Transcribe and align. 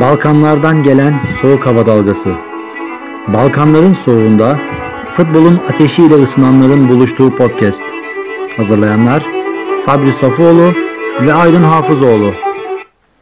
Balkanlardan 0.00 0.82
gelen 0.82 1.20
soğuk 1.42 1.66
hava 1.66 1.86
dalgası. 1.86 2.28
Balkanların 3.28 3.94
soğuğunda 3.94 4.58
futbolun 5.16 5.60
ateşiyle 5.72 6.14
ısınanların 6.14 6.88
buluştuğu 6.88 7.36
podcast. 7.36 7.82
Hazırlayanlar 8.56 9.26
Sabri 9.86 10.12
Safoğlu 10.12 10.72
ve 11.20 11.34
Aydın 11.34 11.62
Hafızoğlu. 11.62 12.34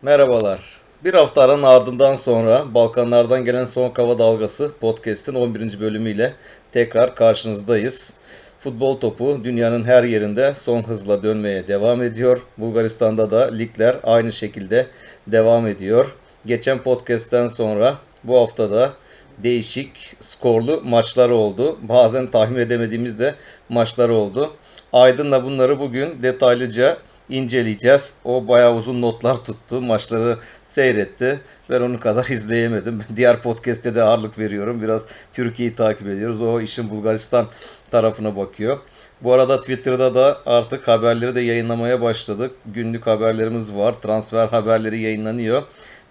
Merhabalar. 0.02 0.60
Bir 1.04 1.14
hafta 1.14 1.42
aranın 1.42 1.62
ardından 1.62 2.14
sonra 2.14 2.62
Balkanlardan 2.74 3.44
gelen 3.44 3.64
Soğuk 3.64 3.98
Hava 3.98 4.18
Dalgası 4.18 4.70
podcast'in 4.80 5.34
11. 5.34 5.80
bölümüyle 5.80 6.32
tekrar 6.72 7.14
karşınızdayız. 7.14 8.16
Futbol 8.58 9.00
topu 9.00 9.44
dünyanın 9.44 9.84
her 9.84 10.04
yerinde 10.04 10.54
son 10.56 10.82
hızla 10.82 11.22
dönmeye 11.22 11.68
devam 11.68 12.02
ediyor. 12.02 12.42
Bulgaristan'da 12.58 13.30
da 13.30 13.50
ligler 13.52 13.96
aynı 14.04 14.32
şekilde 14.32 14.86
devam 15.26 15.66
ediyor. 15.66 16.16
Geçen 16.46 16.78
podcast'ten 16.78 17.48
sonra 17.48 17.98
bu 18.24 18.38
haftada 18.38 18.92
değişik 19.38 20.16
skorlu 20.20 20.82
maçlar 20.84 21.30
oldu. 21.30 21.78
Bazen 21.82 22.26
tahmin 22.26 22.60
edemediğimiz 22.60 23.18
de 23.18 23.34
maçlar 23.68 24.08
oldu. 24.08 24.52
Aydın'la 24.92 25.44
bunları 25.44 25.78
bugün 25.78 26.22
detaylıca 26.22 26.96
inceleyeceğiz. 27.28 28.16
O 28.24 28.48
bayağı 28.48 28.74
uzun 28.74 29.02
notlar 29.02 29.36
tuttu. 29.36 29.80
Maçları 29.80 30.38
seyretti. 30.64 31.40
Ben 31.70 31.80
onun 31.80 31.96
kadar 31.96 32.24
izleyemedim. 32.30 33.04
Diğer 33.16 33.42
podcast'te 33.42 33.94
de 33.94 34.02
ağırlık 34.02 34.38
veriyorum. 34.38 34.82
Biraz 34.82 35.06
Türkiye'yi 35.32 35.74
takip 35.74 36.06
ediyoruz. 36.06 36.42
O 36.42 36.60
işin 36.60 36.90
Bulgaristan 36.90 37.46
tarafına 37.90 38.36
bakıyor. 38.36 38.78
Bu 39.20 39.32
arada 39.32 39.60
Twitter'da 39.60 40.14
da 40.14 40.38
artık 40.46 40.88
haberleri 40.88 41.34
de 41.34 41.40
yayınlamaya 41.40 42.02
başladık. 42.02 42.50
Günlük 42.66 43.06
haberlerimiz 43.06 43.74
var. 43.74 43.94
Transfer 44.02 44.48
haberleri 44.48 45.00
yayınlanıyor. 45.00 45.62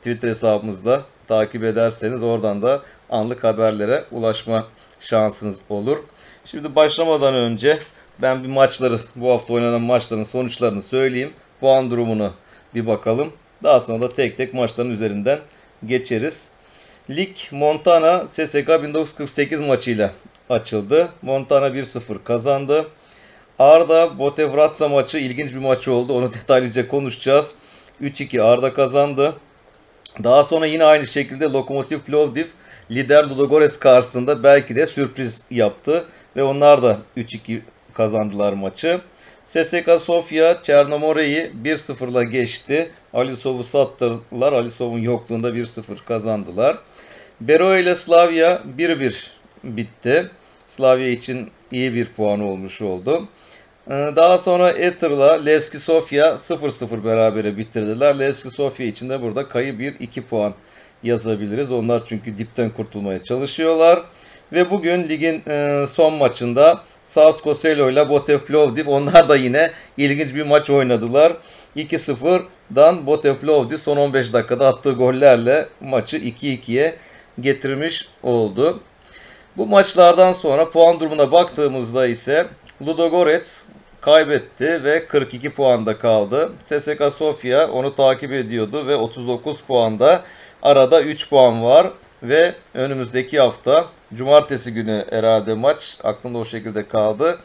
Twitter 0.04 0.30
hesabımızda 0.30 1.02
takip 1.28 1.64
ederseniz 1.64 2.24
oradan 2.24 2.62
da 2.62 2.82
anlık 3.10 3.44
haberlere 3.44 4.04
ulaşma 4.12 4.68
şansınız 5.00 5.62
olur. 5.70 5.98
Şimdi 6.46 6.76
başlamadan 6.76 7.34
önce 7.34 7.80
ben 8.22 8.44
bir 8.44 8.50
maçları, 8.50 9.00
bu 9.16 9.30
hafta 9.30 9.54
oynanan 9.54 9.82
maçların 9.82 10.24
sonuçlarını 10.24 10.82
söyleyeyim. 10.82 11.30
Puan 11.60 11.92
durumunu 11.92 12.34
bir 12.76 12.88
bakalım. 12.88 13.34
Daha 13.64 13.80
sonra 13.80 14.02
da 14.02 14.10
tek 14.10 14.38
tek 14.38 14.54
maçların 14.54 14.90
üzerinden 14.90 15.40
geçeriz. 15.86 16.48
Lig 17.10 17.36
Montana 17.52 18.28
SSK 18.30 18.68
1948 18.84 19.60
maçıyla 19.60 20.12
açıldı. 20.50 21.10
Montana 21.22 21.68
1-0 21.68 22.24
kazandı. 22.24 22.86
Arda 23.60 24.20
Botevratsa 24.20 24.88
maçı 24.88 25.18
ilginç 25.18 25.52
bir 25.54 25.60
maç 25.60 25.88
oldu. 25.88 26.14
Onu 26.14 26.34
detaylıca 26.34 26.88
konuşacağız. 26.88 27.56
3-2 28.02 28.42
Arda 28.42 28.74
kazandı. 28.74 29.34
Daha 30.24 30.44
sonra 30.44 30.66
yine 30.66 30.84
aynı 30.84 31.08
şekilde 31.08 31.46
Lokomotiv 31.46 32.00
Plovdiv 32.00 32.46
lider 32.92 33.24
Ludogorets 33.24 33.80
karşısında 33.80 34.44
belki 34.44 34.76
de 34.76 34.88
sürpriz 34.88 35.44
yaptı. 35.52 36.06
Ve 36.36 36.44
onlar 36.44 36.84
da 36.84 36.98
3-2 37.18 37.60
kazandılar 37.94 38.54
maçı. 38.54 39.02
SSK 39.46 39.92
Sofia 40.00 40.62
Çernomore'yi 40.62 41.52
1-0'la 41.64 42.24
geçti. 42.24 42.92
Alisov'u 43.14 43.64
sattılar. 43.64 44.54
Alisov'un 44.54 45.00
yokluğunda 45.00 45.50
1-0 45.50 46.06
kazandılar. 46.06 46.78
Bero 47.42 47.78
ile 47.78 47.96
Slavia 47.96 48.62
1-1 48.78 49.28
bitti. 49.64 50.30
Slavia 50.68 51.08
için 51.08 51.52
iyi 51.72 51.94
bir 51.94 52.06
puan 52.06 52.40
olmuş 52.40 52.82
oldu. 52.82 53.28
Daha 53.90 54.38
sonra 54.38 54.70
Ether'la 54.70 55.34
Levski 55.34 55.80
Sofia 55.80 56.26
0-0 56.26 57.06
berabere 57.06 57.58
bitirdiler. 57.58 58.20
Levski 58.20 58.50
Sofia 58.50 58.86
için 58.86 59.10
de 59.10 59.22
burada 59.22 59.48
kayı 59.48 59.74
1-2 59.74 60.22
puan 60.22 60.54
yazabiliriz. 61.04 61.72
Onlar 61.72 62.02
çünkü 62.06 62.38
dipten 62.38 62.70
kurtulmaya 62.70 63.24
çalışıyorlar. 63.24 64.04
Ve 64.54 64.72
bugün 64.72 65.10
ligin 65.10 65.42
son 65.86 66.14
maçında 66.14 66.82
Sarsko 67.04 67.56
Selo 67.56 67.92
ile 67.92 68.10
Botev 68.10 68.40
Plovdiv 68.40 68.88
onlar 68.88 69.30
da 69.30 69.36
yine 69.36 69.72
ilginç 69.98 70.36
bir 70.36 70.44
maç 70.44 70.70
oynadılar. 70.70 71.34
2-0'dan 71.76 73.06
Botev 73.06 73.36
Plovdiv 73.36 73.78
son 73.78 73.98
15 73.98 74.34
dakikada 74.34 74.68
attığı 74.68 74.92
gollerle 74.92 75.68
maçı 75.82 76.18
2-2'ye 76.18 76.96
getirmiş 77.40 78.08
oldu. 78.24 78.80
Bu 79.58 79.66
maçlardan 79.68 80.34
sonra 80.34 80.70
puan 80.70 81.00
durumuna 81.00 81.32
baktığımızda 81.32 82.08
ise 82.08 82.48
Ludogorets 82.88 83.66
kaybetti 84.06 84.84
ve 84.84 85.08
42 85.08 85.50
puanda 85.50 85.98
kaldı. 85.98 86.52
SSK 86.62 87.04
Sofia 87.12 87.68
onu 87.68 87.96
takip 87.96 88.32
ediyordu 88.32 88.88
ve 88.88 88.96
39 88.96 89.62
puanda. 89.62 90.22
Arada 90.62 91.02
3 91.02 91.30
puan 91.30 91.64
var 91.64 91.92
ve 92.24 92.54
önümüzdeki 92.74 93.40
hafta 93.40 93.86
cumartesi 94.14 94.74
günü 94.74 95.06
herhalde 95.10 95.54
maç 95.54 96.00
aklımda 96.04 96.38
o 96.38 96.46
şekilde 96.46 96.88
kaldı. 96.88 97.40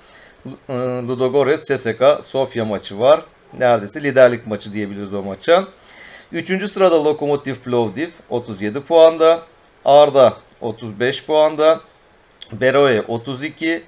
Ludogorets 1.09 1.63
SSK 1.63 2.25
Sofia 2.25 2.65
maçı 2.65 2.99
var. 2.99 3.21
Neredeyse 3.59 4.03
liderlik 4.03 4.47
maçı 4.47 4.73
diyebiliriz 4.73 5.15
o 5.15 5.23
maça. 5.23 5.65
Üçüncü 6.33 6.69
sırada 6.69 7.05
Lokomotiv 7.05 7.55
Plovdiv 7.55 8.09
37 8.31 8.81
puanda. 8.81 9.43
Arda 9.85 10.35
35 10.61 11.25
puanda. 11.25 11.81
Beroe 12.53 13.03
32. 13.09 13.83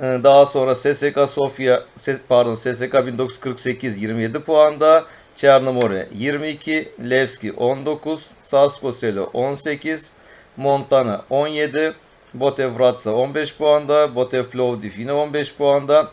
Daha 0.00 0.46
sonra 0.46 0.74
SSK 0.74 1.18
Sofia 1.28 1.82
pardon 2.28 2.54
SSK 2.54 3.06
1948 3.06 4.02
27 4.02 4.40
puanda. 4.40 5.04
Çernomore 5.34 6.08
22, 6.14 6.92
Levski 7.10 7.52
19, 7.52 8.30
Sarsko 8.44 8.92
Selo 8.92 9.30
18, 9.32 10.12
Montana 10.56 11.24
17, 11.30 11.94
Botev 12.34 12.78
Vratsa 12.78 13.10
15 13.10 13.56
puanda, 13.56 14.14
Botev 14.14 14.44
Plovdiv 14.44 14.92
yine 14.98 15.12
15 15.12 15.54
puanda, 15.54 16.10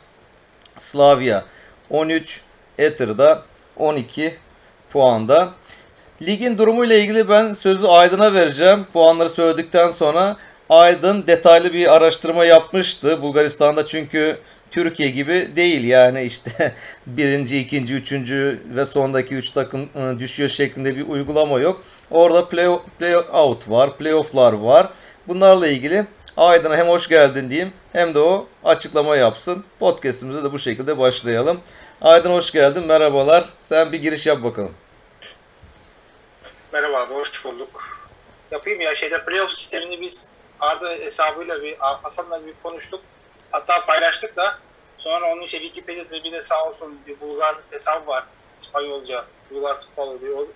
Slavia 0.78 1.44
13, 1.90 2.42
Ether'da 2.78 3.44
12 3.78 4.38
puanda. 4.90 5.54
Ligin 6.22 6.58
durumuyla 6.58 6.96
ilgili 6.96 7.30
ben 7.30 7.54
sözü 7.54 7.86
Aydın'a 7.86 8.34
vereceğim. 8.34 8.86
Puanları 8.94 9.30
söyledikten 9.30 9.92
sonra 9.92 10.38
Aydın 10.72 11.28
detaylı 11.28 11.74
bir 11.74 11.94
araştırma 11.94 12.46
yapmıştı. 12.46 13.22
Bulgaristan'da 13.22 13.86
çünkü 13.86 14.38
Türkiye 14.72 15.10
gibi 15.10 15.50
değil 15.56 15.84
yani 15.84 16.24
işte 16.24 16.76
birinci, 17.06 17.60
ikinci, 17.60 17.96
üçüncü 17.96 18.62
ve 18.76 18.86
sondaki 18.86 19.36
üç 19.36 19.50
takım 19.52 19.90
düşüyor 20.20 20.50
şeklinde 20.50 20.96
bir 20.96 21.08
uygulama 21.08 21.60
yok. 21.60 21.84
Orada 22.12 22.50
play, 22.50 22.80
play 23.00 23.16
out 23.18 23.70
var, 23.70 23.98
playoff'lar 23.98 24.54
var. 24.54 24.90
Bunlarla 25.28 25.68
ilgili 25.68 26.06
Aydın'a 26.38 26.78
hem 26.78 26.88
hoş 26.88 27.08
geldin 27.08 27.50
diyeyim 27.50 27.74
hem 27.94 28.14
de 28.14 28.20
o 28.20 28.48
açıklama 28.64 29.16
yapsın. 29.16 29.64
Podcast'imize 29.80 30.44
de 30.44 30.52
bu 30.52 30.60
şekilde 30.60 31.00
başlayalım. 31.00 31.62
Aydın 32.02 32.32
hoş 32.32 32.52
geldin, 32.52 32.86
merhabalar. 32.86 33.46
Sen 33.60 33.92
bir 33.92 34.02
giriş 34.02 34.28
yap 34.28 34.44
bakalım. 34.44 34.74
Merhaba 36.74 37.08
hoş 37.10 37.46
bulduk. 37.46 38.02
Yapayım 38.52 38.82
ya 38.82 38.96
şeyde 38.96 39.26
playoff 39.26 39.52
sistemini 39.52 40.02
biz 40.02 40.32
Arda 40.62 40.90
hesabıyla 40.90 41.64
bir 41.64 41.78
Hasan'la 41.78 42.46
bir 42.46 42.54
konuştuk. 42.64 43.02
Hatta 43.52 43.80
paylaştık 43.86 44.36
da 44.36 44.60
sonra 44.98 45.26
onun 45.34 45.42
işte 45.42 45.60
Wikipedia'da 45.60 46.24
bir 46.24 46.32
de 46.32 46.42
sağ 46.42 46.64
olsun 46.64 47.00
bir 47.08 47.20
Bulgar 47.20 47.56
hesabı 47.72 48.08
var. 48.08 48.24
İspanyolca 48.62 49.26
Bulgar 49.52 49.78
futbolu 49.78 50.22
diyor. 50.22 50.38
O, 50.38 50.48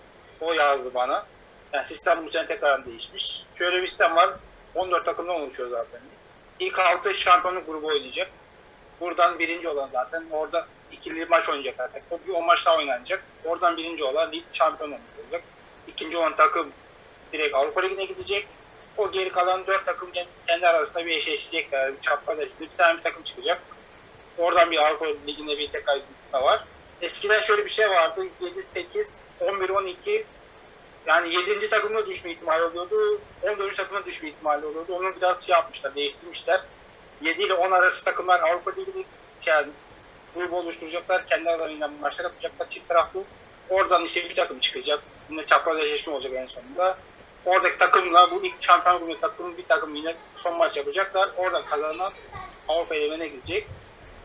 o 0.45 0.53
yazdı 0.53 0.93
bana. 0.93 1.25
Yani 1.73 1.87
sistem 1.87 2.25
bu 2.25 2.29
sene 2.29 2.45
tekrar 2.47 2.85
değişmiş. 2.85 3.43
Şöyle 3.55 3.81
bir 3.81 3.87
sistem 3.87 4.15
var. 4.15 4.29
14 4.75 5.05
takımdan 5.05 5.35
oluşuyor 5.35 5.69
zaten. 5.69 6.01
İlk 6.59 6.79
6 6.79 7.13
şampiyonluk 7.13 7.67
grubu 7.67 7.87
oynayacak. 7.87 8.29
Buradan 8.99 9.39
birinci 9.39 9.69
olan 9.69 9.89
zaten. 9.93 10.25
Orada 10.31 10.67
ikili 10.91 11.25
maç 11.25 11.49
oynayacak 11.49 11.75
zaten. 11.77 12.01
Bir 12.27 12.33
10 12.33 12.45
maç 12.45 12.65
daha 12.65 12.77
oynanacak. 12.77 13.23
Oradan 13.45 13.77
birinci 13.77 14.03
olan 14.03 14.31
lig 14.31 14.43
şampiyon 14.51 14.91
olmuş 14.91 15.19
olacak. 15.23 15.41
İkinci 15.87 16.17
olan 16.17 16.35
takım 16.35 16.71
direkt 17.33 17.55
Avrupa 17.55 17.81
Ligi'ne 17.81 18.05
gidecek. 18.05 18.47
O 18.97 19.11
geri 19.11 19.29
kalan 19.29 19.67
dört 19.67 19.85
takım 19.85 20.11
kendi 20.47 20.67
arasında 20.67 21.05
bir 21.05 21.17
eşleşecekler. 21.17 21.93
Bir 21.95 22.01
çapraz 22.01 22.37
Bir 22.39 22.69
tane 22.77 22.97
bir 22.97 23.03
takım 23.03 23.23
çıkacak. 23.23 23.61
Oradan 24.37 24.71
bir 24.71 24.77
Avrupa 24.77 25.05
Ligi'nde 25.27 25.57
bir 25.57 25.71
tekrar 25.71 25.95
gitme 25.95 26.41
var. 26.41 26.63
Eskiden 27.01 27.39
şöyle 27.39 27.65
bir 27.65 27.69
şey 27.69 27.89
vardı. 27.89 28.25
7, 28.41 28.63
8, 28.63 29.21
11, 29.39 29.69
12 29.69 30.25
yani 31.07 31.33
7. 31.33 31.69
takımda 31.69 32.07
düşme 32.07 32.31
ihtimali 32.31 32.63
oluyordu. 32.63 33.21
14. 33.43 33.77
takımda 33.77 34.05
düşme 34.05 34.29
ihtimali 34.29 34.65
oluyordu. 34.65 34.95
Onu 34.95 35.15
biraz 35.15 35.45
şey 35.45 35.53
yapmışlar, 35.53 35.95
değiştirmişler. 35.95 36.61
7 37.21 37.43
ile 37.43 37.53
10 37.53 37.71
arası 37.71 38.05
takımlar 38.05 38.39
Avrupa 38.39 38.71
Ligi'de 38.71 39.03
yani 39.45 39.67
grubu 40.35 40.57
oluşturacaklar. 40.57 41.27
Kendi 41.27 41.49
aralarında 41.49 41.91
maçlar 42.01 42.23
yapacaklar 42.23 42.69
çift 42.69 42.87
taraflı. 42.87 43.23
Oradan 43.69 44.03
işte 44.03 44.29
bir 44.29 44.35
takım 44.35 44.59
çıkacak. 44.59 44.99
Yine 45.29 45.45
çapraz 45.45 45.77
eşleşme 45.77 46.13
olacak 46.13 46.33
en 46.33 46.47
sonunda. 46.47 46.97
Oradaki 47.45 47.77
takımla 47.77 48.31
bu 48.31 48.45
ilk 48.45 48.63
şampiyon 48.63 48.99
grubu 48.99 49.19
takımın 49.19 49.57
bir 49.57 49.65
takım 49.65 49.95
yine 49.95 50.15
son 50.37 50.57
maç 50.57 50.77
yapacaklar. 50.77 51.29
Orada 51.37 51.65
kazanan 51.65 52.13
Avrupa 52.67 52.95
elemene 52.95 53.27
gidecek. 53.27 53.67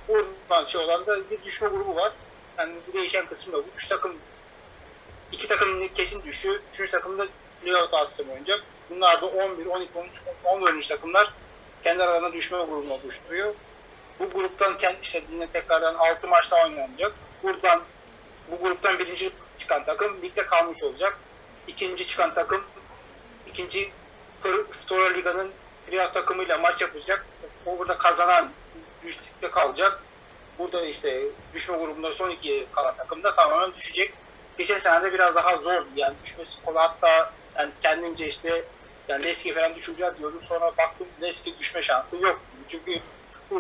Buradan 0.09 0.65
şey 0.65 0.81
olan 0.81 1.07
da 1.07 1.31
bir 1.31 1.43
düşme 1.43 1.69
grubu 1.69 1.97
var. 1.97 2.13
Yani 2.59 2.75
bu 2.89 2.93
değişen 2.93 3.27
kısım 3.27 3.53
da 3.53 3.59
bu. 3.59 3.65
Üç 3.77 3.89
takım 3.89 4.17
iki 5.33 5.49
takım 5.49 5.89
kesin 5.89 6.23
düşüyor. 6.23 6.61
Üçüncü 6.73 6.91
takımda 6.91 7.27
playoff 7.63 7.95
aslında 7.95 8.31
oynayacak. 8.31 8.65
Bunlar 8.91 9.23
da 9.23 9.27
11, 9.27 9.67
12, 9.67 9.99
13, 9.99 10.11
13 10.45 10.89
takımlar 10.89 11.33
kendi 11.85 12.03
aralarında 12.03 12.33
düşme 12.33 12.59
grubunu 12.59 12.93
oluşturuyor. 12.93 13.55
Bu 14.19 14.31
gruptan 14.31 14.79
kendi 14.79 14.99
işte 15.03 15.23
yine 15.33 15.51
tekrardan 15.51 15.95
6 15.95 16.29
maçta 16.29 16.65
oynanacak. 16.65 17.13
Buradan 17.43 17.83
bu 18.51 18.63
gruptan 18.63 18.99
birinci 18.99 19.31
çıkan 19.59 19.85
takım 19.85 20.23
ligde 20.23 20.47
kalmış 20.47 20.83
olacak. 20.83 21.19
İkinci 21.69 22.07
çıkan 22.07 22.35
takım 22.35 22.65
ikinci 23.51 23.93
Sonra 24.81 25.09
Liga'nın 25.09 25.51
playoff 25.87 26.15
takımıyla 26.15 26.59
maç 26.59 26.81
yapacak. 26.81 27.27
O 27.67 27.79
burada 27.79 27.99
kazanan 27.99 28.51
ligde 29.05 29.51
kalacak. 29.51 30.01
Burada 30.59 30.85
işte 30.85 31.23
düşme 31.55 31.77
grubunda 31.77 32.13
son 32.13 32.31
iki 32.31 32.67
kalan 32.73 32.97
takım 32.97 33.23
da 33.23 33.37
tamamen 33.37 33.75
düşecek. 33.75 34.15
Geçen 34.59 34.79
sene 34.79 35.03
de 35.03 35.13
biraz 35.13 35.37
daha 35.37 35.57
zor 35.57 35.85
yani 35.97 36.15
düşmesi 36.23 36.65
kolay 36.65 36.87
hatta 36.87 37.33
yani 37.59 37.71
kendince 37.83 38.29
işte 38.29 38.65
yani 39.09 39.25
Leski 39.25 39.55
falan 39.55 39.75
düşeceğiz 39.75 40.19
diyorduk 40.19 40.45
sonra 40.45 40.77
baktım 40.79 41.09
Leski 41.23 41.59
düşme 41.59 41.83
şansı 41.83 42.17
yok. 42.17 42.41
Çünkü 42.69 43.01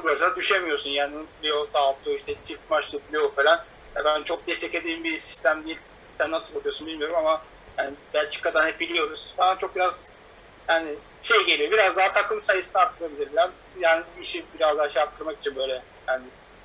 böyle 0.05 0.37
düşemiyorsun 0.37 0.91
yani 0.91 1.27
playoff 1.41 1.75
dağıtıyor 1.75 2.19
işte 2.19 2.35
çift 2.47 2.71
maçlı 2.71 3.01
playoff 3.01 3.37
falan. 3.37 3.65
Yani 3.97 4.05
ben 4.05 4.23
çok 4.23 4.47
desteklediğim 4.47 5.05
bir 5.05 5.19
sistem 5.19 5.67
değil. 5.67 5.79
Sen 6.15 6.31
nasıl 6.31 6.55
bakıyorsun 6.55 6.87
bilmiyorum 6.87 7.17
ama 7.17 7.43
yani 7.81 7.94
Belçika'dan 8.15 8.67
hep 8.67 8.81
biliyoruz. 8.81 9.35
Bana 9.38 9.59
çok 9.59 9.77
biraz 9.77 10.09
yani 10.69 10.88
şey 11.23 11.44
geliyor 11.47 11.71
biraz 11.71 11.97
daha 11.97 12.12
takım 12.12 12.43
sayısını 12.43 12.82
arttırabilirler. 12.82 13.49
Yani 13.81 14.03
işi 14.23 14.44
biraz 14.59 14.79
daha 14.79 14.91
şey 14.91 15.03
arttırmak 15.03 15.38
için 15.38 15.56
böyle 15.56 15.82
yani 16.09 16.23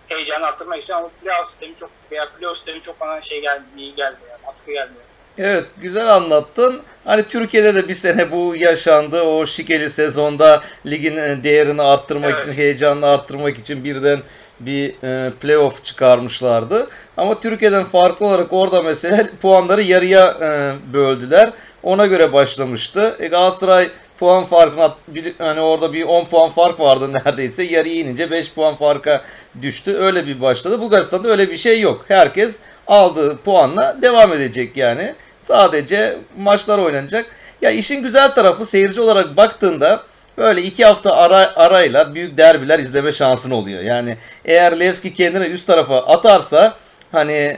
heyecanı 0.08 0.46
arttırmak 0.46 0.84
için 0.84 0.94
ama 0.94 1.10
playoff 1.24 1.50
sistemi 1.50 1.76
çok 1.76 1.92
veya 2.12 2.30
playoff 2.30 2.58
sistemi 2.58 2.82
çok 2.82 3.00
bana 3.00 3.22
şey 3.22 3.42
geldi, 3.42 3.64
iyi 3.78 3.96
gelmiyor 3.96 4.30
yani 4.30 4.48
atkı 4.48 4.72
gelmiyor. 4.72 5.02
Evet 5.38 5.68
güzel 5.78 6.16
anlattın. 6.16 6.82
Hani 7.06 7.24
Türkiye'de 7.24 7.76
de 7.76 7.88
bir 7.88 7.94
sene 7.94 8.32
bu 8.32 8.56
yaşandı. 8.56 9.22
O 9.22 9.46
şikeli 9.46 9.90
sezonda 9.90 10.62
ligin 10.86 11.18
e, 11.18 11.44
değerini 11.44 11.82
arttırmak 11.82 12.34
Evet. 12.34 12.44
için, 12.44 12.58
heyecanını 12.58 13.08
arttırmak 13.08 13.58
için 13.58 13.84
birden 13.84 14.22
bir 14.60 15.04
e, 15.04 15.32
playoff 15.42 15.84
çıkarmışlardı. 15.86 16.88
Ama 17.18 17.40
Türkiye'den 17.40 17.84
farklı 17.84 18.26
olarak 18.26 18.54
orada 18.54 18.82
mesela 18.82 19.28
puanları 19.42 19.82
yarıya 19.82 20.38
e, 20.42 20.74
böldüler. 20.94 21.50
Ona 21.84 22.06
göre 22.06 22.34
başlamıştı. 22.34 23.16
E, 23.20 23.28
Galatasaray 23.28 23.90
puan 24.18 24.46
farkına 24.46 24.96
hani 25.38 25.62
orada 25.62 25.94
bir 25.94 26.04
10 26.04 26.26
puan 26.26 26.50
fark 26.50 26.80
vardı 26.80 27.14
neredeyse. 27.26 27.64
Yarıya 27.64 27.96
inince 27.96 28.32
5 28.32 28.54
puan 28.54 28.76
farka 28.76 29.22
düştü. 29.62 29.96
Öyle 29.96 30.28
bir 30.28 30.42
başladı. 30.42 30.82
Bulgaristan'da 30.82 31.30
öyle 31.30 31.50
bir 31.50 31.58
şey 31.58 31.82
yok. 31.82 32.06
Herkes 32.08 32.60
aldığı 32.88 33.38
puanla 33.38 33.98
devam 34.02 34.34
edecek 34.34 34.78
yani. 34.78 35.16
Sadece 35.40 36.18
maçlar 36.38 36.80
oynanacak. 36.80 37.26
Ya 37.62 37.72
işin 37.72 38.04
güzel 38.04 38.32
tarafı 38.36 38.66
seyirci 38.66 39.02
olarak 39.02 39.38
baktığında 39.38 40.04
böyle 40.38 40.64
iki 40.64 40.86
hafta 40.86 41.16
ara, 41.16 41.56
arayla 41.56 42.16
büyük 42.16 42.38
derbiler 42.38 42.80
izleme 42.80 43.12
şansın 43.12 43.52
oluyor. 43.52 43.82
Yani 43.82 44.18
eğer 44.46 44.80
Levski 44.80 45.14
kendini 45.14 45.46
üst 45.46 45.68
tarafa 45.68 45.98
atarsa 45.98 46.74
hani 47.12 47.58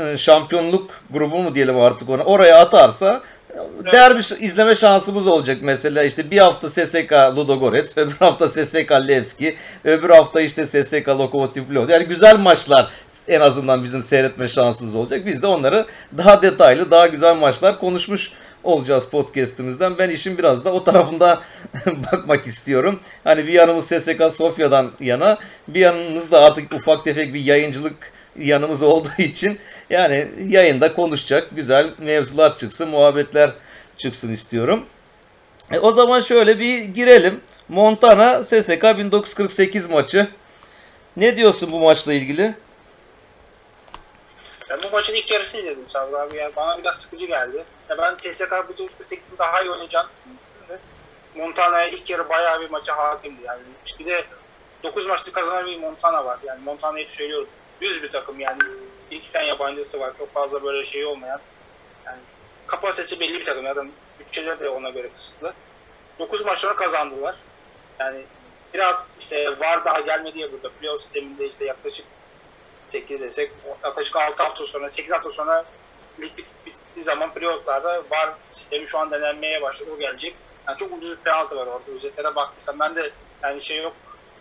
e, 0.00 0.16
şampiyonluk 0.16 0.90
grubu 1.10 1.38
mu 1.38 1.54
diyelim 1.54 1.80
artık 1.80 2.08
ona 2.08 2.22
oraya 2.22 2.58
atarsa 2.58 3.22
derbi 3.92 4.20
izleme 4.40 4.74
şansımız 4.74 5.26
olacak 5.26 5.58
mesela 5.62 6.04
işte 6.04 6.30
bir 6.30 6.38
hafta 6.38 6.70
SSK 6.70 7.12
Ludogorets, 7.12 7.92
öbür 7.96 8.16
hafta 8.18 8.48
SSK 8.48 8.92
Levski, 9.08 9.56
öbür 9.84 10.10
hafta 10.10 10.40
işte 10.40 10.66
SSK 10.66 11.08
Lokomotiv 11.08 11.64
Plovdiv. 11.64 11.92
Yani 11.92 12.04
güzel 12.04 12.38
maçlar 12.38 12.88
en 13.28 13.40
azından 13.40 13.84
bizim 13.84 14.02
seyretme 14.02 14.48
şansımız 14.48 14.94
olacak. 14.94 15.26
Biz 15.26 15.42
de 15.42 15.46
onları 15.46 15.86
daha 16.18 16.42
detaylı, 16.42 16.90
daha 16.90 17.06
güzel 17.06 17.36
maçlar 17.36 17.78
konuşmuş 17.78 18.32
olacağız 18.66 19.08
podcast'imizden. 19.08 19.98
Ben 19.98 20.10
işin 20.10 20.38
biraz 20.38 20.64
da 20.64 20.72
o 20.72 20.84
tarafında 20.84 21.42
bakmak 21.86 22.46
istiyorum. 22.46 23.00
Hani 23.24 23.46
bir 23.46 23.52
yanımız 23.52 23.86
SSK 23.86 24.32
Sofya'dan 24.32 24.90
yana, 25.00 25.38
bir 25.68 25.80
yanımız 25.80 26.30
da 26.30 26.40
artık 26.40 26.74
ufak 26.74 27.04
tefek 27.04 27.34
bir 27.34 27.40
yayıncılık 27.40 28.12
yanımız 28.38 28.82
olduğu 28.82 29.18
için 29.18 29.58
yani 29.90 30.28
yayında 30.48 30.94
konuşacak 30.94 31.48
güzel 31.52 31.90
mevzular 31.98 32.56
çıksın, 32.56 32.88
muhabbetler 32.88 33.50
çıksın 33.96 34.32
istiyorum. 34.32 34.84
E, 35.72 35.78
o 35.78 35.92
zaman 35.92 36.20
şöyle 36.20 36.58
bir 36.58 36.84
girelim. 36.84 37.40
Montana 37.68 38.44
SSK 38.44 38.98
1948 38.98 39.90
maçı. 39.90 40.26
Ne 41.16 41.36
diyorsun 41.36 41.72
bu 41.72 41.80
maçla 41.80 42.12
ilgili? 42.12 42.54
Ben 44.70 44.78
bu 44.82 44.90
maçın 44.92 45.14
ilk 45.14 45.30
yarısını 45.30 45.60
izledim 45.60 45.90
Sabri 45.90 46.16
abi. 46.16 46.36
Yani 46.36 46.56
bana 46.56 46.78
biraz 46.78 47.00
sıkıcı 47.00 47.26
geldi. 47.26 47.64
Ya 47.88 47.98
ben 47.98 48.16
TSK 48.16 48.50
1948'in 48.50 49.38
daha 49.38 49.62
iyi 49.62 49.70
oynayacağını 49.70 50.08
de. 50.68 50.78
Montana'ya 51.34 51.88
ilk 51.88 52.10
yarı 52.10 52.28
bayağı 52.28 52.60
bir 52.60 52.70
maça 52.70 52.98
hakimdi. 52.98 53.42
Yani 53.44 53.60
bir 53.98 54.06
de 54.06 54.24
9 54.82 55.06
maçta 55.06 55.32
kazanan 55.32 55.66
bir 55.66 55.78
Montana 55.80 56.24
var. 56.24 56.38
Yani 56.44 56.64
Montana'yı 56.64 57.04
hep 57.04 57.12
söylüyorum. 57.12 57.48
Düz 57.80 58.02
bir 58.02 58.12
takım 58.12 58.40
yani. 58.40 58.58
Bir 59.10 59.16
iki 59.16 59.32
tane 59.32 59.46
yabancısı 59.46 60.00
var. 60.00 60.12
Çok 60.18 60.34
fazla 60.34 60.64
böyle 60.64 60.86
şey 60.86 61.06
olmayan. 61.06 61.40
Yani 62.06 62.18
kapasitesi 62.66 63.20
belli 63.20 63.34
bir 63.34 63.44
takım. 63.44 63.64
Zaten 63.64 63.90
bütçeleri 64.20 64.60
de 64.60 64.68
ona 64.68 64.90
göre 64.90 65.08
kısıtlı. 65.08 65.52
9 66.18 66.46
maçları 66.46 66.76
kazandılar. 66.76 67.36
Yani 67.98 68.22
biraz 68.74 69.16
işte 69.20 69.60
var 69.60 69.84
daha 69.84 70.00
gelmedi 70.00 70.38
ya 70.38 70.52
burada. 70.52 70.70
Playoff 70.70 71.02
sisteminde 71.02 71.48
işte 71.48 71.64
yaklaşık 71.64 72.06
8 73.00 73.20
desek 73.20 73.52
yaklaşık 73.84 74.16
6 74.16 74.42
hafta 74.42 74.66
sonra 74.66 74.90
8 74.90 75.12
hafta 75.12 75.32
sonra 75.32 75.64
lig 76.20 76.38
bit, 76.38 76.54
bittiği 76.66 77.04
zaman 77.04 77.34
playofflarda 77.34 78.02
var 78.10 78.34
sistemi 78.50 78.88
şu 78.88 78.98
an 78.98 79.10
denenmeye 79.10 79.62
başladı 79.62 79.90
o 79.94 79.98
gelecek. 79.98 80.34
Yani 80.68 80.78
çok 80.78 80.92
ucuz 80.92 81.18
bir 81.18 81.22
penaltı 81.22 81.56
var 81.56 81.66
orada. 81.66 81.90
Özetlere 81.96 82.36
baktıysam 82.36 82.80
ben 82.80 82.96
de 82.96 83.10
yani 83.42 83.62
şey 83.62 83.82
yok. 83.82 83.92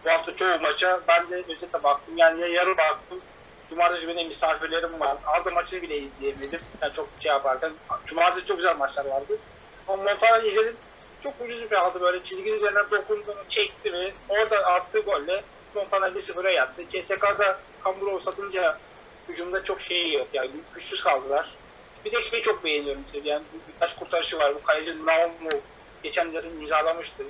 Bu 0.06 0.10
hafta 0.10 0.36
çoğu 0.36 0.60
maça 0.62 1.02
ben 1.08 1.30
de 1.30 1.44
özete 1.48 1.84
baktım. 1.84 2.18
Yani 2.18 2.42
ya 2.42 2.48
yarı 2.48 2.78
baktım. 2.78 3.22
Cumartesi 3.70 4.08
benim 4.08 4.28
misafirlerim 4.28 5.00
var. 5.00 5.18
Aldı 5.26 5.52
maçını 5.52 5.82
bile 5.82 5.98
izleyemedim. 5.98 6.60
Yani 6.82 6.94
çok 6.94 7.10
şey 7.20 7.32
yaparken. 7.32 7.72
Cumartesi 8.06 8.48
çok 8.48 8.58
güzel 8.58 8.78
maçlar 8.78 9.06
vardı. 9.06 9.38
Ama 9.88 10.04
Montana'yı 10.04 10.46
izledim. 10.46 10.78
Çok 11.24 11.34
ucuz 11.42 11.64
bir 11.64 11.68
penaltı 11.68 12.02
böyle 12.02 12.24
çizginin 12.24 12.56
üzerine 12.56 12.92
dokundu, 12.92 13.36
çekti 13.50 13.94
ve 13.94 14.14
orada 14.30 14.58
attığı 14.58 15.00
golle 15.00 15.44
Montana 15.76 16.08
1-0'a 16.08 16.50
yattı. 16.50 16.82
CSK'da 16.90 17.60
Kamburov 17.86 18.20
satınca 18.20 18.78
hücumda 19.30 19.64
çok 19.64 19.82
şey 19.82 20.12
yok 20.14 20.28
yani 20.34 20.50
güçsüz 20.76 21.04
kaldılar. 21.04 21.50
Bir 22.06 22.12
tek 22.12 22.24
şeyi 22.26 22.44
çok 22.44 22.64
beğeniyorum 22.64 23.02
işte 23.06 23.20
yani 23.24 23.44
bir- 23.54 23.74
birkaç 23.74 23.96
kurtarışı 23.96 24.40
var. 24.40 24.56
Bu 24.56 24.64
kaleci 24.64 25.06
Naumov 25.06 25.60
geçen 26.04 26.32
yıl 26.32 26.44
imzalamıştı. 26.44 27.24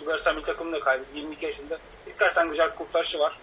Bulgaristan 0.00 0.36
milli 0.36 0.44
takımında 0.46 0.80
kalecisi 0.80 1.18
22 1.18 1.46
yaşında. 1.46 1.78
Birkaç 2.06 2.34
tane 2.34 2.48
güzel 2.50 2.74
kurtarışı 2.74 3.18
var. 3.18 3.38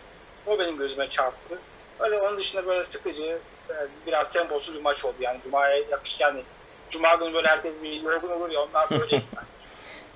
O 0.47 0.59
benim 0.59 0.77
gözüme 0.77 1.09
çarptı. 1.09 1.59
Öyle 1.99 2.19
onun 2.21 2.37
dışında 2.37 2.65
böyle 2.67 2.85
sıkıcı, 2.85 3.37
e, 3.69 3.73
biraz 4.07 4.31
temposuz 4.31 4.75
bir 4.75 4.81
maç 4.81 5.05
oldu 5.05 5.15
yani 5.19 5.39
Cuma'ya 5.43 5.77
yakış 5.91 6.21
yani 6.21 6.41
Cuma 6.89 7.15
günü 7.15 7.33
böyle 7.33 7.47
herkes 7.47 7.83
bir 7.83 8.01
yorgun 8.01 8.29
olur 8.29 8.49
ya 8.51 8.59
onlar 8.61 8.89
böyle. 8.89 9.21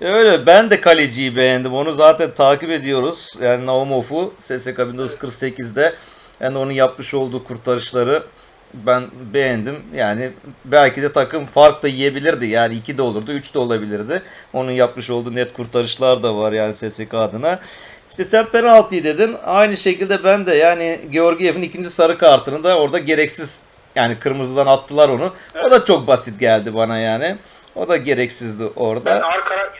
Öyle 0.00 0.46
ben 0.46 0.70
de 0.70 0.80
kaleciyi 0.80 1.36
beğendim. 1.36 1.74
Onu 1.74 1.94
zaten 1.94 2.34
takip 2.34 2.70
ediyoruz. 2.70 3.34
Yani 3.40 3.66
Naumov'u 3.66 4.34
SSK 4.38 4.78
1948'de 4.78 5.94
yani 6.42 6.58
onun 6.58 6.72
yapmış 6.72 7.14
olduğu 7.14 7.44
kurtarışları 7.44 8.22
ben 8.74 9.02
beğendim. 9.34 9.76
Yani 9.94 10.30
belki 10.64 11.02
de 11.02 11.12
takım 11.12 11.46
fark 11.46 11.82
da 11.82 11.88
yiyebilirdi. 11.88 12.46
Yani 12.46 12.74
2 12.74 12.98
de 12.98 13.02
olurdu, 13.02 13.32
3 13.32 13.54
de 13.54 13.58
olabilirdi. 13.58 14.22
Onun 14.52 14.70
yapmış 14.70 15.10
olduğu 15.10 15.34
net 15.34 15.52
kurtarışlar 15.52 16.22
da 16.22 16.36
var 16.36 16.52
yani 16.52 16.74
SSK 16.74 17.14
adına. 17.14 17.58
İşte 18.10 18.24
sen 18.24 18.46
penaltı 18.46 19.04
dedin. 19.04 19.36
Aynı 19.44 19.76
şekilde 19.76 20.24
ben 20.24 20.46
de 20.46 20.54
yani 20.54 21.00
Georgiev'in 21.10 21.62
ikinci 21.62 21.90
sarı 21.90 22.18
kartını 22.18 22.64
da 22.64 22.78
orada 22.78 22.98
gereksiz 22.98 23.62
yani 23.94 24.18
kırmızıdan 24.18 24.66
attılar 24.66 25.08
onu. 25.08 25.32
O 25.66 25.70
da 25.70 25.84
çok 25.84 26.06
basit 26.06 26.40
geldi 26.40 26.74
bana 26.74 26.98
yani. 26.98 27.36
O 27.74 27.88
da 27.88 27.96
gereksizdi 27.96 28.64
orada. 28.76 29.04
Ben 29.04 29.20
arkara 29.20 29.72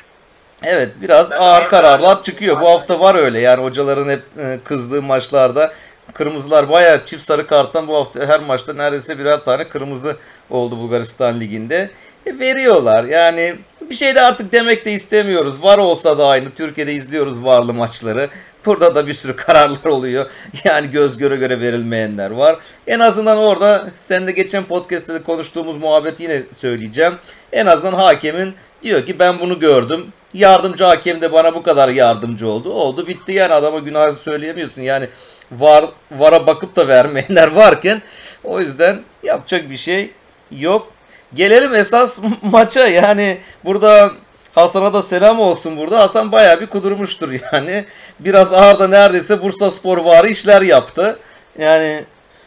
Evet 0.62 0.88
biraz 1.02 1.30
Ben 1.30 1.36
ağır 1.36 1.62
ağır 1.62 1.68
kararlar 1.68 2.22
çıkıyor. 2.22 2.60
Bu 2.60 2.68
hafta 2.68 3.00
var 3.00 3.14
öyle 3.14 3.38
yani 3.38 3.62
hocaların 3.62 4.08
hep 4.08 4.22
e, 4.38 4.58
kızdığı 4.64 5.02
maçlarda 5.02 5.72
kırmızılar 6.14 6.70
bayağı 6.70 7.04
çift 7.04 7.22
sarı 7.22 7.46
karttan 7.46 7.88
bu 7.88 7.96
hafta 7.96 8.26
her 8.26 8.40
maçta 8.40 8.72
neredeyse 8.72 9.18
birer 9.18 9.44
tane 9.44 9.68
kırmızı 9.68 10.16
oldu 10.50 10.78
Bulgaristan 10.78 11.40
liginde. 11.40 11.90
E, 12.26 12.38
veriyorlar 12.38 13.04
yani 13.04 13.54
bir 13.90 13.94
şey 13.94 14.14
de 14.14 14.20
artık 14.20 14.52
demek 14.52 14.84
de 14.84 14.92
istemiyoruz. 14.92 15.62
Var 15.62 15.78
olsa 15.78 16.18
da 16.18 16.26
aynı 16.26 16.50
Türkiye'de 16.50 16.92
izliyoruz 16.92 17.44
varlı 17.44 17.74
maçları. 17.74 18.28
Burada 18.66 18.94
da 18.94 19.06
bir 19.06 19.14
sürü 19.14 19.36
kararlar 19.36 19.84
oluyor. 19.84 20.26
Yani 20.64 20.90
göz 20.90 21.18
göre 21.18 21.36
göre 21.36 21.60
verilmeyenler 21.60 22.30
var. 22.30 22.56
En 22.86 23.00
azından 23.00 23.38
orada 23.38 23.90
sen 23.96 24.26
de 24.26 24.32
geçen 24.32 24.64
podcast'te 24.64 25.14
de 25.14 25.22
konuştuğumuz 25.22 25.76
muhabbeti 25.76 26.22
yine 26.22 26.42
söyleyeceğim. 26.50 27.14
En 27.52 27.66
azından 27.66 27.92
hakemin 27.92 28.54
diyor 28.82 29.06
ki 29.06 29.18
ben 29.18 29.40
bunu 29.40 29.60
gördüm. 29.60 30.06
Yardımcı 30.34 30.84
hakem 30.84 31.20
de 31.20 31.32
bana 31.32 31.54
bu 31.54 31.62
kadar 31.62 31.88
yardımcı 31.88 32.48
oldu. 32.48 32.72
Oldu 32.72 33.06
bitti 33.06 33.32
yani 33.32 33.54
adama 33.54 33.78
günah 33.78 34.12
söyleyemiyorsun. 34.12 34.82
Yani 34.82 35.08
var 35.52 35.84
vara 36.12 36.46
bakıp 36.46 36.76
da 36.76 36.88
vermeyenler 36.88 37.48
varken 37.54 38.02
o 38.44 38.60
yüzden 38.60 39.00
yapacak 39.22 39.70
bir 39.70 39.76
şey 39.76 40.10
Yok. 40.58 40.92
Gelelim 41.34 41.74
esas 41.74 42.20
maça 42.42 42.86
yani 42.86 43.38
burada 43.64 44.10
Hasan'a 44.52 44.92
da 44.92 45.02
selam 45.02 45.40
olsun 45.40 45.76
burada. 45.76 46.00
Hasan 46.00 46.32
bayağı 46.32 46.60
bir 46.60 46.66
kudurmuştur 46.66 47.32
yani. 47.52 47.84
Biraz 48.20 48.52
Arda 48.52 48.88
neredeyse 48.88 49.42
Bursa 49.42 49.70
Spor 49.70 49.98
varı 49.98 50.28
işler 50.28 50.62
yaptı. 50.62 51.18
Yani 51.58 52.04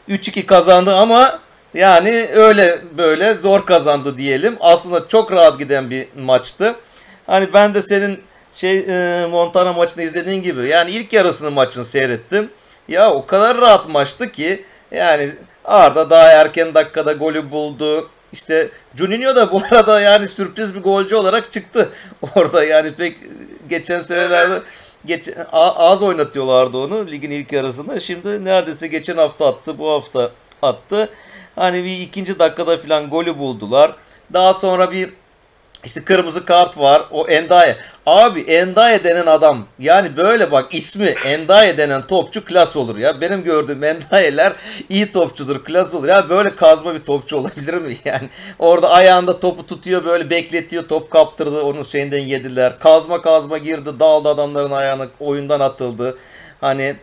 3-2 0.10 0.46
kazandı 0.46 0.96
ama 0.96 1.40
yani 1.76 2.28
öyle 2.34 2.82
böyle 2.98 3.34
zor 3.34 3.66
kazandı 3.66 4.18
diyelim. 4.18 4.58
Aslında 4.60 5.08
çok 5.08 5.32
rahat 5.32 5.60
giden 5.60 5.90
bir 5.90 6.08
maçtı. 6.18 6.76
Hani 7.28 7.54
ben 7.54 7.74
de 7.74 7.82
senin 7.82 8.20
şey 8.54 8.78
e, 8.80 9.28
Montana 9.28 9.74
maçını 9.74 10.04
izlediğin 10.04 10.44
gibi 10.44 10.70
yani 10.70 10.92
ilk 10.92 11.14
yarısını 11.14 11.52
maçını 11.52 11.86
seyrettim. 11.86 12.50
Ya 12.88 13.12
o 13.12 13.26
kadar 13.26 13.58
rahat 13.58 13.90
maçtı 13.90 14.32
ki 14.32 14.64
yani 14.92 15.32
Arda 15.66 16.10
daha 16.10 16.28
erken 16.30 16.74
dakikada 16.74 17.14
golü 17.14 17.52
buldu. 17.52 18.10
İşte 18.34 18.70
Juninho 18.96 19.36
da 19.36 19.52
bu 19.52 19.62
arada 19.72 20.02
yani 20.02 20.28
sürpriz 20.28 20.76
bir 20.76 20.82
golcü 20.82 21.16
olarak 21.16 21.52
çıktı 21.52 21.90
orada 22.36 22.64
yani 22.66 22.92
pek 22.92 23.18
geçen 23.70 24.02
senelerde 24.02 24.60
geç, 25.06 25.30
az 25.52 26.02
oynatıyorlardı 26.02 26.78
onu 26.78 27.08
ligin 27.08 27.32
ilk 27.32 27.52
yarısında. 27.52 28.00
Şimdi 28.00 28.46
neredeyse 28.46 28.88
geçen 28.88 29.18
hafta 29.18 29.48
attı, 29.48 29.80
bu 29.80 29.90
hafta 29.92 30.32
attı. 30.62 31.10
Hani 31.56 31.84
bir 31.84 32.00
ikinci 32.00 32.40
dakikada 32.40 32.78
falan 32.78 33.10
golü 33.10 33.38
buldular. 33.38 33.96
Daha 34.34 34.54
sonra 34.54 34.92
bir 34.92 35.10
işte 35.86 36.04
kırmızı 36.04 36.46
kart 36.46 36.78
var. 36.78 37.04
O 37.12 37.28
Endaye. 37.28 37.76
Abi 38.06 38.42
Endaye 38.42 39.04
denen 39.04 39.26
adam 39.26 39.66
yani 39.80 40.18
böyle 40.18 40.52
bak 40.52 40.74
ismi 40.74 41.14
Endaye 41.26 41.78
denen 41.78 42.08
topçu 42.08 42.46
klas 42.46 42.76
olur 42.76 42.98
ya. 42.98 43.22
Benim 43.22 43.44
gördüğüm 43.44 43.84
Endaye'ler 43.84 44.54
iyi 44.90 45.12
topçudur 45.12 45.64
klas 45.64 45.94
olur. 45.94 46.08
Ya 46.08 46.30
böyle 46.30 46.56
kazma 46.56 46.94
bir 46.94 47.04
topçu 47.04 47.38
olabilir 47.38 47.74
mi 47.74 47.98
yani? 48.06 48.30
Orada 48.60 48.90
ayağında 48.90 49.40
topu 49.40 49.68
tutuyor 49.68 50.06
böyle 50.06 50.30
bekletiyor 50.30 50.88
top 50.88 51.12
kaptırdı 51.12 51.62
onun 51.62 51.84
şeyinden 51.84 52.20
yediler. 52.20 52.80
Kazma 52.80 53.22
kazma 53.22 53.58
girdi 53.58 54.00
daldı 54.00 54.30
adamların 54.30 54.72
ayağına 54.72 55.08
oyundan 55.20 55.60
atıldı. 55.60 56.18
Hani 56.62 56.96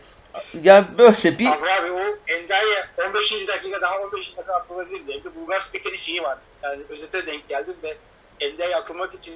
yani 0.62 0.86
böyle 0.98 1.38
bir 1.38 1.46
Avra 1.46 1.82
abi 1.82 1.92
o 1.92 2.00
Endaye 2.26 2.84
15. 3.08 3.48
dakika 3.48 3.80
daha 3.80 3.98
15 3.98 4.36
dakika 4.36 4.54
atılabilirdi. 4.54 5.12
Evde 5.12 5.34
Bulgar 5.34 5.60
Speker'in 5.60 5.96
şeyi 5.96 6.22
var. 6.22 6.38
Yani 6.62 6.82
özete 6.88 7.26
denk 7.26 7.48
geldim 7.48 7.76
ve 7.82 7.96
Endaye 8.40 8.76
atılmak 8.76 9.14
için 9.14 9.34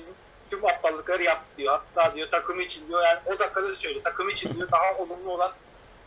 tüm 0.51 0.67
aptallıkları 0.67 1.23
yaptı 1.23 1.57
diyor. 1.59 1.79
Hatta 1.95 2.17
diyor 2.17 2.31
takımı 2.31 2.63
için 2.63 2.89
diyor 2.89 3.05
yani 3.05 3.19
o 3.27 3.39
dakikada 3.39 3.75
söylüyor. 3.75 4.05
Takımı 4.05 4.33
için 4.33 4.55
diyor 4.55 4.69
daha 4.73 5.03
olumlu 5.03 5.33
olan 5.33 5.53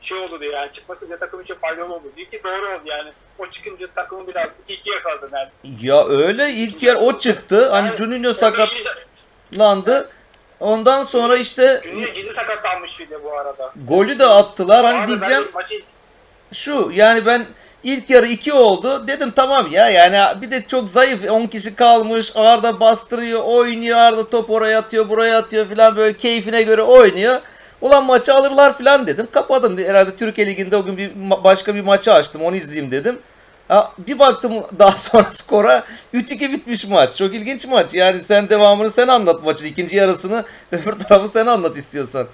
şey 0.02 0.18
oldu 0.18 0.40
diyor 0.40 0.54
yani 0.54 0.72
çıkması 0.72 1.08
bile 1.08 1.20
takım 1.20 1.42
için 1.42 1.56
faydalı 1.56 1.94
oldu 1.94 2.12
diyor 2.16 2.30
ki 2.30 2.42
doğru 2.44 2.66
oldu 2.66 2.84
yani. 2.86 3.12
O 3.40 3.48
çıkınca 3.48 3.88
takımı 3.88 4.28
biraz 4.28 4.50
2-2 4.68 4.94
yakaladı 4.94 5.30
yani. 5.34 5.50
ya 5.82 6.08
öyle 6.08 6.50
ilk 6.50 6.84
yer 6.84 6.96
o 6.96 7.18
çıktı. 7.18 7.70
Hani 7.70 7.98
Juninho 7.98 8.34
sakatlandı. 8.34 10.10
Ondan 10.60 11.04
sonra 11.04 11.38
işte 11.38 11.82
Junior 11.84 12.10
gizli 12.10 12.34
sakatlanmış 12.34 13.00
bir 13.00 13.10
de 13.10 13.24
bu 13.24 13.34
arada. 13.34 13.74
golü 13.88 14.20
de 14.20 14.26
attılar. 14.26 14.86
Hani 14.86 14.98
arada 14.98 15.08
diyeceğim 15.08 15.44
ben 15.46 15.54
maçı 15.54 15.76
iz- 15.76 15.90
şu 16.54 16.92
yani 16.94 17.26
ben 17.26 17.46
ilk 17.84 18.10
yarı 18.10 18.28
2 18.28 18.54
oldu. 18.54 19.08
Dedim 19.08 19.32
tamam 19.36 19.68
ya 19.72 19.90
yani 19.90 20.42
bir 20.42 20.52
de 20.52 20.62
çok 20.68 20.90
zayıf 20.90 21.32
10 21.32 21.48
kişi 21.48 21.76
kalmış. 21.76 22.32
Arda 22.36 22.80
bastırıyor, 22.80 23.42
oynuyor. 23.44 23.98
Arda 23.98 24.30
top 24.30 24.50
oraya 24.50 24.80
atıyor, 24.80 25.10
buraya 25.10 25.38
atıyor 25.38 25.70
falan 25.70 25.96
böyle 25.96 26.18
keyfine 26.18 26.62
göre 26.62 26.82
oynuyor. 26.82 27.40
Ulan 27.82 28.06
maçı 28.06 28.34
alırlar 28.34 28.78
falan 28.78 29.08
dedim. 29.08 29.28
Kapadım. 29.32 29.78
Herhalde 29.78 30.16
Türkiye 30.16 30.48
Ligi'nde 30.48 30.76
o 30.78 30.84
gün 30.86 30.98
bir 30.98 31.10
ma- 31.10 31.44
başka 31.44 31.76
bir 31.76 31.82
maçı 31.82 32.14
açtım. 32.14 32.42
Onu 32.44 32.56
izleyeyim 32.56 32.92
dedim. 32.92 33.20
Ha, 33.70 33.94
bir 33.98 34.20
baktım 34.20 34.64
daha 34.80 34.92
sonra 34.98 35.32
skora 35.32 35.84
3-2 36.14 36.52
bitmiş 36.52 36.88
maç. 36.88 37.18
Çok 37.18 37.34
ilginç 37.36 37.66
maç. 37.68 37.94
Yani 37.94 38.22
sen 38.22 38.50
devamını 38.50 38.92
sen 38.92 39.08
anlat 39.08 39.44
maçın. 39.44 39.66
ikinci 39.66 39.98
yarısını 39.98 40.46
öbür 40.72 41.00
tarafı 41.00 41.30
sen 41.30 41.46
anlat 41.46 41.78
istiyorsan. 41.78 42.28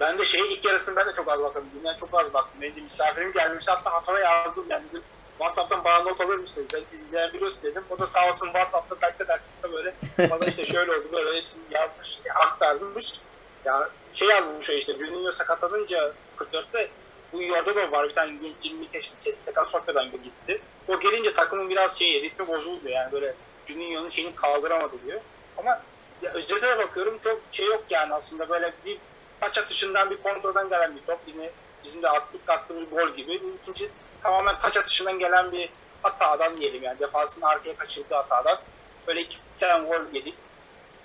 Ben 0.00 0.18
de 0.18 0.24
şey 0.24 0.40
ilk 0.52 0.64
yarısını 0.64 0.96
ben 0.96 1.06
de 1.06 1.12
çok 1.12 1.28
az 1.28 1.40
baktım. 1.40 1.64
Dünden 1.78 1.96
çok 1.96 2.20
az 2.20 2.34
baktım. 2.34 2.60
Benim 2.60 2.82
misafirim 2.82 3.32
gelmiş. 3.32 3.68
Hatta 3.68 3.92
Hasan'a 3.92 4.18
yazdım 4.20 4.64
yani. 4.70 4.84
Dedim, 4.90 5.02
WhatsApp'tan 5.38 5.84
bana 5.84 6.02
not 6.02 6.20
alır 6.20 6.38
mısın? 6.38 6.66
Sen 6.72 6.80
izleyen 6.98 7.32
biliyorsun 7.32 7.62
dedim. 7.62 7.82
O 7.90 7.98
da 7.98 8.06
sağ 8.06 8.28
olsun 8.28 8.46
WhatsApp'ta 8.46 9.00
dakika 9.00 9.28
dakika 9.28 9.72
böyle 9.72 9.94
bana 10.30 10.44
işte 10.44 10.66
şöyle 10.66 10.92
oldu 10.92 11.08
böyle 11.12 11.42
şimdi 11.42 11.64
yazmış, 11.70 12.20
aktarmış. 12.34 13.20
Ya 13.64 13.88
şey 14.14 14.28
yazmış 14.28 14.70
işte 14.70 14.92
Juninho 14.92 15.32
sakatlanınca 15.32 16.12
44'te 16.38 16.90
bu 17.32 17.42
yolda 17.42 17.76
da 17.76 17.92
var 17.92 18.08
bir 18.08 18.14
tane 18.14 18.32
genç 18.32 18.54
20 18.62 18.86
yaşında 18.92 19.64
Sofya'dan 19.64 20.10
gitti. 20.12 20.60
O 20.88 21.00
gelince 21.00 21.34
takımın 21.34 21.70
biraz 21.70 21.98
şeyi 21.98 22.22
ritmi 22.22 22.48
bozuldu 22.48 22.88
yani 22.88 23.12
böyle 23.12 23.34
Juninho'nun 23.66 24.08
şeyini 24.08 24.34
kaldıramadı 24.34 24.94
diyor. 25.06 25.20
Ama 25.56 25.80
ya 26.22 26.32
özete 26.32 26.66
de 26.66 26.78
bakıyorum 26.78 27.18
çok 27.24 27.40
şey 27.52 27.66
yok 27.66 27.84
yani 27.90 28.14
aslında 28.14 28.48
böyle 28.48 28.72
bir 28.84 28.98
taç 29.40 29.58
atışından 29.58 30.10
bir 30.10 30.22
kontrolden 30.22 30.68
gelen 30.68 30.96
bir 30.96 31.02
top. 31.06 31.20
Yine 31.26 31.50
bizim 31.84 32.02
de 32.02 32.08
attık 32.08 32.48
attığımız 32.48 32.90
gol 32.90 33.08
gibi. 33.08 33.40
İkinci 33.62 33.90
tamamen 34.22 34.58
taç 34.58 34.76
atışından 34.76 35.18
gelen 35.18 35.52
bir 35.52 35.70
hatadan 36.02 36.56
diyelim 36.56 36.82
yani. 36.82 36.98
Defansın 36.98 37.42
arkaya 37.42 37.76
kaçırdığı 37.76 38.14
hatadan. 38.14 38.58
Böyle 39.06 39.20
iki 39.20 39.38
tane 39.58 39.88
gol 39.88 40.00
yedik. 40.12 40.34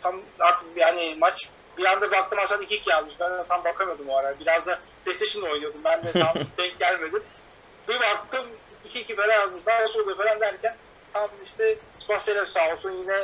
Tam 0.04 0.22
artık 0.40 0.78
yani 0.78 1.16
maç 1.20 1.50
bir 1.78 1.86
anda 1.86 2.12
baktım 2.12 2.40
aşağıda 2.40 2.64
2-2 2.64 2.90
yazmış. 2.92 3.16
Ben 3.20 3.32
de 3.32 3.44
tam 3.50 3.64
bakamıyordum 3.64 4.10
o 4.10 4.16
ara. 4.18 4.40
Biraz 4.40 4.66
da 4.66 4.80
PlayStation'da 5.06 5.50
oynuyordum. 5.50 5.82
Ben 5.84 6.04
de 6.04 6.12
tam 6.12 6.34
denk 6.58 6.80
gelmedim. 6.80 7.24
Bir 7.90 8.00
baktım 8.00 8.46
2-2 8.90 9.16
falan 9.16 9.34
yazmış. 9.34 9.62
Nasıl 9.68 10.00
oluyor 10.04 10.18
falan 10.18 10.40
derken 10.40 10.76
tam 11.14 11.30
işte 11.46 11.78
Spaselev 11.98 12.46
sağ 12.46 12.74
olsun 12.74 12.92
yine 12.92 13.18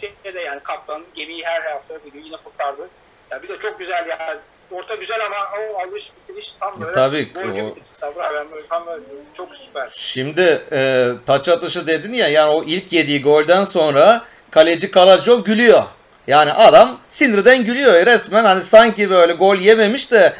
şeyde 0.00 0.40
yani 0.40 0.60
kaptan 0.62 1.02
gemiyi 1.14 1.44
her 1.44 1.62
hafta 1.62 1.96
gibi 1.98 2.18
yine 2.24 2.36
kurtardı. 2.44 2.88
Ya 3.30 3.42
bir 3.42 3.48
de 3.48 3.58
çok 3.58 3.78
güzel 3.78 4.08
ya. 4.08 4.38
Orta 4.70 4.94
güzel 4.94 5.26
ama 5.26 5.36
o 5.60 5.82
alış 5.82 6.10
bitiriş 6.16 6.52
tam 6.54 6.80
böyle. 6.80 6.92
Tabii, 6.92 7.28
gibi 7.28 7.38
o- 7.38 8.06
abi 8.06 8.34
ben 8.34 8.52
böyle 8.52 8.66
tam 8.66 8.86
böyle 8.86 9.02
çok 9.34 9.54
süper. 9.54 9.90
Şimdi 9.94 10.62
e, 10.72 11.08
taç 11.26 11.48
atışı 11.48 11.86
dedin 11.86 12.12
ya 12.12 12.28
yani 12.28 12.50
o 12.50 12.64
ilk 12.64 12.92
yediği 12.92 13.22
golden 13.22 13.64
sonra 13.64 14.24
kaleci 14.50 14.90
Karacov 14.90 15.44
gülüyor. 15.44 15.82
Yani 16.28 16.52
adam 16.52 16.98
sinirden 17.08 17.64
gülüyor 17.64 18.06
resmen 18.06 18.44
hani 18.44 18.62
sanki 18.62 19.10
böyle 19.10 19.32
gol 19.32 19.56
yememiş 19.56 20.12
de 20.12 20.32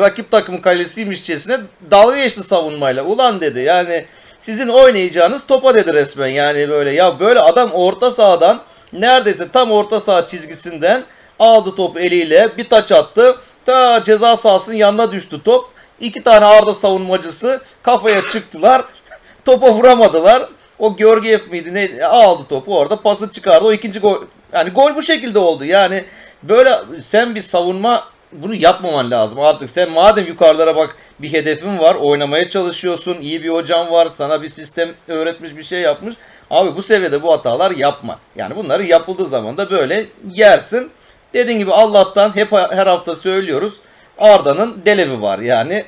rakip 0.00 0.30
takım 0.30 0.60
kaleciymişçesine 0.60 1.58
dalga 1.90 2.16
geçti 2.16 2.42
savunmayla. 2.42 3.04
Ulan 3.04 3.40
dedi 3.40 3.60
yani 3.60 4.04
sizin 4.38 4.68
oynayacağınız 4.68 5.46
topa 5.46 5.74
dedi 5.74 5.94
resmen 5.94 6.26
yani 6.26 6.68
böyle 6.68 6.90
ya 6.90 7.20
böyle 7.20 7.40
adam 7.40 7.72
orta 7.72 8.10
sahadan 8.10 8.60
neredeyse 8.92 9.48
tam 9.52 9.72
orta 9.72 10.00
saha 10.00 10.26
çizgisinden 10.26 11.04
aldı 11.38 11.74
topu 11.76 11.98
eliyle 11.98 12.48
bir 12.58 12.68
taç 12.68 12.92
attı. 12.92 13.36
Ta 13.64 14.04
ceza 14.04 14.36
sahasının 14.36 14.76
yanına 14.76 15.12
düştü 15.12 15.42
top. 15.44 15.64
İki 16.00 16.22
tane 16.22 16.44
Arda 16.44 16.74
savunmacısı 16.74 17.60
kafaya 17.82 18.20
çıktılar. 18.32 18.84
Topa 19.44 19.72
vuramadılar. 19.72 20.48
O 20.78 20.96
Georgiev 20.96 21.40
miydi 21.50 21.74
ne 21.74 22.06
aldı 22.06 22.42
topu 22.48 22.78
orada 22.78 23.02
pası 23.02 23.30
çıkardı. 23.30 23.64
O 23.64 23.72
ikinci 23.72 24.00
gol 24.00 24.18
yani 24.52 24.70
gol 24.70 24.96
bu 24.96 25.02
şekilde 25.02 25.38
oldu. 25.38 25.64
Yani 25.64 26.04
böyle 26.42 26.70
sen 27.00 27.34
bir 27.34 27.42
savunma 27.42 28.04
bunu 28.32 28.54
yapmaman 28.54 29.10
lazım. 29.10 29.40
Artık 29.40 29.70
sen 29.70 29.90
madem 29.90 30.26
yukarılara 30.26 30.76
bak 30.76 30.96
bir 31.18 31.32
hedefin 31.32 31.78
var, 31.78 31.94
oynamaya 31.94 32.48
çalışıyorsun, 32.48 33.20
iyi 33.20 33.44
bir 33.44 33.48
hocan 33.48 33.90
var, 33.90 34.08
sana 34.08 34.42
bir 34.42 34.48
sistem 34.48 34.88
öğretmiş, 35.08 35.56
bir 35.56 35.62
şey 35.62 35.80
yapmış. 35.80 36.14
Abi 36.50 36.76
bu 36.76 36.82
seviyede 36.82 37.22
bu 37.22 37.32
hatalar 37.32 37.70
yapma. 37.70 38.18
Yani 38.36 38.56
bunları 38.56 38.84
yapıldığı 38.84 39.26
zaman 39.26 39.56
da 39.56 39.70
böyle 39.70 40.06
yersin. 40.30 40.90
Dediğim 41.34 41.58
gibi 41.58 41.72
Allah'tan 41.72 42.36
hep 42.36 42.52
her 42.52 42.86
hafta 42.86 43.16
söylüyoruz. 43.16 43.74
Arda'nın 44.18 44.82
delevi 44.84 45.22
var. 45.22 45.38
Yani 45.38 45.84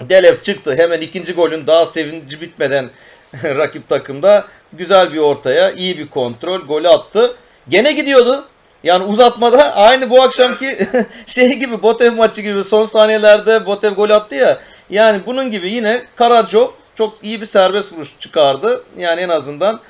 Delev 0.00 0.40
çıktı. 0.40 0.74
Hemen 0.76 1.00
ikinci 1.00 1.32
golün 1.32 1.66
daha 1.66 1.86
sevinci 1.86 2.40
bitmeden 2.40 2.90
rakip 3.44 3.88
takımda 3.88 4.44
güzel 4.72 5.12
bir 5.12 5.18
ortaya, 5.18 5.70
iyi 5.70 5.98
bir 5.98 6.08
kontrol, 6.08 6.60
golü 6.60 6.88
attı. 6.88 7.36
Gene 7.70 7.92
gidiyordu. 7.92 8.44
Yani 8.82 9.04
uzatmada 9.04 9.76
aynı 9.76 10.10
bu 10.10 10.22
akşamki 10.22 10.88
şey 11.26 11.54
gibi 11.54 11.82
Botev 11.82 12.12
maçı 12.12 12.42
gibi 12.42 12.64
son 12.64 12.84
saniyelerde 12.84 13.66
Botev 13.66 13.92
gol 13.92 14.10
attı 14.10 14.34
ya. 14.34 14.58
Yani 14.90 15.20
bunun 15.26 15.50
gibi 15.50 15.70
yine 15.70 16.06
Karacov 16.16 16.70
çok 16.94 17.24
iyi 17.24 17.40
bir 17.40 17.46
serbest 17.46 17.92
vuruş 17.92 18.18
çıkardı. 18.18 18.84
Yani 18.96 19.20
en 19.20 19.28
azından 19.28 19.80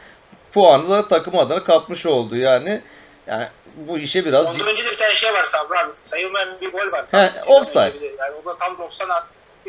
puanı 0.53 0.91
da 0.91 1.09
takım 1.09 1.39
adına 1.39 1.65
kapmış 1.65 2.07
oldu 2.07 2.37
yani. 2.37 2.83
Yani 3.27 3.47
bu 3.77 3.99
işe 3.99 4.25
biraz 4.25 4.47
Ondan 4.47 4.73
önce 4.73 4.85
de 4.85 4.91
bir 4.91 4.99
tane 4.99 5.15
şey 5.15 5.33
var 5.33 5.45
Sabri 5.45 5.79
abi. 5.79 5.93
Sayılmayan 6.01 6.61
bir 6.61 6.73
gol 6.73 6.93
var. 6.93 7.05
He, 7.11 7.31
offside. 7.47 8.01
de 8.01 8.07
Yani 8.19 8.35
o 8.43 8.49
da 8.49 8.59
tam 8.59 8.79
90 8.79 9.09
at. 9.09 9.25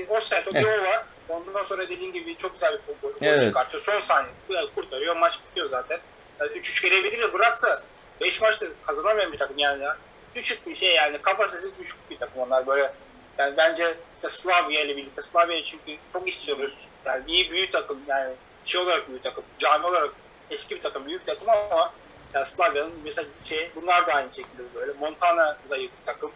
Offside 0.10 0.44
o 0.52 0.54
bir 0.54 0.64
o 0.64 0.68
var. 0.68 1.04
Ondan 1.30 1.64
sonra 1.64 1.90
dediğin 1.90 2.14
gibi 2.14 2.36
çok 2.38 2.54
güzel 2.54 2.74
bir 2.74 2.80
gol, 3.02 3.10
gol 3.10 3.18
Evet. 3.22 3.48
çıkartıyor. 3.48 3.84
Son 3.84 4.00
saniye 4.00 4.32
kurtarıyor. 4.76 5.16
Maç 5.16 5.40
bitiyor 5.50 5.70
zaten. 5.70 5.98
Yani 6.40 6.52
3-3 6.52 6.90
gelebilir. 6.90 7.34
Bıraksa 7.34 7.82
5 8.22 8.42
maçta 8.42 8.66
kazanamayan 8.88 9.34
bir 9.34 9.38
takım 9.38 9.58
yani 9.58 9.84
ya. 9.84 9.98
Düşük 10.36 10.68
bir 10.68 10.76
şey 10.76 10.96
yani. 10.96 11.22
Kapasitesi 11.22 11.78
düşük 11.80 12.10
bir 12.10 12.18
takım 12.18 12.42
onlar 12.42 12.68
böyle. 12.68 12.94
Yani 13.38 13.58
bence 13.58 13.96
işte 14.16 14.30
Slavia 14.30 14.82
ile 14.82 14.98
birlikte 14.98 15.22
Slavia'yı 15.22 15.64
çünkü 15.64 15.98
çok 16.14 16.28
istiyoruz. 16.28 16.78
Yani 17.06 17.24
iyi 17.28 17.52
büyük 17.52 17.72
takım 17.72 18.00
yani 18.08 18.34
şey 18.66 18.82
olarak 18.82 19.10
büyük 19.10 19.24
takım, 19.24 19.44
cami 19.60 19.86
olarak 19.86 20.10
eski 20.50 20.76
bir 20.76 20.82
takım, 20.82 21.06
büyük 21.08 21.26
takım 21.26 21.50
ama 21.50 21.94
yani 22.34 22.46
Slavia'nın 22.46 22.94
mesela 23.04 23.28
şey 23.44 23.72
bunlar 23.76 24.08
da 24.08 24.14
aynı 24.14 24.34
şekilde 24.34 24.64
böyle. 24.76 24.94
Montana 24.94 25.58
zayıf 25.66 25.92
bir 26.02 26.06
takım. 26.06 26.32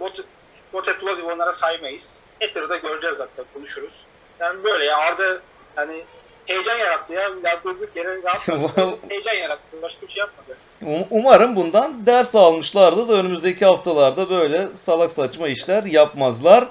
Bot 0.00 0.24
Bote 0.72 0.98
Ploziv 0.98 1.24
onlara 1.24 1.54
saymayız. 1.54 2.24
Etter'ı 2.40 2.68
da 2.68 2.76
göreceğiz 2.76 3.16
zaten 3.16 3.44
konuşuruz. 3.54 4.06
Yani 4.40 4.64
böyle 4.64 4.84
ya 4.84 4.96
Arda 4.96 5.38
hani 5.74 6.04
heyecan 6.48 6.76
yarattı 6.78 7.12
ya. 7.12 7.30
Durduk 7.64 7.96
yere 7.96 8.22
rahatladı. 8.22 8.98
heyecan 9.08 9.34
yarattı. 9.34 9.62
Başka 9.82 10.06
bir 10.06 10.12
şey 10.12 10.20
yapmadı. 10.20 10.56
Um- 10.82 11.06
Umarım 11.10 11.56
bundan 11.56 12.06
ders 12.06 12.34
almışlardı 12.34 13.08
da 13.08 13.12
önümüzdeki 13.12 13.64
haftalarda 13.64 14.30
böyle 14.30 14.68
salak 14.76 15.12
saçma 15.12 15.48
işler 15.48 15.84
yapmazlar. 15.84 16.68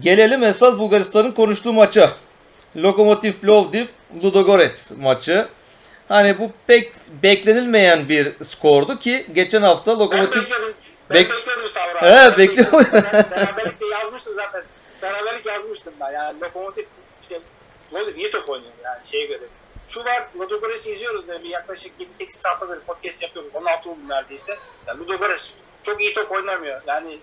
Gelelim 0.00 0.44
esas 0.44 0.78
Bulgaristan'ın 0.78 1.30
konuştuğu 1.32 1.72
maça. 1.72 2.10
Lokomotiv 2.76 3.32
Plovdiv 3.32 3.86
Ludogorets 4.22 4.90
maçı. 4.98 5.48
Hani 6.08 6.38
bu 6.38 6.50
pek 6.66 6.92
beklenilmeyen 7.22 8.08
bir 8.08 8.32
skordu 8.44 8.98
ki 8.98 9.26
geçen 9.34 9.62
hafta 9.62 9.92
Ben 9.92 9.98
Lokomotiv 9.98 10.40
bekliyordum. 10.42 10.74
Ben 11.10 11.16
Bek- 11.16 11.28
bekliyordum 11.30 11.62
Ben 12.02 12.38
bekliyorum. 12.38 12.80
bekliyordum. 12.80 13.10
Ben 13.12 13.30
Beraberlik 13.30 13.80
de 13.80 13.86
yazmıştım 13.86 14.34
zaten. 14.36 14.62
Beraberlik 15.02 15.46
yazmıştım 15.46 15.94
ben. 16.00 16.12
Yani 16.12 16.40
Lokomotiv 16.40 16.84
Lokomotiv 17.96 18.16
iyi 18.16 18.30
top 18.30 18.50
oynuyor 18.50 18.72
yani 18.84 19.06
şeye 19.06 19.26
göre. 19.26 19.42
Şu 19.88 20.04
var, 20.04 20.28
Ludogorets'i 20.38 20.92
izliyoruz 20.92 21.28
bir 21.28 21.48
yaklaşık 21.48 21.92
7-8 22.00 22.48
haftadır 22.48 22.80
podcast 22.80 23.22
yapıyoruz. 23.22 23.50
16 23.54 23.90
oldu 23.90 23.98
neredeyse. 24.08 24.58
Yani 24.86 25.00
Ludogorets 25.00 25.54
çok 25.82 26.00
iyi 26.00 26.14
top 26.14 26.32
oynamıyor. 26.32 26.80
Yani 26.86 27.18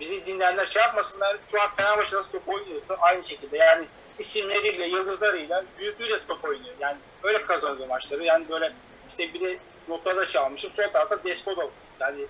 bizi 0.00 0.26
dinleyenler 0.26 0.66
şey 0.66 0.82
yapmasınlar. 0.82 1.36
Şu 1.50 1.62
an 1.62 1.74
Fenerbahçe 1.76 2.16
nasıl 2.16 2.32
top 2.32 2.48
oynuyorsa 2.48 2.94
aynı 2.94 3.24
şekilde. 3.24 3.56
Yani 3.56 3.86
isimleriyle, 4.18 4.86
yıldızlarıyla, 4.86 5.64
büyüklüğüyle 5.78 6.26
top 6.28 6.44
oynuyor. 6.44 6.74
Yani 6.80 6.96
öyle 7.22 7.42
kazanıyor 7.42 7.88
maçları. 7.88 8.24
Yani 8.24 8.48
böyle 8.48 8.72
işte 9.08 9.34
bir 9.34 9.40
de 9.40 9.58
notlarda 9.88 10.26
çalmışım. 10.26 10.72
Sol 10.72 10.92
tarafta 10.92 11.24
Despodov. 11.24 11.68
Yani 12.00 12.26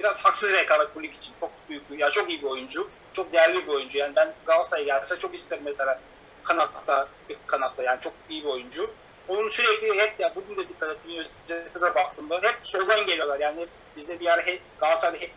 biraz 0.00 0.24
haksız 0.24 0.52
rekabet 0.52 0.94
bu 0.94 1.02
lig 1.02 1.14
için. 1.14 1.32
Çok 1.40 1.50
büyük, 1.68 1.82
ya 1.98 2.10
çok 2.10 2.28
iyi 2.28 2.42
bir 2.42 2.46
oyuncu. 2.46 2.88
Çok 3.12 3.32
değerli 3.32 3.66
bir 3.66 3.72
oyuncu. 3.72 3.98
Yani 3.98 4.16
ben 4.16 4.32
Galatasaray'a 4.46 4.86
gelse 4.86 5.18
çok 5.18 5.34
isterim 5.34 5.62
mesela 5.66 6.00
kanatta, 6.44 7.08
kanatta 7.46 7.82
yani 7.82 8.00
çok 8.00 8.12
iyi 8.28 8.42
bir 8.44 8.48
oyuncu. 8.48 8.90
Onun 9.28 9.50
sürekli 9.50 10.00
hep 10.00 10.20
ya 10.20 10.32
bugün 10.34 10.56
de 10.56 10.68
dikkat 10.68 10.90
ettim 10.90 11.18
özete 11.18 11.80
de 11.80 11.94
baktığımda 11.94 12.40
hep 12.42 12.58
soldan 12.62 13.06
geliyorlar. 13.06 13.40
Yani 13.40 13.66
bize 13.96 14.20
bir 14.20 14.26
ara 14.26 14.42
hep, 14.42 14.60
Galatasaray'da 14.80 15.22
hep 15.22 15.32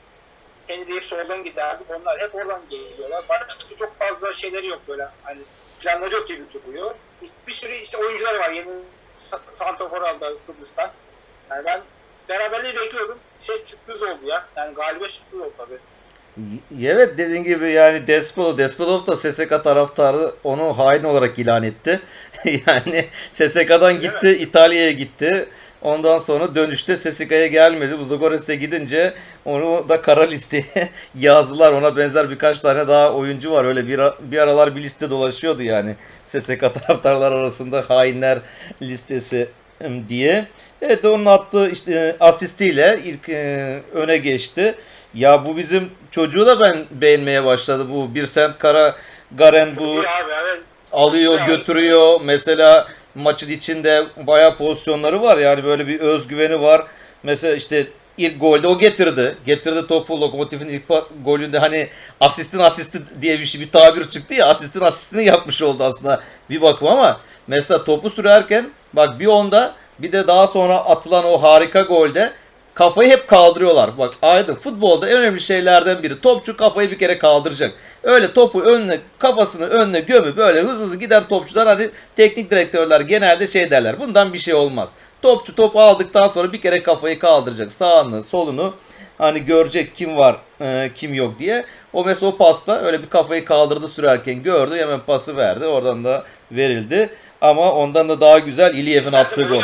Henry 0.68 0.96
hep 0.96 1.04
soldan 1.04 1.44
giderdik. 1.44 1.92
Onlar 1.92 2.20
hep 2.20 2.36
oradan 2.36 2.62
geliyorlar. 2.70 3.24
Başka 3.30 3.76
çok 3.76 4.00
fazla 4.00 4.34
şeyleri 4.34 4.68
yok 4.68 4.82
böyle. 4.88 5.10
Hani 5.24 5.40
planları 5.80 6.14
yok 6.14 6.28
gibi 6.28 6.44
duruyor. 6.54 6.96
Bir 7.48 7.52
sürü 7.52 7.74
işte 7.74 7.98
oyuncular 7.98 8.36
var. 8.36 8.50
Yeni 8.50 8.70
Santofor 9.60 10.02
aldı 10.02 10.38
Kıbrıs'tan. 10.48 10.92
Yani 11.50 11.66
ben 11.66 11.82
beraberliği 12.30 12.76
bekliyordum. 12.76 13.20
Şey 13.42 13.58
sürpriz 13.58 14.04
oldu 14.04 14.26
ya. 14.26 14.46
Yani 14.56 14.76
galibiyet 14.76 15.12
sürpriz 15.12 15.40
oldu 15.40 15.54
tabii. 15.58 15.80
Evet 16.82 17.18
dediğin 17.18 17.44
gibi 17.44 17.72
yani 17.72 18.08
Despolov, 18.08 18.58
Despolov 18.58 19.08
da 19.08 19.16
SSK 19.16 19.64
taraftarı 19.64 20.32
onu 20.44 20.78
hain 20.78 21.04
olarak 21.04 21.40
ilan 21.40 21.64
etti. 21.64 22.00
yani 22.46 23.06
SSK'dan 23.32 24.00
gitti, 24.00 24.38
İtalya'ya 24.40 24.92
gitti. 24.92 25.46
Ondan 25.82 26.18
sonra 26.18 26.56
dönüşte 26.56 26.98
SSK'ya 26.98 27.48
gelmedi. 27.48 27.92
Ludogorets'e 28.00 28.56
gidince 28.56 29.14
onu 29.46 29.90
da 29.90 30.02
kara 30.02 30.24
listeye 30.24 30.64
yazdılar. 31.20 31.74
Ona 31.74 31.98
benzer 31.98 32.30
birkaç 32.30 32.60
tane 32.60 32.88
daha 32.88 33.14
oyuncu 33.14 33.52
var. 33.52 33.66
Öyle 33.66 33.88
bir, 33.88 34.00
bir 34.32 34.38
aralar 34.38 34.76
bir 34.76 34.84
liste 34.84 35.10
dolaşıyordu 35.10 35.64
yani. 35.64 35.96
SSK 36.26 36.60
taraftarlar 36.60 37.32
arasında 37.32 37.84
hainler 37.88 38.40
listesi 38.82 39.48
diye. 40.10 40.48
Evet 40.82 41.06
onun 41.06 41.26
attığı 41.26 41.70
işte 41.70 42.16
asistiyle 42.20 43.00
ilk 43.04 43.30
e, 43.30 43.80
öne 43.94 44.18
geçti. 44.18 44.76
Ya 45.14 45.46
bu 45.46 45.58
bizim 45.58 45.92
çocuğu 46.12 46.46
da 46.46 46.60
ben 46.60 46.86
beğenmeye 46.92 47.46
başladı. 47.46 47.86
Bu 47.90 48.16
bir 48.16 48.26
sent 48.26 48.58
kara 48.58 48.96
Garen 49.38 49.72
bu 49.78 49.84
İyi 49.84 50.00
abi 50.00 50.32
evet. 50.44 50.64
alıyor 50.92 51.40
götürüyor. 51.48 52.22
Mesela 52.24 52.88
maçın 53.16 53.50
içinde 53.50 54.04
bayağı 54.18 54.58
pozisyonları 54.58 55.22
var. 55.22 55.38
Yani 55.38 55.64
böyle 55.64 55.88
bir 55.88 56.00
özgüveni 56.00 56.62
var. 56.62 56.84
Mesela 57.24 57.56
işte 57.56 57.88
ilk 58.18 58.40
golde 58.40 58.68
o 58.68 58.78
getirdi. 58.78 59.36
Getirdi 59.46 59.88
topu 59.88 60.22
Lokomotif'in 60.22 60.70
ilk 60.70 60.84
golünde 61.26 61.60
hani 61.60 61.88
asistin 62.20 62.60
asisti 62.60 63.02
diye 63.22 63.40
bir 63.40 63.46
şey 63.46 63.62
bir 63.62 63.72
tabir 63.72 64.10
çıktı 64.10 64.34
ya. 64.34 64.48
Asistin 64.48 64.82
asistini 64.82 65.26
yapmış 65.26 65.62
oldu 65.62 65.84
aslında 65.84 66.24
bir 66.50 66.62
bakım 66.62 66.88
ama 66.88 67.22
mesela 67.48 67.84
topu 67.84 68.10
sürerken 68.10 68.70
bak 68.94 69.20
bir 69.20 69.28
onda 69.28 69.74
bir 70.00 70.12
de 70.12 70.28
daha 70.28 70.48
sonra 70.48 70.78
atılan 70.78 71.26
o 71.26 71.44
harika 71.44 71.82
golde 71.82 72.32
kafayı 72.74 73.10
hep 73.10 73.28
kaldırıyorlar. 73.28 73.98
Bak 73.98 74.14
aydın 74.22 74.56
futbolda 74.56 75.10
en 75.10 75.18
önemli 75.18 75.42
şeylerden 75.42 76.04
biri 76.04 76.22
topçu 76.22 76.58
kafayı 76.58 76.92
bir 76.92 76.98
kere 76.98 77.18
kaldıracak. 77.18 77.72
Öyle 78.04 78.34
topu 78.34 78.62
önüne 78.62 79.00
kafasını 79.20 79.66
önüne 79.68 80.00
gömü 80.00 80.38
böyle 80.38 80.62
hızlı 80.62 80.84
hızlı 80.86 81.00
giden 81.00 81.28
topçular 81.28 81.68
hani 81.68 81.90
teknik 82.16 82.52
direktörler 82.52 83.02
genelde 83.02 83.48
şey 83.48 83.72
derler. 83.72 84.00
Bundan 84.00 84.34
bir 84.34 84.40
şey 84.40 84.54
olmaz. 84.54 84.94
Topçu 85.22 85.56
topu 85.56 85.82
aldıktan 85.82 86.28
sonra 86.28 86.54
bir 86.54 86.62
kere 86.62 86.84
kafayı 86.84 87.20
kaldıracak. 87.20 87.72
Sağını 87.72 88.24
solunu 88.24 88.74
hani 89.18 89.46
görecek 89.46 89.96
kim 89.96 90.18
var 90.18 90.38
e, 90.62 90.92
kim 90.96 91.14
yok 91.14 91.40
diye. 91.40 91.66
O 91.94 92.06
mesela 92.06 92.32
o 92.32 92.38
pasta 92.38 92.82
öyle 92.82 93.02
bir 93.04 93.10
kafayı 93.10 93.46
kaldırdı 93.46 93.88
sürerken 93.88 94.44
gördü 94.44 94.76
hemen 94.78 95.00
pası 95.00 95.38
verdi. 95.38 95.66
Oradan 95.66 96.04
da 96.04 96.24
verildi. 96.52 97.10
Ama 97.42 97.72
ondan 97.72 98.10
da 98.10 98.22
daha 98.22 98.40
güzel 98.40 98.76
İliyev'in 98.76 99.12
attığı 99.12 99.44
gol. 99.44 99.62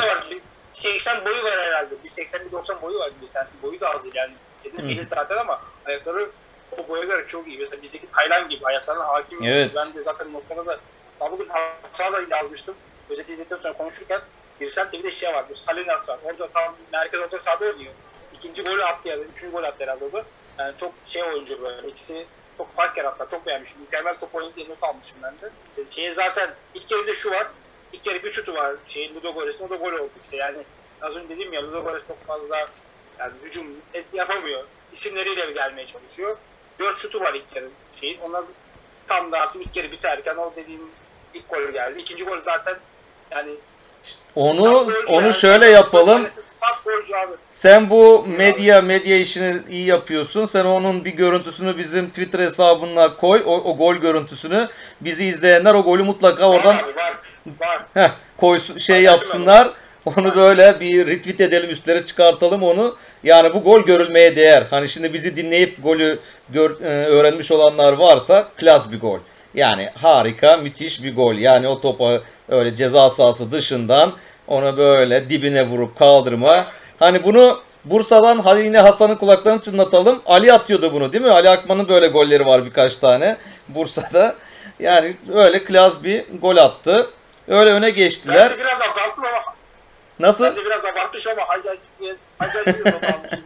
Da 0.86 0.90
var. 0.90 1.04
Bir 1.04 1.10
80 1.10 1.26
boyu 1.26 1.44
var 1.44 1.60
herhalde. 1.60 1.96
Bir 2.04 2.10
80-90 2.10 2.82
boyu 2.82 3.00
var. 3.00 3.12
Bir 3.22 3.28
santim 3.28 3.62
boyu 3.64 3.80
da 3.80 3.90
az 3.90 4.06
yani. 4.14 4.34
Hı. 4.64 4.88
biri 4.88 5.04
zaten 5.04 5.38
ama 5.38 5.62
ayakları 5.86 6.30
o 6.78 6.88
boya 6.88 7.04
göre 7.04 7.28
çok 7.28 7.48
iyi. 7.48 7.60
Mesela 7.60 7.82
bizdeki 7.82 8.10
Taylan 8.10 8.50
gibi 8.50 8.66
ayaklarına 8.66 9.08
hakim. 9.08 9.44
Evet. 9.44 9.72
Ben 9.76 9.94
de 9.94 10.04
zaten 10.04 10.34
noktada 10.34 10.66
da 10.66 10.80
ben 11.22 11.32
bugün 11.32 11.50
hafıza 11.50 12.12
da 12.14 12.36
yazmıştım. 12.36 12.76
Özeti 13.10 13.32
izledikten 13.32 13.58
sonra 13.58 13.74
konuşurken 13.74 14.22
bir 14.62 14.70
semtte 14.70 15.00
bir 15.00 15.04
de 15.04 15.12
şey 15.12 15.34
var. 15.34 15.46
Bu 15.50 15.56
Salinas 15.56 16.10
var. 16.10 16.20
Orada 16.24 16.48
tam 16.48 16.76
merkez 16.92 17.22
orta 17.22 17.40
sahada 17.40 17.66
oynuyor. 17.66 17.94
İkinci 18.34 18.64
golü 18.64 18.84
attı 18.84 19.10
ya 19.10 19.18
da 19.18 19.22
üçüncü 19.22 19.52
gol 19.52 19.64
attı 19.64 19.84
herhalde 19.84 20.06
o 20.06 20.12
da. 20.12 20.24
Yani 20.60 20.74
çok 20.78 20.94
şey 21.06 21.24
oyuncu 21.24 21.62
böyle. 21.64 21.88
İkisi 21.88 22.26
çok 22.58 22.76
fark 22.76 22.98
yarattılar. 22.98 23.30
Çok 23.30 23.46
beğenmişim. 23.46 23.82
Mükemmel 23.82 24.16
top 24.20 24.56
diye 24.56 24.70
not 24.70 24.84
almışım 24.84 25.18
ben 25.24 25.40
de. 25.40 25.50
Şeye 25.92 26.14
zaten 26.14 26.50
ilk 26.74 26.92
yarıda 26.92 27.16
şu 27.16 27.32
var. 27.32 27.48
İlk 27.94 28.08
yarı 28.08 28.24
bir 28.24 28.32
şutu 28.32 28.56
var. 28.56 28.76
Şeyin 28.88 29.16
Ludogorets'in 29.16 29.66
o 29.66 29.70
da 29.70 29.76
gol 29.76 29.92
oldu 29.94 30.10
işte. 30.24 30.38
Yani 30.38 30.58
az 31.02 31.16
önce 31.18 31.30
dedim 31.30 31.54
ya 31.54 31.64
Ludogorets 31.64 32.08
çok 32.08 32.24
fazla 32.24 32.58
yani 33.20 33.34
hücum 33.44 33.68
et 33.94 34.06
yapamıyor. 34.14 34.64
İsimleriyle 34.94 35.52
gelmeye 35.52 35.88
çalışıyor. 35.88 36.38
Dört 36.80 36.98
şutu 36.98 37.20
var 37.22 37.34
ilk 37.34 37.56
yarı 37.56 37.68
şeyin. 38.02 38.20
Onlar 38.20 38.44
tam 39.08 39.32
da 39.32 39.40
artık 39.40 39.62
ilk 39.66 39.76
yarı 39.78 39.92
biterken 39.92 40.36
o 40.36 40.54
dediğim 40.56 40.82
ilk 41.34 41.50
gol 41.50 41.72
geldi. 41.74 42.00
İkinci 42.00 42.24
gol 42.24 42.40
zaten 42.42 42.76
yani 43.32 43.52
Onu 44.36 44.92
onu 45.08 45.22
yani. 45.22 45.34
şöyle 45.34 45.66
yapalım. 45.66 46.28
Sen 47.52 47.90
bu 47.90 48.26
medya 48.38 48.82
medya 48.82 49.18
işini 49.18 49.62
iyi 49.70 49.86
yapıyorsun. 49.86 50.46
Sen 50.46 50.66
onun 50.66 51.06
bir 51.06 51.12
görüntüsünü 51.12 51.78
bizim 51.78 52.10
Twitter 52.10 52.40
hesabına 52.40 53.16
koy. 53.16 53.44
O, 53.46 53.52
o 53.52 53.78
gol 53.78 53.96
görüntüsünü 53.96 54.68
bizi 55.02 55.26
izleyenler 55.26 55.74
o 55.74 55.84
golü 55.84 56.04
mutlaka 56.04 56.50
oradan 56.50 56.78
Var 56.78 56.84
abi, 56.84 56.96
var. 56.96 57.14
Var. 57.60 57.80
heh, 57.94 58.10
koysun, 58.38 58.78
şey 58.78 59.02
yapsınlar. 59.02 59.70
Onu 60.06 60.36
böyle 60.36 60.80
bir 60.80 61.08
retweet 61.08 61.42
edelim 61.42 61.70
üstlere 61.70 62.06
çıkartalım 62.06 62.64
onu. 62.64 62.96
Yani 63.24 63.54
bu 63.54 63.64
gol 63.64 63.82
görülmeye 63.82 64.36
değer. 64.36 64.64
Hani 64.70 64.90
şimdi 64.90 65.14
bizi 65.14 65.38
dinleyip 65.38 65.84
golü 65.84 66.20
gör- 66.50 66.82
e, 66.82 67.06
öğrenmiş 67.06 67.52
olanlar 67.52 67.94
varsa 67.94 68.48
klas 68.58 68.92
bir 68.92 69.00
gol. 69.00 69.20
Yani 69.54 69.90
harika, 69.96 70.58
müthiş 70.58 71.04
bir 71.04 71.16
gol. 71.16 71.36
Yani 71.36 71.68
o 71.68 71.82
topa 71.82 72.20
öyle 72.50 72.76
ceza 72.76 73.10
sahası 73.10 73.52
dışından 73.52 74.14
ona 74.48 74.78
böyle 74.78 75.30
dibine 75.30 75.68
vurup 75.68 76.00
kaldırma. 76.00 76.66
Hani 77.00 77.24
bunu 77.24 77.58
Bursa'dan 77.86 78.40
hadi 78.40 78.62
yine 78.62 78.78
Hasan'ın 78.80 79.16
kulaklarını 79.16 79.62
çınlatalım. 79.62 80.22
Ali 80.26 80.54
atıyordu 80.54 80.94
bunu 80.94 81.14
değil 81.14 81.24
mi? 81.24 81.32
Ali 81.32 81.50
Akman'ın 81.50 81.88
böyle 81.90 82.08
golleri 82.08 82.46
var 82.46 82.66
birkaç 82.66 82.98
tane 82.98 83.38
Bursa'da. 83.68 84.36
Yani 84.80 85.16
öyle 85.34 85.64
klas 85.64 86.04
bir 86.04 86.26
gol 86.42 86.58
attı. 86.58 87.08
Öyle 87.50 87.72
öne 87.72 87.90
geçtiler. 87.90 88.50
Ben 88.50 88.58
de 88.58 88.60
biraz 88.60 88.82
abarttım 88.82 89.26
ama 89.26 89.56
Nasıl? 90.20 90.44
ben 90.44 90.56
de 90.56 90.66
biraz 90.66 90.86
abartmışım 90.86 91.32
ama 91.32 91.50
Hacı 91.50 91.70
Hacı 91.70 92.18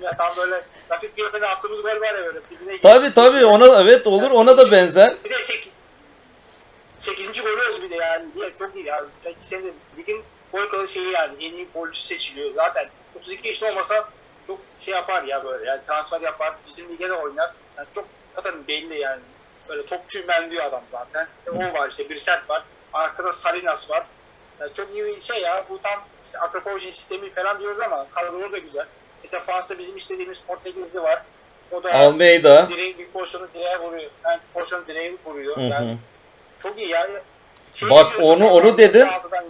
ya. 0.01 0.17
Tam 0.17 0.37
böyle 0.37 0.63
Rafik 0.91 1.17
bir 1.17 1.23
yerine 1.23 1.45
attığımız 1.45 1.81
gol 1.81 1.89
var 1.89 2.15
ya 2.15 2.25
böyle. 2.25 2.39
dibine 2.49 2.81
Tabi 2.81 3.13
tabi 3.13 3.45
ona 3.45 3.81
evet 3.81 4.07
olur 4.07 4.31
ona 4.31 4.57
da 4.57 4.71
benzer. 4.71 5.13
Bir 5.25 5.29
de 5.29 5.37
8. 5.37 5.71
8. 6.99 7.43
golü 7.43 7.51
oldu 7.53 7.81
bir 7.83 7.89
de 7.89 7.95
yani. 7.95 8.25
Diye 8.35 8.53
çok 8.59 8.75
iyi 8.75 8.85
yani. 8.85 9.07
Senin 9.41 9.73
ligin 9.97 10.23
gol 10.53 10.69
kralı 10.69 10.87
şeyi 10.87 11.11
yani. 11.11 11.33
En 11.45 11.53
iyi 11.53 11.67
golcü 11.73 11.99
seçiliyor. 11.99 12.53
Zaten 12.53 12.89
32 13.15 13.47
yaşında 13.47 13.69
olmasa 13.71 14.09
çok 14.47 14.59
şey 14.81 14.93
yapar 14.93 15.23
ya 15.23 15.45
böyle. 15.45 15.69
Yani 15.69 15.81
transfer 15.87 16.21
yapar. 16.21 16.53
Bizim 16.67 16.89
lige 16.89 17.09
de 17.09 17.13
oynar. 17.13 17.51
Yani 17.77 17.87
çok 17.95 18.05
zaten 18.35 18.53
belli 18.67 18.99
yani. 18.99 19.21
Böyle 19.69 19.85
topçuyum 19.85 20.27
ben 20.27 20.51
diyor 20.51 20.63
adam 20.63 20.83
zaten. 20.91 21.27
E, 21.47 21.49
o 21.49 21.73
var 21.73 21.89
işte 21.89 22.09
Birset 22.09 22.49
var. 22.49 22.63
Arkada 22.93 23.33
Salinas 23.33 23.91
var. 23.91 24.03
Yani 24.59 24.73
çok 24.73 24.89
iyi 24.95 25.05
bir 25.05 25.21
şey 25.21 25.41
ya. 25.41 25.65
Bu 25.69 25.79
tam 25.81 25.99
işte 26.25 26.39
Akrapovic'in 26.39 26.91
sistemi 26.91 27.29
falan 27.29 27.59
diyoruz 27.59 27.81
ama 27.81 28.05
kadro 28.15 28.51
da 28.51 28.57
güzel. 28.57 28.85
E 29.23 29.31
defansta 29.31 29.79
bizim 29.79 29.97
istediğimiz 29.97 30.43
Portekizli 30.43 31.03
var. 31.03 31.21
O 31.71 31.83
da 31.83 31.93
Almeida. 31.93 32.69
direği 32.69 32.97
bir 32.97 33.07
pozisyonu 33.07 33.47
direğe 33.53 33.79
vuruyor. 33.79 34.09
Yani 34.25 34.39
pozisyonu 34.53 34.87
direğe 34.87 35.13
vuruyor. 35.25 35.57
Hı 35.57 35.61
Yani 35.61 35.91
hı. 35.91 35.97
çok 36.63 36.77
iyi 36.77 36.89
yani. 36.89 37.11
Şey 37.73 37.89
Bak 37.89 38.13
onu 38.21 38.49
onu 38.49 38.77
dedin. 38.77 39.07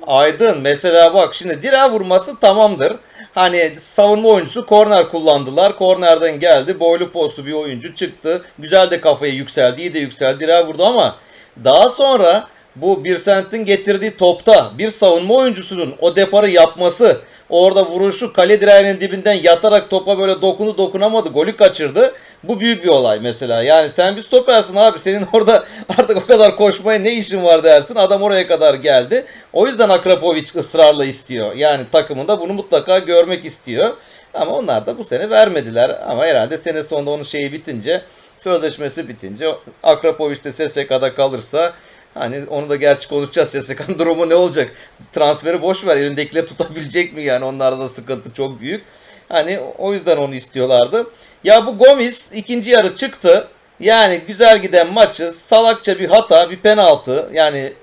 Aydın 0.08 0.62
mesela 0.62 1.13
bak 1.13 1.34
şimdi 1.34 1.63
direğe 1.63 1.89
vurması 1.89 2.39
tamamdır. 2.39 2.93
Hani 3.34 3.73
savunma 3.79 4.29
oyuncusu 4.29 4.65
korner 4.65 5.10
kullandılar. 5.10 5.77
Kornerden 5.77 6.39
geldi. 6.39 6.79
Boylu 6.79 7.12
postu 7.12 7.45
bir 7.45 7.53
oyuncu 7.53 7.95
çıktı. 7.95 8.45
Güzel 8.60 8.91
de 8.91 9.01
kafayı 9.01 9.34
yükseldi. 9.34 9.82
iyi 9.82 9.93
de 9.93 9.99
yükseldi. 9.99 10.39
Direğe 10.39 10.65
vurdu 10.65 10.86
ama 10.86 11.15
daha 11.63 11.89
sonra 11.89 12.47
bu 12.76 13.04
bir 13.04 13.18
sentin 13.18 13.66
getirdiği 13.66 14.18
topta 14.18 14.72
bir 14.78 14.90
savunma 14.90 15.34
oyuncusunun 15.34 15.96
o 16.00 16.16
deparı 16.16 16.50
yapması, 16.50 17.22
orada 17.50 17.86
vuruşu 17.86 18.34
kale 18.34 18.62
direğinin 18.62 19.00
dibinden 19.00 19.34
yatarak 19.34 19.90
topa 19.90 20.20
böyle 20.20 20.42
dokundu 20.42 20.78
dokunamadı, 20.78 21.30
golü 21.30 21.56
kaçırdı. 21.56 22.14
Bu 22.44 22.60
büyük 22.60 22.84
bir 22.84 22.90
olay 22.90 23.20
mesela. 23.20 23.64
Yani 23.64 23.90
sen 23.90 24.16
bir 24.16 24.22
stopersin 24.22 24.76
abi. 24.76 25.00
Senin 25.00 25.28
orada 25.34 25.64
artık 25.98 26.18
o 26.18 26.26
kadar 26.26 26.56
koşmaya 26.56 27.00
ne 27.00 27.14
işin 27.14 27.44
var 27.44 27.64
dersin. 27.64 27.96
Adam 27.96 28.22
oraya 28.22 28.48
kadar 28.48 28.74
geldi. 28.74 29.26
O 29.54 29.68
yüzden 29.68 29.90
Akrapovic 29.90 30.46
ısrarla 30.56 31.06
istiyor. 31.06 31.56
Yani 31.56 31.84
takımında 31.92 32.40
bunu 32.40 32.54
mutlaka 32.54 33.00
görmek 33.00 33.46
istiyor. 33.46 33.94
Ama 34.34 34.52
onlar 34.52 34.86
da 34.86 34.98
bu 34.98 35.04
sene 35.04 35.30
vermediler. 35.30 36.02
Ama 36.08 36.26
herhalde 36.26 36.58
sene 36.58 36.84
sonunda 36.84 37.12
onun 37.12 37.24
şeyi 37.24 37.54
bitince, 37.54 38.02
sözleşmesi 38.38 39.08
bitince 39.08 39.56
Akrapovic 39.84 40.44
de 40.44 40.52
SSK'da 40.52 41.16
kalırsa 41.16 41.74
Hani 42.13 42.43
onu 42.49 42.69
da 42.69 42.76
gerçi 42.76 43.10
konuşacağız. 43.10 43.49
SSK'nın 43.49 43.99
durumu 43.99 44.30
ne 44.30 44.36
olacak? 44.36 44.71
Transferi 45.13 45.62
boş 45.62 45.88
ver. 45.88 45.97
Elindekileri 45.97 46.45
tutabilecek 46.45 47.13
mi 47.13 47.23
yani? 47.23 47.45
Onlarda 47.45 47.80
da 47.80 47.89
sıkıntı 47.89 48.34
çok 48.34 48.60
büyük. 48.60 48.84
Hani 49.30 49.60
o 49.78 49.93
yüzden 49.93 50.17
onu 50.17 50.36
istiyorlardı. 50.36 51.08
Ya 51.43 51.65
bu 51.65 51.78
Gomis 51.78 52.32
ikinci 52.34 52.71
yarı 52.71 52.95
çıktı. 52.95 53.47
Yani 53.80 54.21
güzel 54.28 54.62
giden 54.62 54.93
maçı 54.93 55.32
salakça 55.32 55.99
bir 55.99 56.10
hata, 56.10 56.52
bir 56.52 56.58
penaltı. 56.58 57.30
Yani 57.34 57.73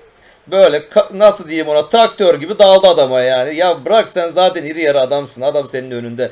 böyle 0.47 0.83
nasıl 1.13 1.47
diyeyim 1.47 1.67
ona 1.67 1.89
traktör 1.89 2.39
gibi 2.39 2.59
daldı 2.59 2.87
adama 2.87 3.21
yani. 3.21 3.55
Ya 3.55 3.85
bırak 3.85 4.09
sen 4.09 4.31
zaten 4.31 4.65
iri 4.65 4.81
yarı 4.81 5.01
adamsın. 5.01 5.41
Adam 5.41 5.69
senin 5.69 5.91
önünde. 5.91 6.31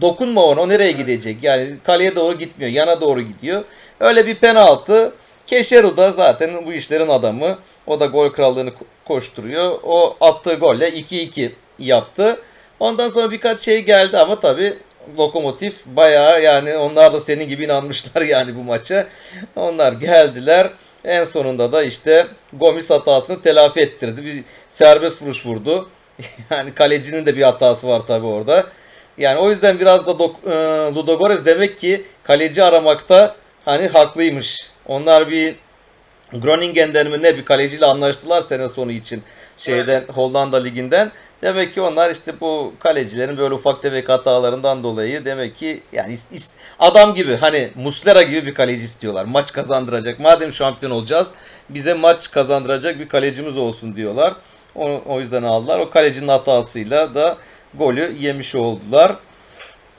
Dokunma 0.00 0.44
ona. 0.44 0.60
O 0.60 0.68
nereye 0.68 0.92
gidecek? 0.92 1.36
Yani 1.42 1.68
kaleye 1.84 2.16
doğru 2.16 2.38
gitmiyor. 2.38 2.72
Yana 2.72 3.00
doğru 3.00 3.20
gidiyor. 3.20 3.64
Öyle 4.00 4.26
bir 4.26 4.34
penaltı. 4.34 5.12
Keşeru 5.48 5.96
da 5.96 6.10
zaten 6.12 6.66
bu 6.66 6.72
işlerin 6.72 7.08
adamı. 7.08 7.58
O 7.86 8.00
da 8.00 8.06
gol 8.06 8.28
krallığını 8.28 8.68
ko- 8.70 8.84
koşturuyor. 9.04 9.78
O 9.82 10.16
attığı 10.20 10.54
golle 10.54 10.88
2-2 10.88 11.50
yaptı. 11.78 12.40
Ondan 12.80 13.08
sonra 13.08 13.30
birkaç 13.30 13.58
şey 13.60 13.82
geldi 13.84 14.18
ama 14.18 14.40
tabii 14.40 14.74
Lokomotif 15.18 15.86
bayağı 15.86 16.42
yani 16.42 16.76
onlar 16.76 17.12
da 17.12 17.20
senin 17.20 17.48
gibi 17.48 17.64
inanmışlar 17.64 18.22
yani 18.34 18.56
bu 18.56 18.62
maça. 18.62 19.06
Onlar 19.56 19.92
geldiler. 19.92 20.70
En 21.04 21.24
sonunda 21.24 21.72
da 21.72 21.82
işte 21.82 22.26
Gomis 22.52 22.90
hatasını 22.90 23.42
telafi 23.42 23.80
ettirdi. 23.80 24.24
Bir 24.24 24.44
serbest 24.70 25.22
vuruş 25.22 25.46
vurdu. 25.46 25.88
yani 26.50 26.74
kalecinin 26.74 27.26
de 27.26 27.36
bir 27.36 27.42
hatası 27.42 27.88
var 27.88 28.02
tabii 28.06 28.26
orada. 28.26 28.64
Yani 29.18 29.38
o 29.38 29.50
yüzden 29.50 29.80
biraz 29.80 30.06
da 30.06 30.10
Dok- 30.10 30.50
e, 30.90 30.94
Ludogorets 30.94 31.44
demek 31.44 31.78
ki 31.78 32.04
kaleci 32.22 32.64
aramakta 32.64 33.36
hani 33.64 33.88
haklıymış. 33.88 34.70
Onlar 34.88 35.30
bir 35.30 35.54
Groningen'den 36.32 37.10
mi 37.10 37.22
ne 37.22 37.36
bir 37.36 37.44
kaleciyle 37.44 37.86
anlaştılar 37.86 38.42
sene 38.42 38.68
sonu 38.68 38.92
için 38.92 39.22
şeyden 39.58 40.04
Hollanda 40.14 40.56
liginden. 40.62 41.12
Demek 41.42 41.74
ki 41.74 41.80
onlar 41.80 42.10
işte 42.10 42.40
bu 42.40 42.74
kalecilerin 42.80 43.38
böyle 43.38 43.54
ufak 43.54 43.82
tefek 43.82 44.08
hatalarından 44.08 44.82
dolayı 44.84 45.24
demek 45.24 45.56
ki 45.56 45.82
yani 45.92 46.14
is- 46.14 46.34
is- 46.34 46.50
adam 46.78 47.14
gibi 47.14 47.36
hani 47.36 47.68
Muslera 47.74 48.22
gibi 48.22 48.46
bir 48.46 48.54
kaleci 48.54 48.84
istiyorlar. 48.84 49.24
Maç 49.24 49.52
kazandıracak. 49.52 50.20
Madem 50.20 50.52
şampiyon 50.52 50.92
olacağız 50.92 51.28
bize 51.70 51.94
maç 51.94 52.30
kazandıracak 52.30 52.98
bir 52.98 53.08
kalecimiz 53.08 53.56
olsun 53.56 53.96
diyorlar. 53.96 54.34
O, 54.74 55.00
o 55.06 55.20
yüzden 55.20 55.42
aldılar. 55.42 55.78
O 55.78 55.90
kalecinin 55.90 56.28
hatasıyla 56.28 57.14
da 57.14 57.36
golü 57.74 58.16
yemiş 58.20 58.54
oldular. 58.54 59.16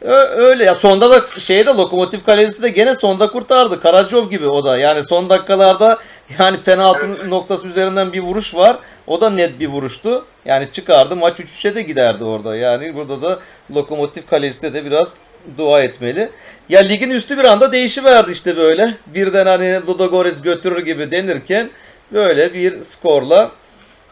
Öyle 0.02 0.64
ya 0.64 0.76
sonda 0.76 1.12
da 1.12 1.40
şeyde 1.40 1.70
lokomotif 1.70 2.26
kalecisi 2.26 2.64
de 2.64 2.70
gene 2.70 2.96
sonda 2.96 3.32
kurtardı. 3.32 3.80
Karacov 3.80 4.30
gibi 4.30 4.48
o 4.48 4.64
da. 4.64 4.78
Yani 4.78 5.04
son 5.04 5.30
dakikalarda 5.30 5.98
yani 6.40 6.64
penaltı 6.64 7.06
Evet. 7.06 7.26
noktası 7.28 7.68
üzerinden 7.68 8.14
bir 8.14 8.20
vuruş 8.20 8.56
var. 8.56 8.78
O 9.08 9.22
da 9.22 9.30
net 9.30 9.60
bir 9.60 9.68
vuruştu. 9.68 10.26
Yani 10.46 10.68
çıkardı 10.72 11.16
maç 11.16 11.40
3-3'e 11.40 11.76
de 11.76 11.82
giderdi 11.82 12.24
orada. 12.24 12.56
Yani 12.56 12.96
burada 12.96 13.22
da 13.22 13.40
lokomotif 13.76 14.30
kalecisi 14.30 14.74
de 14.74 14.86
biraz 14.86 15.14
dua 15.58 15.82
etmeli. 15.82 16.30
Ya 16.70 16.80
ligin 16.80 17.10
üstü 17.10 17.38
bir 17.38 17.44
anda 17.44 17.72
değişiverdi 17.72 18.32
işte 18.32 18.58
böyle. 18.58 18.94
Birden 19.08 19.46
hani 19.46 19.88
Ludogorets 19.88 20.42
götürür 20.42 20.86
gibi 20.86 21.12
denirken 21.12 21.70
böyle 22.12 22.54
bir 22.54 22.82
skorla 22.82 23.52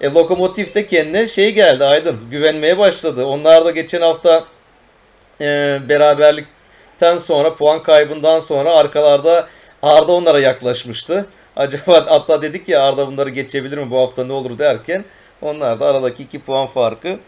e, 0.02 0.10
Lokomotiv 0.10 0.74
de 0.74 0.88
kendine 0.88 1.28
şey 1.28 1.54
geldi 1.54 1.86
Aydın. 1.86 2.18
Güvenmeye 2.32 2.78
başladı. 2.78 3.26
Onlar 3.26 3.66
da 3.66 3.72
geçen 3.72 4.02
hafta 4.02 4.44
e, 5.42 5.80
beraberlikten 5.90 7.18
sonra 7.18 7.56
puan 7.56 7.84
kaybından 7.84 8.40
sonra 8.40 8.76
arkalarda 8.76 9.48
Arda 9.82 10.12
onlara 10.12 10.40
yaklaşmıştı. 10.40 11.26
Acaba 11.56 12.06
hatta 12.10 12.42
dedik 12.42 12.70
ya 12.70 12.84
Arda 12.84 13.08
bunları 13.08 13.30
geçebilir 13.30 13.78
mi 13.78 13.92
bu 13.92 14.00
hafta 14.00 14.26
ne 14.26 14.34
olur 14.34 14.60
derken 14.60 15.06
onlar 15.42 15.80
da 15.80 15.86
aradaki 15.86 16.24
2 16.24 16.40
puan 16.40 16.68
farkı 16.68 17.20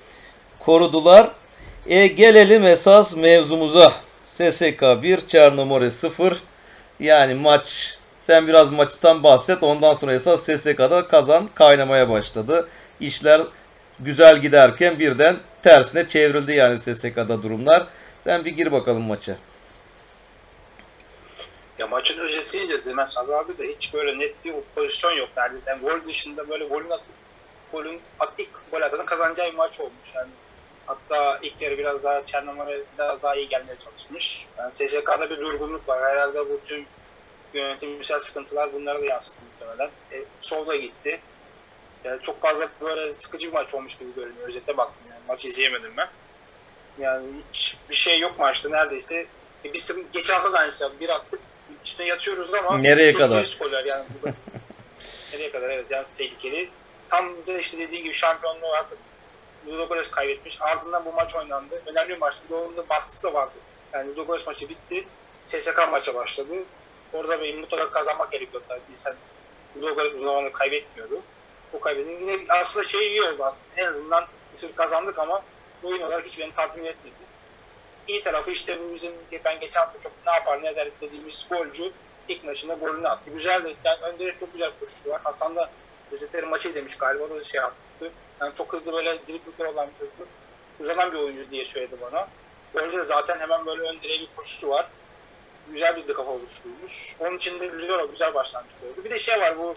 korudular. 0.60 1.32
E, 1.88 2.08
gelelim 2.08 2.66
esas 2.66 3.16
mevzumuza. 3.16 3.94
SSK 4.26 4.82
1, 5.04 5.28
Çernomore 5.28 5.92
0. 5.92 6.38
Yani 7.00 7.34
maç 7.34 7.98
sen 8.20 8.48
biraz 8.48 8.72
maçtan 8.72 9.24
bahset. 9.24 9.64
Ondan 9.64 9.94
sonra 9.94 10.14
esas 10.14 10.44
SSK'da 10.44 11.08
kazan 11.08 11.50
kaynamaya 11.56 12.10
başladı. 12.10 12.68
İşler 13.00 13.42
güzel 14.00 14.38
giderken 14.38 15.00
birden 15.00 15.38
tersine 15.64 16.08
çevrildi 16.08 16.54
yani 16.54 16.80
SSK'da 16.80 17.44
durumlar. 17.44 17.88
Sen 18.22 18.46
bir 18.46 18.52
gir 18.52 18.72
bakalım 18.72 19.04
maça. 19.04 19.38
Ya 21.80 21.88
maçın 21.88 22.20
özetini 22.20 22.62
izledim 22.62 22.98
ben 22.98 23.06
Sabri 23.06 23.36
abi 23.36 23.58
de 23.58 23.68
hiç 23.68 23.94
böyle 23.94 24.20
net 24.20 24.46
bir 24.46 24.54
pozisyon 24.76 25.12
yok. 25.12 25.30
Yani 25.36 25.62
sen 25.62 25.80
gol 25.80 26.06
dışında 26.06 26.50
böyle 26.50 26.66
golün 26.66 26.90
atıp 26.90 27.14
golün 27.74 28.02
attık 28.20 28.50
gol 28.72 28.82
atanın 28.82 29.06
kazanacağı 29.06 29.52
bir 29.52 29.58
maç 29.58 29.80
olmuş 29.80 30.16
yani. 30.16 30.30
Hatta 30.86 31.40
ilk 31.42 31.62
yarı 31.62 31.78
biraz 31.78 32.04
daha 32.04 32.26
Çernomore 32.26 32.82
biraz 32.98 33.22
daha 33.24 33.36
iyi 33.36 33.50
gelmeye 33.50 33.76
çalışmış. 33.86 34.48
Yani 34.58 34.76
SSK'da 34.76 35.30
bir 35.30 35.38
durgunluk 35.38 35.90
var. 35.90 36.12
Herhalde 36.12 36.40
bu 36.40 36.60
tüm 36.66 36.86
yönetimsel 37.54 38.20
sıkıntılar 38.20 38.74
bunlara 38.74 39.02
da 39.02 39.06
yansıdı 39.06 39.38
muhtemelen. 39.52 39.92
E, 40.12 40.24
solda 40.42 40.76
gitti. 40.76 41.22
Yani 42.04 42.22
çok 42.22 42.42
fazla 42.42 42.70
böyle 42.82 43.14
sıkıcı 43.14 43.48
bir 43.48 43.54
maç 43.54 43.74
olmuş 43.74 43.98
gibi 43.98 44.16
görünüyor. 44.16 44.48
Özete 44.48 44.78
baktım 44.78 45.04
yani. 45.10 45.22
Maç 45.28 45.46
izleyemedim 45.46 45.92
ben. 45.98 46.10
Yani 47.00 47.26
hiç 47.54 47.78
bir 47.90 47.96
şey 47.96 48.20
yok 48.20 48.40
maçta 48.40 48.70
neredeyse. 48.70 49.26
E, 49.66 49.74
biz 49.74 49.98
geçen 50.14 50.34
hafta 50.34 50.54
da 50.54 50.58
aynısı. 50.58 50.92
Bir 51.00 51.10
attık 51.10 51.40
içine 51.84 52.08
yatıyoruz 52.08 52.54
ama 52.54 52.78
Nereye 52.78 53.14
kadar? 53.14 53.46
skoller 53.46 53.86
yani. 53.86 54.06
Nereye 55.34 55.52
kadar 55.52 55.70
evet 55.70 55.86
yani 55.90 56.06
tehlikeli. 56.18 56.70
Tam 57.10 57.48
da 57.48 57.58
işte 57.58 57.78
dediği 57.80 58.04
gibi 58.04 58.14
şampiyonluğu 58.14 58.74
artık 58.74 58.98
Ludogorets 59.68 60.12
kaybetmiş. 60.12 60.62
Ardından 60.62 61.06
bu 61.06 61.14
maç 61.14 61.36
oynandı. 61.36 61.82
Önemli 61.86 62.10
bir 62.10 62.18
maçtı. 62.18 62.56
Onun 62.56 62.78
da 62.78 62.90
baskısı 62.90 63.28
da 63.28 63.34
vardı. 63.34 63.54
Yani 63.94 64.12
Ludogorets 64.12 64.48
maçı 64.48 64.70
bitti. 64.70 65.08
SSK 65.48 65.78
maça 65.92 66.16
başladı. 66.16 66.54
Orada 67.14 67.42
bir 67.42 67.58
mutlaka 67.58 67.92
kazanmak 67.92 68.32
gerekiyordu 68.32 68.66
tabii. 68.68 68.82
Sen 68.96 69.16
Ludogorets 69.78 70.14
bu 70.16 70.20
zamanı 70.20 70.52
kaybetmiyordu. 70.54 71.22
O 71.74 71.80
kaybedin. 71.80 72.20
Yine 72.20 72.40
aslında 72.50 72.86
şey 72.86 73.08
iyi 73.08 73.24
oldu 73.24 73.44
aslında. 73.44 73.64
En 73.78 73.86
azından 73.86 74.26
bir 74.64 74.76
kazandık 74.76 75.20
ama 75.20 75.42
oyun 75.84 76.02
olarak 76.02 76.26
hiç 76.26 76.40
beni 76.40 76.56
tatmin 76.56 76.86
etmedi. 76.86 77.14
İyi 78.08 78.24
tarafı 78.24 78.52
işte 78.52 78.78
bizim 78.94 79.14
ben 79.46 79.60
geçen 79.60 79.80
hafta 79.80 80.00
çok 80.00 80.12
ne 80.26 80.32
yapar 80.32 80.64
ne 80.64 80.70
eder 80.70 80.90
dediğimiz 81.02 81.48
golcü 81.50 81.92
ilk 82.28 82.44
maçında 82.44 82.74
golünü 82.74 83.08
attı. 83.08 83.32
Güzel 83.34 83.64
de 83.64 83.74
yani 83.84 84.00
önde 84.02 84.36
çok 84.40 84.54
güzel 84.54 84.72
koşusu 84.80 85.10
var. 85.10 85.22
Hasan 85.24 85.56
da 85.56 85.70
Rizetleri 86.12 86.46
maçı 86.46 86.70
izlemiş 86.70 86.98
galiba 86.98 87.24
o 87.24 87.30
da 87.30 87.44
şey 87.44 87.62
yaptı. 87.62 88.12
Yani 88.42 88.54
çok 88.58 88.74
hızlı 88.74 88.94
böyle 88.94 89.18
dribbler 89.28 89.66
olan 89.66 89.88
hızlı 90.00 90.26
uzanan 90.80 91.12
bir 91.12 91.18
oyuncu 91.18 91.52
diye 91.52 91.66
söyledi 91.66 91.96
bana. 92.02 92.28
Golde 92.74 92.98
de 92.98 93.04
zaten 93.04 93.40
hemen 93.40 93.66
böyle 93.66 93.82
ön 93.82 94.02
direğe 94.02 94.20
bir 94.20 94.30
koşusu 94.36 94.70
var. 94.70 94.88
Güzel 95.72 95.96
bir 95.96 96.14
kafa 96.14 96.32
oluşturmuş. 96.32 97.16
Onun 97.20 97.38
için 97.38 97.60
de 97.60 97.68
güzel 97.68 98.08
güzel 98.08 98.34
başlangıç 98.34 98.72
oldu. 98.72 99.06
Bir 99.06 99.10
de 99.10 99.20
şey 99.20 99.42
var 99.42 99.58
bu 99.58 99.76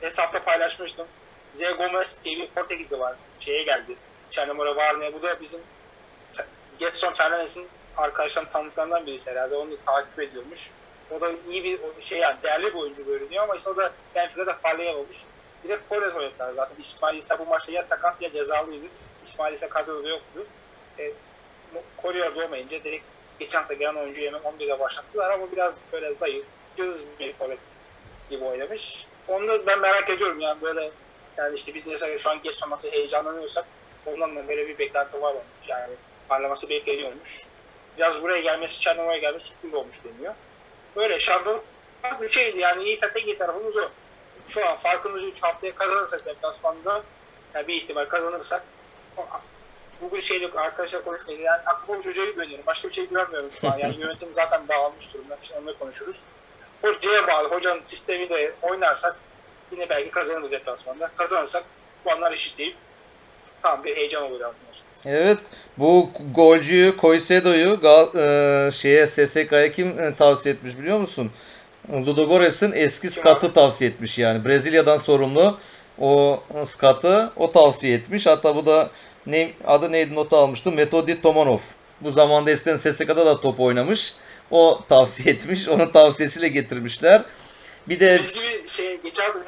hesapta 0.00 0.44
paylaşmıştım. 0.44 1.06
Z 1.54 1.62
Gomez 1.78 2.20
diye 2.24 2.36
bir 2.36 2.48
Portekizli 2.48 3.00
var. 3.00 3.14
Şeye 3.40 3.62
geldi. 3.62 3.96
Çernomore 4.30 4.76
Varna'ya. 4.76 5.12
Bu 5.12 5.22
da 5.22 5.40
bizim 5.40 5.60
Getson 6.78 7.12
Fernandez'in 7.12 7.68
arkadaşlarının 7.96 8.50
tanıdıklarından 8.50 9.06
birisi 9.06 9.30
herhalde. 9.30 9.54
Onu 9.56 9.70
takip 9.86 10.20
ediyormuş. 10.20 10.70
O 11.10 11.20
da 11.20 11.30
iyi 11.50 11.64
bir 11.64 11.80
şey 12.00 12.18
yani 12.18 12.36
değerli 12.42 12.66
bir 12.66 12.74
oyuncu 12.74 13.04
görünüyor 13.04 13.44
ama 13.44 13.56
işte 13.56 13.70
o 13.70 13.76
da 13.76 13.92
Benfica'da 14.14 14.58
parlayamamış. 14.62 15.18
Bir 15.64 15.68
de 15.68 15.76
forvet 15.76 16.16
oynadılar 16.16 16.52
zaten. 16.52 16.76
İsmail 16.82 17.18
İsa 17.18 17.38
bu 17.38 17.46
maçta 17.46 17.72
ya 17.72 17.84
sakat 17.84 18.22
ya 18.22 18.32
cezalıydı. 18.32 18.86
İsmail 19.24 19.54
İsa 19.54 19.68
kadroda 19.68 20.08
yoktu. 20.08 20.46
E, 20.98 21.12
Kore'de 21.96 22.44
olmayınca 22.44 22.84
direkt 22.84 23.04
geçen 23.38 23.58
hafta 23.58 23.74
gelen 23.74 23.94
oyuncu 23.94 24.22
hemen 24.22 24.40
11'de 24.40 24.80
başlattılar 24.80 25.30
ama 25.30 25.52
biraz 25.52 25.86
böyle 25.92 26.14
zayıf, 26.14 26.46
cılız 26.76 27.06
bir 27.20 27.32
forvet 27.32 27.58
gibi 28.30 28.44
oynamış. 28.44 29.06
Onu 29.28 29.48
da 29.48 29.66
ben 29.66 29.80
merak 29.80 30.10
ediyorum 30.10 30.40
yani 30.40 30.62
böyle 30.62 30.90
yani 31.36 31.54
işte 31.56 31.74
biz 31.74 31.86
mesela 31.86 32.18
şu 32.18 32.30
an 32.30 32.42
geç 32.42 32.62
heyecanlanıyorsak 32.92 33.66
ondan 34.06 34.36
da 34.36 34.48
böyle 34.48 34.68
bir 34.68 34.78
beklenti 34.78 35.22
var 35.22 35.30
olmuş. 35.30 35.68
Yani 35.68 35.94
parlaması 36.28 36.68
bekleniyormuş. 36.68 37.46
Biraz 37.96 38.22
buraya 38.22 38.40
gelmesi, 38.40 38.80
Çernova'ya 38.80 39.18
gelmesi 39.18 39.48
sürpriz 39.48 39.74
olmuş 39.74 39.96
deniyor. 40.04 40.34
Böyle 40.96 41.20
şampiyonluk 41.20 41.64
bir 42.20 42.30
şeydi 42.30 42.58
yani 42.58 42.84
iyi 42.84 43.00
tek 43.00 43.26
iyi 43.26 43.38
tarafımız 43.38 43.76
o. 43.76 43.88
Şu 44.48 44.68
an 44.68 44.76
farkımızı 44.76 45.26
3 45.26 45.42
haftaya 45.42 45.74
kazanırsak 45.74 46.26
deplasmanda 46.26 47.02
yani 47.54 47.68
bir 47.68 47.74
ihtimal 47.74 48.04
kazanırsak 48.04 48.64
bugün 50.00 50.20
şeyde 50.20 50.60
arkadaşlar 50.60 51.04
konuşmaydı 51.04 51.42
yani 51.42 51.60
aklıma 51.66 51.98
bu 51.98 52.02
çocuğa 52.02 52.24
güveniyorum. 52.24 52.66
Başka 52.66 52.88
bir 52.88 52.94
şey 52.94 53.08
güvenmiyorum 53.08 53.50
şu 53.50 53.68
an. 53.68 53.78
Yani 53.78 53.96
yönetim 54.00 54.34
zaten 54.34 54.68
dağılmış 54.68 55.14
durumda. 55.14 55.38
Şimdi 55.42 55.58
onunla 55.60 55.78
konuşuruz. 55.78 56.22
Hocaya 56.82 57.26
bağlı. 57.26 57.48
Hocanın 57.48 57.82
sistemiyle 57.82 58.52
oynarsak 58.62 59.18
yine 59.72 59.88
belki 59.88 60.10
kazanırız 60.10 60.52
deplasmanda. 60.52 61.10
Kazanırsak 61.16 61.64
puanlar 62.04 62.32
eşitleyip 62.32 62.76
tam 63.62 63.84
bir 63.84 63.96
heyecan 63.96 64.22
olur 64.22 64.40
aslında. 64.40 65.16
Evet 65.16 65.38
bu 65.78 66.10
golcüyü 66.34 66.96
Koysedo'yu 66.96 67.68
Gal- 67.82 68.66
e, 68.66 68.70
şeye 68.70 69.06
SSK'ya 69.06 69.72
kim 69.72 70.00
e, 70.00 70.14
tavsiye 70.14 70.54
etmiş 70.54 70.78
biliyor 70.78 70.98
musun? 71.00 71.30
Ludogorets'in 71.92 72.72
eski 72.72 73.10
skatı 73.10 73.52
tavsiye 73.52 73.90
etmiş 73.90 74.18
yani. 74.18 74.44
Brezilya'dan 74.44 74.96
sorumlu 74.96 75.58
o 75.98 76.42
skatı 76.66 77.32
o 77.36 77.52
tavsiye 77.52 77.94
etmiş. 77.94 78.26
Hatta 78.26 78.56
bu 78.56 78.66
da 78.66 78.90
ne 79.26 79.52
adı 79.66 79.92
neydi 79.92 80.14
notu 80.14 80.36
almıştım. 80.36 80.74
Metodi 80.74 81.22
Tomanov. 81.22 81.58
Bu 82.00 82.12
zamanda 82.12 82.50
eskiden 82.50 82.76
SSK'da 82.76 83.26
da 83.26 83.40
top 83.40 83.60
oynamış. 83.60 84.14
O 84.50 84.80
tavsiye 84.88 85.34
etmiş. 85.34 85.68
Onun 85.68 85.86
tavsiyesiyle 85.86 86.48
getirmişler. 86.48 87.22
Bir 87.88 88.00
de 88.00 88.18
Biz 88.18 88.34
gibi 88.34 88.68
şey 88.68 89.00
geçen 89.00 89.24
hafta 89.24 89.40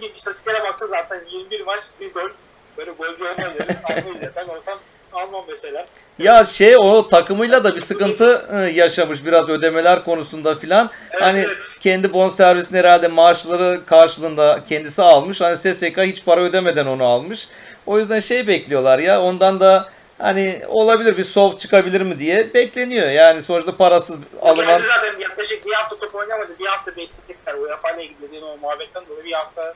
gibi 0.00 0.12
istatistiklere 0.16 0.64
baksa 0.64 0.86
zaten 0.86 1.20
21 1.32 1.60
maç 1.60 1.80
bir 2.00 2.14
gol 2.14 2.28
böyle 2.76 2.90
golcü 2.90 3.24
olmaz 3.24 3.58
deriz. 3.58 3.76
Almayız. 3.84 4.32
Ben 4.36 4.48
olsam 4.48 4.78
almam 5.12 5.44
mesela. 5.48 5.86
Ya 6.18 6.44
şey 6.44 6.76
o 6.76 7.08
takımıyla 7.08 7.64
da 7.64 7.76
bir 7.76 7.80
sıkıntı 7.80 8.46
e, 8.52 8.56
yaşamış 8.56 9.24
biraz 9.24 9.48
ödemeler 9.48 10.04
konusunda 10.04 10.54
filan. 10.54 10.90
Evet, 11.10 11.22
hani 11.22 11.38
evet. 11.38 11.78
kendi 11.80 12.12
bonservisini 12.12 12.78
herhalde 12.78 13.08
maaşları 13.08 13.80
karşılığında 13.86 14.60
kendisi 14.68 15.02
almış. 15.02 15.40
Hani 15.40 15.58
SSK 15.58 15.98
hiç 15.98 16.24
para 16.24 16.40
ödemeden 16.40 16.86
onu 16.86 17.04
almış. 17.04 17.48
O 17.86 17.98
yüzden 17.98 18.20
şey 18.20 18.46
bekliyorlar 18.46 18.98
ya 18.98 19.22
ondan 19.22 19.60
da 19.60 19.88
hani 20.18 20.62
olabilir 20.68 21.16
bir 21.16 21.24
soft 21.24 21.60
çıkabilir 21.60 22.00
mi 22.00 22.18
diye 22.18 22.54
bekleniyor. 22.54 23.10
Yani 23.10 23.42
sonuçta 23.42 23.76
parasız 23.76 24.18
alınan 24.42 24.66
Kendi 24.66 24.82
zaten 24.82 25.20
yaklaşık 25.20 25.66
bir 25.66 25.72
hafta 25.72 25.98
top 25.98 26.14
oynamadı. 26.14 26.58
Bir 26.58 26.66
hafta 26.66 26.96
bekledikler. 26.96 27.54
UEFA 27.54 27.90
ile 27.90 28.04
ilgili 28.04 28.22
dediğin 28.22 28.42
o 28.42 28.56
muhabbetten 28.56 29.02
dolayı 29.08 29.24
bir 29.24 29.32
hafta 29.32 29.74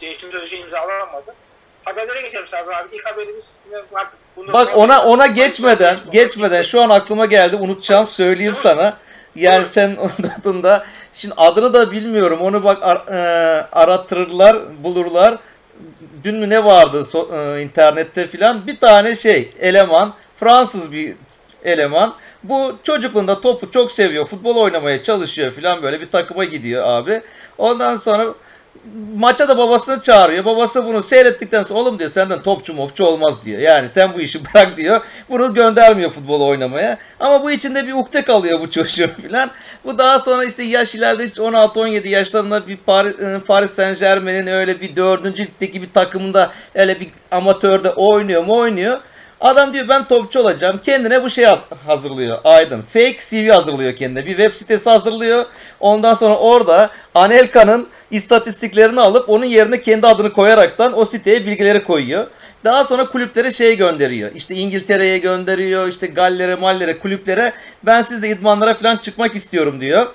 değişim 0.00 0.30
sözleşme 0.30 0.58
imzalanamadı. 0.58 1.34
Haberlere 1.84 2.22
geçelim 2.22 2.46
Serdar 2.46 2.80
abi. 2.80 2.96
İlk 2.96 3.06
haberimiz 3.06 3.60
artık 3.94 4.18
bunu 4.36 4.52
Bak 4.52 4.76
ona 4.76 5.04
ona 5.04 5.26
geçmeden 5.26 5.96
geçmeden 6.10 6.62
şu 6.62 6.82
an 6.82 6.90
aklıma 6.90 7.26
geldi 7.26 7.56
unutacağım 7.56 8.08
söyleyeyim 8.08 8.54
sana. 8.56 8.96
Yani 9.36 9.64
sen 9.64 9.96
unutun 10.20 10.62
da 10.62 10.86
şimdi 11.12 11.34
adını 11.36 11.74
da 11.74 11.92
bilmiyorum 11.92 12.40
onu 12.40 12.64
bak 12.64 12.78
ar, 12.82 12.96
e, 12.96 13.18
arattırırlar 13.72 14.84
bulurlar. 14.84 15.38
Dün 16.24 16.34
mü 16.34 16.50
ne 16.50 16.64
vardı 16.64 17.00
so- 17.00 17.58
e, 17.58 17.62
internette 17.62 18.26
filan 18.26 18.66
bir 18.66 18.80
tane 18.80 19.16
şey 19.16 19.52
eleman 19.60 20.14
Fransız 20.36 20.92
bir 20.92 21.14
eleman. 21.64 22.14
Bu 22.42 22.76
çocukluğunda 22.82 23.40
topu 23.40 23.70
çok 23.70 23.92
seviyor. 23.92 24.24
Futbol 24.24 24.56
oynamaya 24.56 25.02
çalışıyor 25.02 25.52
filan 25.52 25.82
böyle 25.82 26.00
bir 26.00 26.10
takıma 26.10 26.44
gidiyor 26.44 26.86
abi. 26.86 27.22
Ondan 27.58 27.96
sonra 27.96 28.34
maça 29.16 29.48
da 29.48 29.58
babasını 29.58 30.00
çağırıyor. 30.00 30.44
Babası 30.44 30.84
bunu 30.86 31.02
seyrettikten 31.02 31.62
sonra 31.62 31.80
oğlum 31.80 31.98
diyor 31.98 32.10
senden 32.10 32.42
topçu 32.42 32.74
mopçu 32.74 33.04
olmaz 33.04 33.44
diyor. 33.44 33.60
Yani 33.60 33.88
sen 33.88 34.14
bu 34.14 34.20
işi 34.20 34.40
bırak 34.54 34.76
diyor. 34.76 35.00
Bunu 35.30 35.54
göndermiyor 35.54 36.10
futbol 36.10 36.40
oynamaya. 36.40 36.98
Ama 37.20 37.42
bu 37.42 37.50
içinde 37.50 37.86
bir 37.86 37.92
ukde 37.92 38.22
kalıyor 38.22 38.60
bu 38.60 38.70
çocuğun 38.70 39.08
filan. 39.22 39.50
Bu 39.84 39.98
daha 39.98 40.20
sonra 40.20 40.44
işte 40.44 40.62
yaş 40.62 40.94
ileride 40.94 41.26
işte 41.26 41.42
16-17 41.42 42.08
yaşlarında 42.08 42.66
bir 42.66 42.76
Paris, 42.76 43.14
Paris 43.46 43.70
Saint 43.70 44.00
Germain'in 44.00 44.46
öyle 44.46 44.80
bir 44.80 44.96
dördüncü 44.96 45.42
ligdeki 45.42 45.82
bir 45.82 45.92
takımında 45.92 46.50
öyle 46.74 47.00
bir 47.00 47.08
amatörde 47.30 47.90
oynuyor 47.90 48.44
mu 48.44 48.56
oynuyor. 48.56 48.98
Adam 49.42 49.72
diyor 49.72 49.88
ben 49.88 50.04
topçu 50.04 50.40
olacağım. 50.40 50.80
Kendine 50.84 51.22
bu 51.22 51.30
şey 51.30 51.44
haz- 51.44 51.64
hazırlıyor. 51.86 52.38
Aydın. 52.44 52.82
Fake 52.82 53.16
CV 53.20 53.48
hazırlıyor 53.50 53.96
kendine. 53.96 54.24
Bir 54.26 54.30
web 54.36 54.52
sitesi 54.54 54.90
hazırlıyor. 54.90 55.44
Ondan 55.80 56.14
sonra 56.14 56.36
orada 56.36 56.90
Anelka'nın 57.14 57.88
istatistiklerini 58.10 59.00
alıp 59.00 59.28
onun 59.28 59.44
yerine 59.44 59.82
kendi 59.82 60.06
adını 60.06 60.32
koyaraktan 60.32 60.98
o 60.98 61.04
siteye 61.04 61.46
bilgileri 61.46 61.84
koyuyor. 61.84 62.26
Daha 62.64 62.84
sonra 62.84 63.08
kulüplere 63.08 63.50
şey 63.50 63.76
gönderiyor. 63.76 64.30
İşte 64.34 64.54
İngiltere'ye 64.54 65.18
gönderiyor. 65.18 65.88
işte 65.88 66.06
Galler'e, 66.06 66.54
Maller'e, 66.54 66.98
kulüplere 66.98 67.52
ben 67.82 68.02
sizde 68.02 68.28
idmanlara 68.28 68.74
falan 68.74 68.96
çıkmak 68.96 69.34
istiyorum 69.34 69.80
diyor. 69.80 70.06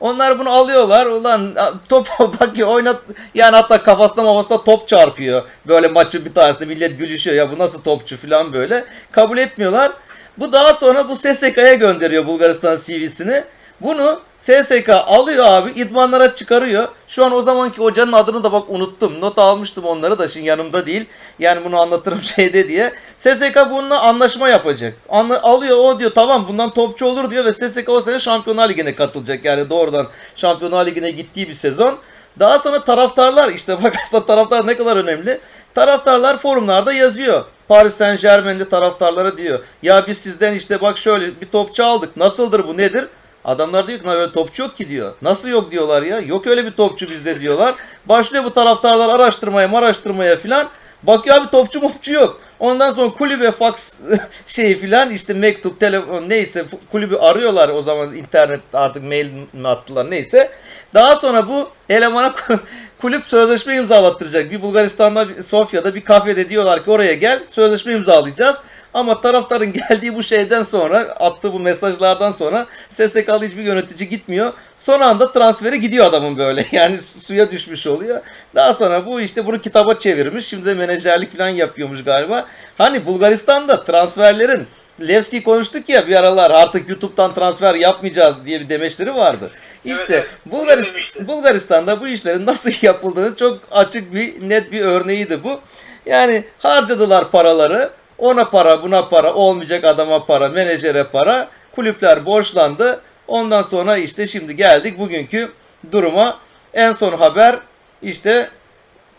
Onlar 0.00 0.38
bunu 0.38 0.50
alıyorlar. 0.50 1.06
Ulan 1.06 1.54
top 1.88 2.08
bakıyor 2.40 2.68
oynat 2.68 3.00
yani 3.34 3.56
hatta 3.56 3.82
kafasına 3.82 4.24
mafasına 4.24 4.64
top 4.64 4.88
çarpıyor. 4.88 5.42
Böyle 5.66 5.88
maçın 5.88 6.24
bir 6.24 6.34
tanesinde 6.34 6.64
millet 6.64 6.98
gülüşüyor. 6.98 7.36
Ya 7.36 7.52
bu 7.52 7.58
nasıl 7.58 7.82
topçu 7.82 8.16
falan 8.16 8.52
böyle. 8.52 8.84
Kabul 9.10 9.38
etmiyorlar. 9.38 9.92
Bu 10.38 10.52
daha 10.52 10.74
sonra 10.74 11.08
bu 11.08 11.16
SSK'ya 11.16 11.74
gönderiyor 11.74 12.26
Bulgaristan 12.26 12.76
CV'sini. 12.76 13.44
Bunu 13.80 14.20
SSK 14.36 14.88
alıyor 14.88 15.44
abi 15.44 15.70
idmanlara 15.70 16.34
çıkarıyor. 16.34 16.88
Şu 17.08 17.24
an 17.24 17.32
o 17.32 17.42
zamanki 17.42 17.78
hocanın 17.78 18.12
adını 18.12 18.44
da 18.44 18.52
bak 18.52 18.62
unuttum. 18.68 19.20
Not 19.20 19.38
almıştım 19.38 19.84
onları 19.84 20.18
da 20.18 20.28
şimdi 20.28 20.46
yanımda 20.46 20.86
değil. 20.86 21.06
Yani 21.38 21.64
bunu 21.64 21.80
anlatırım 21.80 22.22
şeyde 22.22 22.68
diye. 22.68 22.92
SSK 23.16 23.56
bununla 23.70 24.00
anlaşma 24.00 24.48
yapacak. 24.48 24.94
Anla, 25.08 25.42
alıyor 25.42 25.78
o 25.78 25.98
diyor 25.98 26.10
tamam 26.14 26.46
bundan 26.48 26.70
topçu 26.74 27.06
olur 27.06 27.30
diyor 27.30 27.44
ve 27.44 27.52
SSK 27.52 27.88
o 27.88 28.00
sene 28.00 28.18
Şampiyonlar 28.18 28.68
Ligi'ne 28.68 28.94
katılacak. 28.94 29.44
Yani 29.44 29.70
doğrudan 29.70 30.06
Şampiyonlar 30.36 30.86
Ligi'ne 30.86 31.10
gittiği 31.10 31.48
bir 31.48 31.54
sezon. 31.54 31.98
Daha 32.38 32.58
sonra 32.58 32.84
taraftarlar 32.84 33.48
işte 33.48 33.76
bak 33.82 33.94
aslında 34.04 34.26
taraftar 34.26 34.66
ne 34.66 34.76
kadar 34.76 34.96
önemli. 34.96 35.40
Taraftarlar 35.74 36.38
forumlarda 36.38 36.92
yazıyor. 36.92 37.44
Paris 37.68 37.94
Saint 37.94 38.22
Germain'de 38.22 38.68
taraftarlara 38.68 39.36
diyor. 39.36 39.64
Ya 39.82 40.06
biz 40.06 40.18
sizden 40.18 40.54
işte 40.54 40.80
bak 40.80 40.98
şöyle 40.98 41.40
bir 41.40 41.46
topçu 41.46 41.84
aldık. 41.84 42.16
Nasıldır 42.16 42.68
bu 42.68 42.76
nedir? 42.76 43.04
Adamlar 43.44 43.86
diyor 43.86 43.98
ki 43.98 44.06
"Lan 44.06 44.16
öyle 44.16 44.32
topçu 44.32 44.62
yok 44.62 44.76
ki 44.76 44.88
diyor. 44.88 45.12
Nasıl 45.22 45.48
yok 45.48 45.70
diyorlar 45.70 46.02
ya. 46.02 46.18
Yok 46.18 46.46
öyle 46.46 46.64
bir 46.64 46.70
topçu 46.70 47.06
bizde 47.06 47.40
diyorlar. 47.40 47.74
Başlıyor 48.06 48.44
bu 48.44 48.54
taraftarlar 48.54 49.08
araştırmaya 49.08 49.78
araştırmaya 49.78 50.36
filan. 50.36 50.68
Bakıyor 51.02 51.36
abi 51.36 51.50
topçu 51.50 51.80
mopçu 51.80 52.12
yok. 52.12 52.40
Ondan 52.58 52.92
sonra 52.92 53.12
kulübe 53.14 53.50
fax 53.50 53.98
şeyi 54.46 54.78
filan 54.78 55.10
işte 55.10 55.34
mektup, 55.34 55.80
telefon 55.80 56.28
neyse 56.28 56.64
kulübü 56.92 57.16
arıyorlar 57.16 57.68
o 57.68 57.82
zaman 57.82 58.14
internet 58.14 58.60
artık 58.72 59.02
mail 59.02 59.30
mi 59.52 59.68
attılar 59.68 60.10
neyse. 60.10 60.50
Daha 60.94 61.16
sonra 61.16 61.48
bu 61.48 61.70
elemana 61.88 62.34
kulüp 63.00 63.24
sözleşme 63.24 63.76
imzalattıracak. 63.76 64.50
Bir 64.50 64.62
Bulgaristan'da 64.62 65.42
Sofya'da 65.42 65.94
bir 65.94 66.04
kafede 66.04 66.48
diyorlar 66.48 66.84
ki 66.84 66.90
oraya 66.90 67.14
gel 67.14 67.42
sözleşme 67.50 67.92
imzalayacağız. 67.92 68.62
Ama 68.94 69.20
taraftarın 69.20 69.72
geldiği 69.88 70.14
bu 70.14 70.22
şeyden 70.22 70.62
sonra 70.62 70.98
attığı 70.98 71.52
bu 71.52 71.60
mesajlardan 71.60 72.32
sonra 72.32 72.66
SSK'lı 72.90 73.46
hiçbir 73.46 73.62
yönetici 73.62 74.08
gitmiyor. 74.08 74.52
Son 74.78 75.00
anda 75.00 75.32
transferi 75.32 75.80
gidiyor 75.80 76.06
adamın 76.06 76.38
böyle. 76.38 76.64
Yani 76.72 76.96
suya 77.00 77.50
düşmüş 77.50 77.86
oluyor. 77.86 78.20
Daha 78.54 78.74
sonra 78.74 79.06
bu 79.06 79.20
işte 79.20 79.46
bunu 79.46 79.60
kitaba 79.60 79.94
çevirmiş. 79.94 80.46
Şimdi 80.46 80.66
de 80.66 80.74
menajerlik 80.74 81.36
falan 81.36 81.48
yapıyormuş 81.48 82.04
galiba. 82.04 82.46
Hani 82.78 83.06
Bulgaristan'da 83.06 83.84
transferlerin 83.84 84.66
Levski 85.00 85.42
konuştuk 85.42 85.88
ya 85.88 86.06
bir 86.06 86.16
aralar 86.16 86.50
artık 86.50 86.88
YouTube'dan 86.88 87.34
transfer 87.34 87.74
yapmayacağız 87.74 88.46
diye 88.46 88.60
bir 88.60 88.68
demeçleri 88.68 89.14
vardı. 89.14 89.50
İşte 89.84 90.14
evet. 90.14 90.26
Bulgaristan, 90.46 90.92
Demişti. 90.94 91.28
Bulgaristan'da 91.28 92.00
bu 92.00 92.08
işlerin 92.08 92.46
nasıl 92.46 92.70
yapıldığını 92.82 93.36
çok 93.36 93.60
açık 93.72 94.14
bir 94.14 94.48
net 94.48 94.72
bir 94.72 94.80
örneğiydi 94.80 95.44
bu. 95.44 95.60
Yani 96.06 96.44
harcadılar 96.58 97.30
paraları. 97.30 97.90
Ona 98.18 98.50
para, 98.50 98.82
buna 98.82 99.08
para, 99.08 99.34
olmayacak 99.34 99.84
adama 99.84 100.26
para, 100.26 100.48
menajere 100.48 101.04
para. 101.04 101.48
Kulüpler 101.74 102.26
borçlandı. 102.26 103.00
Ondan 103.28 103.62
sonra 103.62 103.96
işte 103.96 104.26
şimdi 104.26 104.56
geldik 104.56 104.98
bugünkü 104.98 105.52
duruma. 105.92 106.38
En 106.74 106.92
son 106.92 107.12
haber 107.12 107.56
işte 108.02 108.48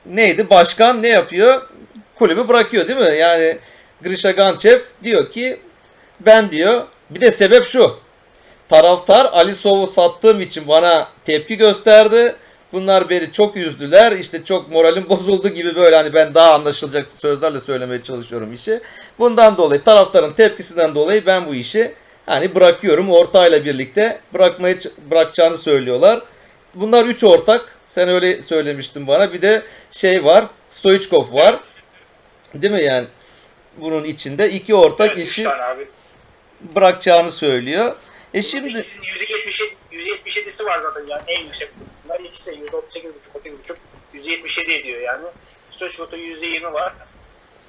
neydi? 0.05 0.49
Başkan 0.49 1.03
ne 1.03 1.07
yapıyor? 1.07 1.61
Kulübü 2.15 2.47
bırakıyor 2.47 2.87
değil 2.87 2.99
mi? 2.99 3.17
Yani 3.17 3.57
Grisha 4.03 4.31
Ganchev 4.31 4.79
diyor 5.03 5.31
ki 5.31 5.59
ben 6.19 6.51
diyor 6.51 6.83
bir 7.09 7.21
de 7.21 7.31
sebep 7.31 7.65
şu. 7.65 7.99
taraftar 8.69 9.29
Ali 9.33 9.55
Sov'u 9.55 9.87
sattığım 9.87 10.41
için 10.41 10.67
bana 10.67 11.07
tepki 11.25 11.57
gösterdi. 11.57 12.35
Bunlar 12.75 13.09
beni 13.09 13.31
çok 13.31 13.57
üzdüler. 13.57 14.11
İşte 14.11 14.45
çok 14.45 14.71
moralim 14.71 15.09
bozuldu 15.09 15.49
gibi 15.49 15.75
böyle 15.75 15.95
hani 15.95 16.13
ben 16.13 16.33
daha 16.33 16.53
anlaşılacak 16.53 17.11
sözlerle 17.11 17.59
söylemeye 17.59 18.03
çalışıyorum 18.03 18.53
işi. 18.53 18.81
Bundan 19.19 19.57
dolayı 19.57 19.83
taraftarın 19.83 20.31
tepkisinden 20.31 20.95
dolayı 20.95 21.25
ben 21.25 21.47
bu 21.47 21.55
işi 21.55 21.93
hani 22.25 22.55
bırakıyorum. 22.55 23.11
Ortağıyla 23.11 23.65
birlikte 23.65 24.19
bırakmayı 24.33 24.77
bırakacağını 25.11 25.57
söylüyorlar. 25.57 26.21
Bunlar 26.73 27.05
üç 27.05 27.23
ortak. 27.23 27.79
Sen 27.85 28.09
öyle 28.09 28.43
söylemiştin 28.43 29.07
bana. 29.07 29.33
Bir 29.33 29.41
de 29.41 29.63
şey 29.91 30.25
var. 30.25 30.45
Stoichkov 30.71 31.33
var. 31.33 31.55
Değil 32.55 32.73
mi 32.73 32.81
yani? 32.81 33.07
Bunun 33.77 34.03
içinde 34.03 34.51
iki 34.51 34.75
ortak 34.75 35.11
Evet, 35.15 35.27
işi 35.27 35.47
bırakacağını 36.75 37.31
söylüyor. 37.31 37.95
E 38.33 38.41
şimdi 38.41 38.67
İkisinin 38.67 39.05
177, 39.05 39.75
177'si 39.95 40.65
var 40.65 40.81
zaten 40.81 41.07
yani 41.07 41.23
en 41.27 41.45
yüksek. 41.45 41.71
Bunlar 42.03 42.19
ikisi 42.19 42.61
de 42.61 42.65
%38,5, 42.65 43.33
30,5, 43.33 43.77
177 44.13 44.73
ediyor 44.73 45.01
yani. 45.01 45.27
Stoichkov'da 45.71 46.17
%20 46.17 46.73
var. 46.73 46.93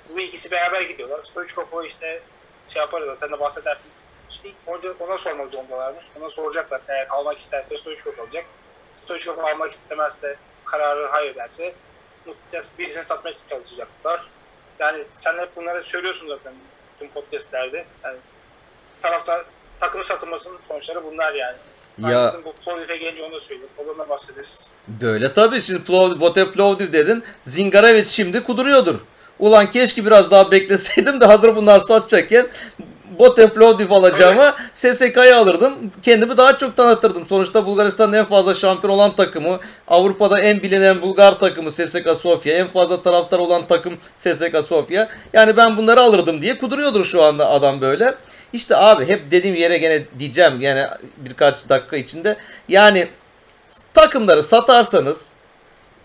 Bu 0.08 0.20
ikisi 0.20 0.50
beraber 0.50 0.80
gidiyorlar. 0.80 1.24
Stoichkov'u 1.24 1.84
işte 1.84 2.22
şey 2.68 2.80
yaparız, 2.80 3.20
sen 3.20 3.32
de 3.32 3.40
bahsedersin. 3.40 3.90
İşte 4.30 4.48
önce 4.66 4.90
ona 4.90 5.18
sormak 5.18 5.54
zorundalarmış. 5.54 6.04
Ona 6.20 6.30
soracaklar. 6.30 6.80
Eğer 6.88 7.06
almak 7.10 7.38
isterse 7.38 7.76
Stoichkov 7.76 8.18
alacak. 8.18 8.44
Stoichkov 8.94 9.38
almak 9.38 9.72
istemezse, 9.72 10.36
kararı 10.64 11.06
hayır 11.06 11.34
derse 11.34 11.74
mutlaka 12.26 12.78
birisini 12.78 13.04
satmaya 13.04 13.34
çalışacaklar. 13.50 14.22
Yani 14.78 15.04
sen 15.16 15.38
hep 15.38 15.56
bunları 15.56 15.84
söylüyorsun 15.84 16.28
zaten 16.28 16.54
tüm 16.98 17.08
podcastlerde. 17.08 17.86
Yani 18.04 18.18
tarafta 19.02 19.44
takım 19.80 20.04
satılmasının 20.04 20.58
sonuçları 20.68 21.04
bunlar 21.04 21.34
yani. 21.34 21.56
Ya- 21.98 22.18
Aynısını 22.20 22.44
bu 22.44 22.52
Plovdiv'e 22.52 22.96
gelince 22.96 23.22
onu 23.22 23.32
da 23.32 23.40
söylüyoruz. 23.40 23.74
Ondan 23.92 24.08
bahsederiz. 24.08 24.70
Böyle 24.88 25.32
tabii 25.34 25.60
şimdi 25.60 25.84
Plov, 25.84 26.20
Bote 26.20 26.50
Plovdiv 26.50 26.92
dedin. 26.92 27.22
Zingarevic 27.44 28.04
şimdi 28.04 28.42
kuduruyordur. 28.42 28.94
Ulan 29.38 29.70
keşke 29.70 30.06
biraz 30.06 30.30
daha 30.30 30.50
bekleseydim 30.50 31.20
de 31.20 31.24
hazır 31.26 31.56
bunlar 31.56 31.78
satacakken 31.78 32.46
Bote 33.18 33.48
Plovdiv 33.48 33.90
alacağıma 33.90 34.54
SSK'yı 34.72 35.36
alırdım. 35.36 35.74
Kendimi 36.02 36.36
daha 36.36 36.58
çok 36.58 36.76
tanıtırdım. 36.76 37.26
Sonuçta 37.26 37.66
Bulgaristan'ın 37.66 38.12
en 38.12 38.24
fazla 38.24 38.54
şampiyon 38.54 38.94
olan 38.94 39.16
takımı, 39.16 39.60
Avrupa'da 39.88 40.40
en 40.40 40.62
bilinen 40.62 41.02
Bulgar 41.02 41.38
takımı 41.38 41.70
SSK 41.70 42.10
Sofia, 42.20 42.52
en 42.52 42.66
fazla 42.66 43.02
taraftar 43.02 43.38
olan 43.38 43.66
takım 43.66 43.98
SSK 44.16 44.56
Sofia. 44.66 45.08
Yani 45.32 45.56
ben 45.56 45.76
bunları 45.76 46.00
alırdım 46.00 46.42
diye 46.42 46.58
kuduruyordur 46.58 47.04
şu 47.04 47.22
anda 47.22 47.50
adam 47.50 47.80
böyle. 47.80 48.14
İşte 48.52 48.76
abi 48.76 49.08
hep 49.08 49.30
dediğim 49.30 49.56
yere 49.56 49.78
gene 49.78 50.02
diyeceğim 50.18 50.60
yani 50.60 50.86
birkaç 51.16 51.68
dakika 51.68 51.96
içinde. 51.96 52.36
Yani 52.68 53.08
takımları 53.94 54.42
satarsanız 54.42 55.32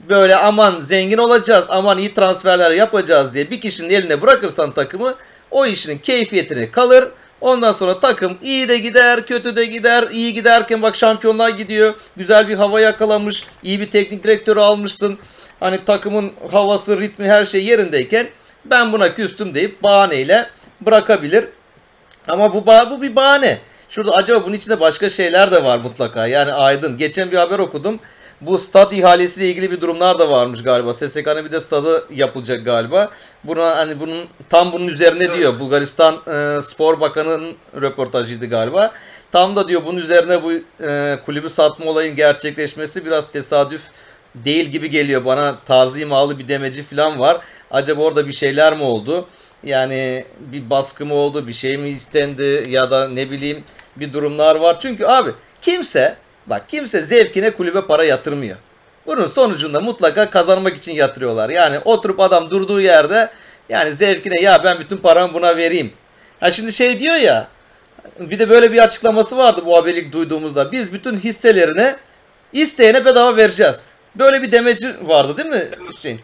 böyle 0.09 0.35
aman 0.35 0.79
zengin 0.79 1.17
olacağız, 1.17 1.65
aman 1.69 1.97
iyi 1.97 2.13
transferler 2.13 2.71
yapacağız 2.71 3.33
diye 3.33 3.51
bir 3.51 3.61
kişinin 3.61 3.89
eline 3.89 4.21
bırakırsan 4.21 4.71
takımı 4.71 5.15
o 5.51 5.65
işinin 5.65 5.97
keyfiyetine 5.97 6.71
kalır. 6.71 7.07
Ondan 7.41 7.71
sonra 7.71 7.99
takım 7.99 8.37
iyi 8.41 8.69
de 8.69 8.77
gider, 8.77 9.25
kötü 9.25 9.55
de 9.55 9.65
gider. 9.65 10.07
İyi 10.11 10.33
giderken 10.33 10.81
bak 10.81 10.95
şampiyonluğa 10.95 11.49
gidiyor. 11.49 11.95
Güzel 12.17 12.47
bir 12.47 12.55
hava 12.55 12.81
yakalamış. 12.81 13.45
iyi 13.63 13.79
bir 13.81 13.91
teknik 13.91 14.23
direktörü 14.23 14.59
almışsın. 14.59 15.17
Hani 15.59 15.85
takımın 15.85 16.31
havası, 16.51 16.99
ritmi 16.99 17.29
her 17.29 17.45
şey 17.45 17.65
yerindeyken 17.65 18.27
ben 18.65 18.93
buna 18.93 19.15
küstüm 19.15 19.55
deyip 19.55 19.83
bahaneyle 19.83 20.49
bırakabilir. 20.81 21.45
Ama 22.27 22.53
bu 22.53 22.65
bu 22.65 23.01
bir 23.01 23.15
bahane. 23.15 23.57
Şurada 23.89 24.11
acaba 24.11 24.45
bunun 24.45 24.53
içinde 24.53 24.79
başka 24.79 25.09
şeyler 25.09 25.51
de 25.51 25.63
var 25.63 25.79
mutlaka. 25.79 26.27
Yani 26.27 26.53
Aydın. 26.53 26.97
Geçen 26.97 27.31
bir 27.31 27.37
haber 27.37 27.59
okudum. 27.59 27.99
Bu 28.41 28.59
stat 28.59 28.93
ihalesiyle 28.93 29.49
ilgili 29.49 29.71
bir 29.71 29.81
durumlar 29.81 30.19
da 30.19 30.29
varmış 30.29 30.63
galiba. 30.63 30.93
SSK'nın 30.93 31.45
bir 31.45 31.51
de 31.51 31.61
stadı 31.61 32.05
yapılacak 32.15 32.65
galiba. 32.65 33.09
Buna 33.43 33.77
hani 33.77 33.99
bunun 33.99 34.25
tam 34.49 34.71
bunun 34.71 34.87
üzerine 34.87 35.33
diyor. 35.33 35.59
Bulgaristan 35.59 36.15
e, 36.15 36.61
Spor 36.61 36.99
Bakanı'nın 36.99 37.55
röportajıydı 37.81 38.45
galiba. 38.45 38.91
Tam 39.31 39.55
da 39.55 39.67
diyor 39.67 39.81
bunun 39.85 39.99
üzerine 39.99 40.43
bu 40.43 40.51
e, 40.83 41.19
kulübü 41.25 41.49
satma 41.49 41.85
olayın 41.85 42.15
gerçekleşmesi 42.15 43.05
biraz 43.05 43.29
tesadüf 43.31 43.81
değil 44.35 44.65
gibi 44.65 44.89
geliyor 44.89 45.25
bana. 45.25 45.55
Tarzı 45.67 45.99
imalı 45.99 46.39
bir 46.39 46.47
demeci 46.47 46.83
falan 46.83 47.19
var. 47.19 47.41
Acaba 47.71 48.01
orada 48.01 48.27
bir 48.27 48.33
şeyler 48.33 48.77
mi 48.77 48.83
oldu? 48.83 49.27
Yani 49.63 50.25
bir 50.39 50.69
baskı 50.69 51.05
mı 51.05 51.13
oldu, 51.13 51.47
bir 51.47 51.53
şey 51.53 51.77
mi 51.77 51.89
istendi 51.89 52.65
ya 52.69 52.91
da 52.91 53.09
ne 53.09 53.31
bileyim 53.31 53.63
bir 53.95 54.13
durumlar 54.13 54.55
var. 54.55 54.79
Çünkü 54.79 55.05
abi 55.05 55.31
kimse 55.61 56.17
bak 56.47 56.69
kimse 56.69 57.01
zevkine 57.01 57.49
kulübe 57.49 57.81
para 57.81 58.03
yatırmıyor. 58.03 58.57
Bunun 59.07 59.27
sonucunda 59.27 59.79
mutlaka 59.79 60.29
kazanmak 60.29 60.77
için 60.77 60.93
yatırıyorlar. 60.93 61.49
Yani 61.49 61.79
oturup 61.79 62.19
adam 62.19 62.49
durduğu 62.49 62.81
yerde 62.81 63.29
yani 63.69 63.93
zevkine 63.93 64.41
ya 64.41 64.63
ben 64.63 64.79
bütün 64.79 64.97
paramı 64.97 65.33
buna 65.33 65.57
vereyim. 65.57 65.93
Ha 66.39 66.51
şimdi 66.51 66.71
şey 66.71 66.99
diyor 66.99 67.15
ya 67.15 67.47
bir 68.19 68.39
de 68.39 68.49
böyle 68.49 68.73
bir 68.73 68.83
açıklaması 68.83 69.37
vardı 69.37 69.61
bu 69.65 69.77
haberlik 69.77 70.13
duyduğumuzda. 70.13 70.71
Biz 70.71 70.93
bütün 70.93 71.17
hisselerini 71.17 71.95
isteyene 72.53 73.05
bedava 73.05 73.37
vereceğiz. 73.37 73.93
Böyle 74.15 74.41
bir 74.41 74.51
demeci 74.51 74.95
vardı 75.01 75.37
değil 75.37 75.49
mi 75.49 75.63
Hüseyin? 75.89 76.21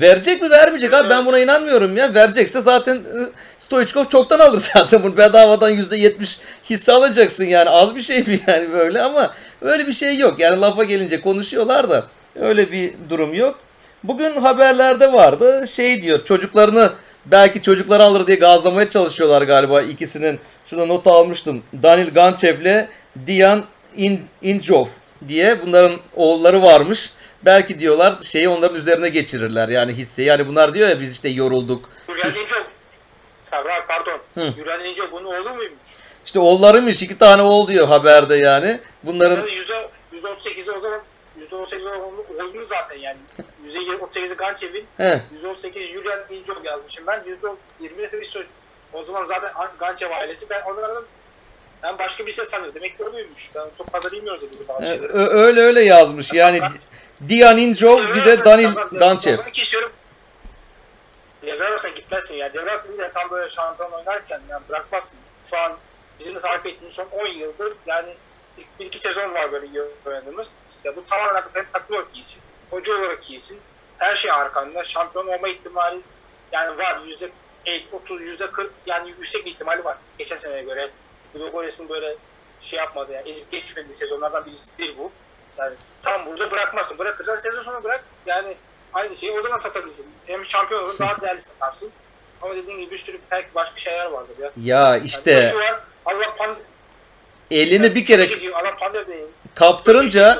Verecek 0.00 0.42
mi 0.42 0.50
vermeyecek 0.50 0.94
abi 0.94 1.10
ben 1.10 1.26
buna 1.26 1.38
inanmıyorum 1.38 1.96
ya. 1.96 2.14
Verecekse 2.14 2.60
zaten 2.60 2.96
ı, 2.96 3.30
Stoichkov 3.58 4.04
çoktan 4.04 4.38
alır 4.38 4.58
zaten 4.74 5.02
bunu 5.02 5.16
bedavadan 5.16 5.72
%70 5.72 6.38
hisse 6.70 6.92
alacaksın 6.92 7.44
yani 7.44 7.70
az 7.70 7.96
bir 7.96 8.02
şey 8.02 8.24
mi 8.24 8.40
yani 8.46 8.72
böyle 8.72 9.02
ama 9.02 9.34
öyle 9.60 9.86
bir 9.86 9.92
şey 9.92 10.16
yok. 10.18 10.40
Yani 10.40 10.60
lafa 10.60 10.84
gelince 10.84 11.20
konuşuyorlar 11.20 11.90
da 11.90 12.04
öyle 12.40 12.72
bir 12.72 12.94
durum 13.10 13.34
yok. 13.34 13.58
Bugün 14.04 14.40
haberlerde 14.40 15.12
vardı 15.12 15.64
şey 15.68 16.02
diyor 16.02 16.24
çocuklarını 16.24 16.92
belki 17.26 17.62
çocukları 17.62 18.02
alır 18.02 18.26
diye 18.26 18.36
gazlamaya 18.36 18.90
çalışıyorlar 18.90 19.42
galiba 19.42 19.82
ikisinin. 19.82 20.38
Şurada 20.66 20.86
not 20.86 21.06
almıştım. 21.06 21.62
Danil 21.82 22.10
Ganchev'le 22.14 22.88
Dian 23.26 23.64
In 23.96 24.20
Injov 24.42 24.86
diye 25.28 25.62
bunların 25.66 25.98
oğulları 26.16 26.62
varmış. 26.62 27.12
Belki 27.46 27.80
diyorlar 27.80 28.18
şeyi 28.22 28.48
onların 28.48 28.76
üzerine 28.76 29.08
geçirirler 29.08 29.68
yani 29.68 29.92
hisseyi. 29.92 30.28
Yani 30.28 30.48
bunlar 30.48 30.74
diyor 30.74 30.88
ya 30.88 31.00
biz 31.00 31.14
işte 31.14 31.28
yorulduk. 31.28 31.90
Gülen 32.08 32.32
Sabra 33.34 33.86
pardon. 33.88 34.18
Hı. 34.34 34.52
Gülen 34.56 34.82
Ninja 34.82 35.12
bunun 35.12 35.24
oğlu 35.24 35.54
muymuş? 35.54 35.82
İşte 36.26 36.38
oğullarıymış 36.38 37.02
iki 37.02 37.18
tane 37.18 37.42
oğul 37.42 37.68
diyor 37.68 37.88
haberde 37.88 38.36
yani. 38.36 38.80
Bunların 39.02 39.36
Yani 39.36 39.54
yüzde 39.54 39.74
yüzde 40.12 40.28
otuz 40.28 40.44
sekizi 40.44 40.72
o 40.72 40.80
zaman 40.80 41.00
yüzde 41.38 41.54
otuz 41.56 41.70
sekizi 41.70 41.88
olduğunu 41.88 42.66
zaten 42.66 42.98
yani. 42.98 43.18
Yüzde 43.64 43.96
otuz 43.96 44.14
sekizi 44.14 44.36
Ganchev'in, 44.36 44.86
he, 44.96 45.20
yüzde 45.32 45.48
otuz 45.48 45.62
sekiz 45.62 45.92
Julian 45.92 46.18
Ninjov 46.30 46.64
yazmışım 46.64 47.06
ben. 47.06 47.22
Yüzde 47.26 47.46
yirmi 47.80 48.02
de 48.02 48.10
Hristo. 48.10 48.40
O 48.92 49.02
zaman 49.02 49.24
zaten 49.24 49.50
Ganchev 49.78 50.10
ailesi. 50.10 50.50
Ben 50.50 50.62
onlardan 50.62 51.04
ben 51.82 51.98
başka 51.98 52.26
bir 52.26 52.32
şey 52.32 52.44
sanıyorum. 52.44 52.74
Demek 52.74 52.98
ki 52.98 53.04
öyleymiş. 53.04 53.54
Ben 53.54 53.64
çok 53.78 53.90
fazla 53.90 54.12
bilmiyoruz 54.12 54.42
ya 54.42 54.48
bazı 54.68 54.84
şeyleri. 54.84 55.12
öyle 55.12 55.60
öyle 55.60 55.82
yazmış. 55.82 56.32
Yani 56.32 56.60
Dian 57.28 57.58
Injov 57.58 58.00
bir 58.14 58.24
de 58.24 58.44
Danil 58.44 58.70
Ganchev. 58.92 59.38
İstiyorum. 59.54 59.92
Devrarsan 61.42 61.94
gitmezsin 61.94 62.36
ya. 62.36 62.54
Devrarsan 62.54 62.98
de 62.98 63.10
tam 63.14 63.30
böyle 63.30 63.50
şampiyon 63.50 63.92
oynarken 63.92 64.40
yani 64.50 64.62
bırakmazsın. 64.68 65.18
Şu 65.50 65.58
an 65.58 65.72
bizim 66.20 66.34
de 66.34 66.40
takip 66.40 66.66
ettiğimiz 66.66 66.94
son 66.94 67.06
10 67.06 67.26
yıldır 67.26 67.72
yani 67.86 68.14
ilk 68.58 68.80
bir 68.80 68.86
iki 68.86 68.98
sezon 68.98 69.34
var 69.34 69.52
böyle 69.52 69.66
iyi 69.66 69.82
oynadığımız. 70.06 70.50
Ya 70.84 70.96
bu 70.96 71.04
tamamen 71.04 71.42
hem 71.52 71.64
takım 71.72 71.96
olarak 71.96 72.08
iyisin, 72.14 72.42
hoca 72.70 72.98
olarak 72.98 73.30
iyisin. 73.30 73.60
Her 73.98 74.16
şey 74.16 74.30
arkanda. 74.30 74.84
Şampiyon 74.84 75.26
olma 75.26 75.48
ihtimali 75.48 76.00
yani 76.52 76.78
var. 76.78 77.00
Yüzde 77.06 77.30
30, 77.92 78.20
yüzde 78.20 78.50
40 78.50 78.72
yani 78.86 79.08
yüksek 79.08 79.44
bir 79.44 79.50
ihtimali 79.50 79.84
var. 79.84 79.96
Geçen 80.18 80.38
seneye 80.38 80.62
göre. 80.62 80.90
Ludogorets'in 81.34 81.88
böyle 81.88 82.16
şey 82.60 82.78
yapmadı 82.78 83.12
yani 83.12 83.28
ezip 83.28 83.50
geçmediği 83.50 83.94
sezonlardan 83.94 84.46
birisi 84.46 84.78
değil 84.78 84.94
bu. 84.98 85.12
Yani 85.58 85.74
tam 86.02 86.26
burada 86.26 86.50
bırakmazsın. 86.50 86.98
Bırakırsan 86.98 87.38
sezon 87.38 87.62
sonu 87.62 87.84
bırak. 87.84 88.04
Yani 88.26 88.56
aynı 88.94 89.16
şeyi 89.16 89.38
o 89.38 89.42
zaman 89.42 89.58
satabilirsin. 89.58 90.06
Hem 90.26 90.46
şampiyon 90.46 90.84
olur 90.84 90.98
daha 90.98 91.20
değerli 91.20 91.42
satarsın. 91.42 91.90
Ama 92.42 92.56
dediğim 92.56 92.80
gibi 92.80 92.90
bir 92.90 92.98
sürü 92.98 93.18
belki 93.30 93.48
başka 93.54 93.78
şeyler 93.78 94.06
vardır 94.06 94.34
ya. 94.42 94.50
Ya 94.56 94.78
Yani 94.78 95.04
işte 95.04 95.50
şu 95.52 95.58
var, 95.58 95.80
Allah 96.04 96.36
pan 96.38 96.56
elini 97.50 97.94
bir 97.94 98.06
kere 98.06 98.28
kaptırınca 99.54 100.38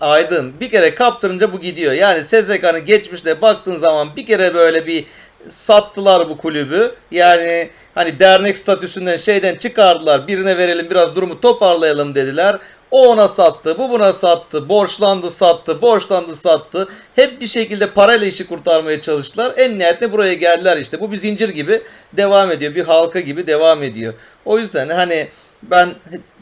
Aydın 0.00 0.60
bir 0.60 0.70
kere 0.70 0.94
kaptırınca 0.94 1.52
bu 1.52 1.60
gidiyor. 1.60 1.92
Yani 1.92 2.24
SSK'nın 2.24 2.84
geçmişte 2.84 3.42
baktığın 3.42 3.76
zaman 3.76 4.16
bir 4.16 4.26
kere 4.26 4.54
böyle 4.54 4.86
bir 4.86 5.04
sattılar 5.48 6.28
bu 6.28 6.36
kulübü. 6.36 6.94
Yani 7.10 7.70
hani 7.94 8.20
dernek 8.20 8.58
statüsünden 8.58 9.16
şeyden 9.16 9.54
çıkardılar. 9.54 10.28
Birine 10.28 10.58
verelim 10.58 10.90
biraz 10.90 11.16
durumu 11.16 11.40
toparlayalım 11.40 12.14
dediler. 12.14 12.58
O 12.90 13.08
ona 13.08 13.28
sattı, 13.28 13.78
bu 13.78 13.90
buna 13.90 14.12
sattı, 14.12 14.68
borçlandı 14.68 15.30
sattı, 15.30 15.82
borçlandı 15.82 16.36
sattı. 16.36 16.88
Hep 17.16 17.40
bir 17.40 17.46
şekilde 17.46 17.90
parayla 17.90 18.26
işi 18.26 18.46
kurtarmaya 18.46 19.00
çalıştılar. 19.00 19.52
En 19.56 19.78
nihayetinde 19.78 20.12
buraya 20.12 20.34
geldiler 20.34 20.76
işte. 20.76 21.00
Bu 21.00 21.12
bir 21.12 21.16
zincir 21.16 21.48
gibi 21.48 21.82
devam 22.12 22.50
ediyor. 22.50 22.74
Bir 22.74 22.84
halka 22.84 23.20
gibi 23.20 23.46
devam 23.46 23.82
ediyor. 23.82 24.14
O 24.44 24.58
yüzden 24.58 24.88
hani 24.88 25.28
ben 25.62 25.94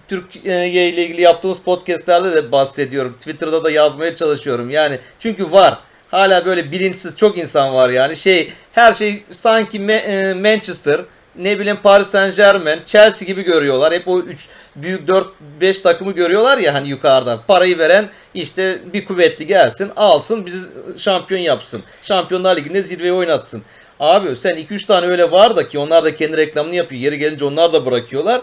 Türkiye 0.09 0.69
ile 0.69 1.05
ilgili 1.05 1.23
yaptığımız 1.23 1.59
podcastlerde 1.59 2.35
de 2.35 2.53
bahsediyorum. 2.53 3.15
Twitter'da 3.19 3.65
da 3.65 3.71
yazmaya 3.71 4.15
çalışıyorum. 4.15 4.71
Yani 4.71 4.99
çünkü 5.19 5.53
var. 5.53 5.79
Hala 6.11 6.45
böyle 6.45 6.73
bilinçsiz 6.73 7.17
çok 7.17 7.39
insan 7.39 7.75
var 7.75 7.89
yani. 7.89 8.17
Şey 8.17 8.53
her 8.73 8.95
şey 8.95 9.23
sanki 9.31 9.79
e, 9.79 10.35
Manchester, 10.35 11.01
ne 11.37 11.59
bileyim 11.59 11.79
Paris 11.83 12.09
Saint 12.09 12.37
Germain, 12.37 12.79
Chelsea 12.85 13.27
gibi 13.27 13.43
görüyorlar. 13.43 13.95
Hep 13.95 14.09
o 14.09 14.21
3 14.21 14.49
büyük 14.77 15.09
4 15.09 15.27
5 15.61 15.81
takımı 15.81 16.13
görüyorlar 16.13 16.59
ya 16.59 16.75
hani 16.75 16.89
yukarıda. 16.89 17.41
Parayı 17.49 17.79
veren 17.79 18.09
işte 18.35 18.79
bir 18.93 19.05
kuvvetli 19.05 19.47
gelsin, 19.47 19.91
alsın, 19.97 20.47
bizi 20.47 20.67
şampiyon 20.97 21.41
yapsın. 21.41 21.83
Şampiyonlar 22.03 22.57
Ligi'nde 22.57 22.83
zirveye 22.83 23.13
oynatsın. 23.13 23.63
Abi 24.01 24.37
sen 24.37 24.57
2-3 24.57 24.87
tane 24.87 25.07
öyle 25.07 25.31
var 25.31 25.57
da 25.57 25.69
ki 25.69 25.79
onlar 25.79 26.05
da 26.05 26.17
kendi 26.17 26.37
reklamını 26.37 26.75
yapıyor. 26.75 27.03
Yeri 27.03 27.19
gelince 27.19 27.45
onlar 27.45 27.73
da 27.73 27.87
bırakıyorlar. 27.87 28.41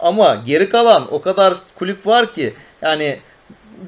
Ama 0.00 0.42
geri 0.46 0.68
kalan 0.68 1.14
o 1.14 1.22
kadar 1.22 1.54
kulüp 1.74 2.06
var 2.06 2.32
ki 2.32 2.54
yani 2.82 3.18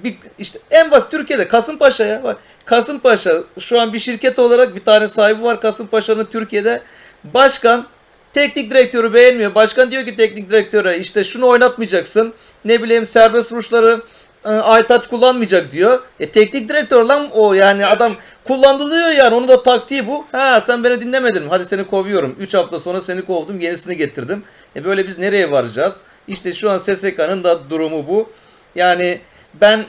bir, 0.05 0.17
işte 0.39 0.59
en 0.71 0.91
basit 0.91 1.11
Türkiye'de 1.11 1.49
Kasımpaşa 1.49 2.05
ya. 2.05 2.23
Bak, 2.25 2.39
Kasımpaşa 2.65 3.33
şu 3.59 3.81
an 3.81 3.93
bir 3.93 3.99
şirket 3.99 4.39
olarak 4.39 4.77
bir 4.77 4.85
tane 4.85 5.09
sahibi 5.09 5.43
var 5.43 5.61
Kasımpaşa'nın 5.61 6.25
Türkiye'de. 6.25 6.83
Başkan 7.25 7.87
teknik 8.35 8.71
direktörü 8.71 9.15
beğenmiyor. 9.15 9.55
Başkan 9.55 9.91
diyor 9.91 10.07
ki 10.07 10.17
teknik 10.17 10.51
direktöre 10.51 10.99
işte 10.99 11.25
şunu 11.25 11.47
oynatmayacaksın. 11.47 12.35
Ne 12.65 12.83
bileyim 12.83 13.07
serbest 13.07 13.53
vuruşları 13.53 14.01
e, 14.45 14.49
Aytaç 14.49 15.07
kullanmayacak 15.07 15.73
diyor. 15.73 16.03
E 16.21 16.31
teknik 16.31 16.69
direktör 16.69 17.05
lan 17.05 17.29
o 17.33 17.55
yani 17.55 17.87
adam 17.87 18.13
kullandı 18.45 18.91
diyor 18.91 19.09
yani 19.09 19.35
onun 19.35 19.49
da 19.49 19.63
taktiği 19.63 20.07
bu. 20.07 20.25
Ha 20.33 20.61
sen 20.61 20.85
beni 20.85 21.01
dinlemedin. 21.01 21.49
Hadi 21.49 21.65
seni 21.65 21.87
kovuyorum. 21.87 22.37
3 22.41 22.55
hafta 22.55 22.81
sonra 22.81 23.01
seni 23.01 23.25
kovdum. 23.25 23.61
Yenisini 23.61 23.97
getirdim. 23.97 24.45
E 24.77 24.85
böyle 24.85 25.09
biz 25.09 25.19
nereye 25.19 25.51
varacağız? 25.51 26.01
İşte 26.29 26.53
şu 26.53 26.71
an 26.71 26.79
SSK'nın 26.79 27.45
da 27.45 27.71
durumu 27.71 28.07
bu. 28.07 28.31
Yani 28.75 29.19
ben 29.55 29.85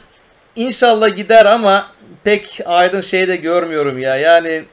inşallah 0.56 1.16
gider 1.16 1.46
ama 1.46 1.88
pek 2.24 2.62
aydın 2.66 3.02
şey 3.02 3.28
de 3.28 3.36
görmüyorum 3.36 4.00
ya. 4.00 4.16
Yani 4.16 4.64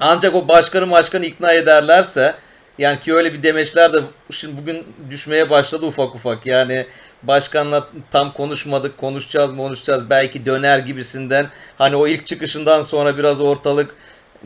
ancak 0.00 0.34
o 0.34 0.48
başkanı 0.48 0.90
başkanı 0.90 1.26
ikna 1.26 1.52
ederlerse 1.52 2.34
yani 2.78 3.00
ki 3.00 3.14
öyle 3.14 3.32
bir 3.32 3.42
demeçler 3.42 3.92
de 3.92 3.98
şimdi 4.30 4.62
bugün 4.62 4.86
düşmeye 5.10 5.50
başladı 5.50 5.86
ufak 5.86 6.14
ufak. 6.14 6.46
Yani 6.46 6.86
başkanla 7.22 7.88
tam 8.10 8.32
konuşmadık, 8.32 8.98
konuşacağız 8.98 9.52
mı 9.52 9.58
konuşacağız 9.58 10.10
belki 10.10 10.46
döner 10.46 10.78
gibisinden. 10.78 11.46
Hani 11.78 11.96
o 11.96 12.06
ilk 12.06 12.26
çıkışından 12.26 12.82
sonra 12.82 13.18
biraz 13.18 13.40
ortalık 13.40 13.94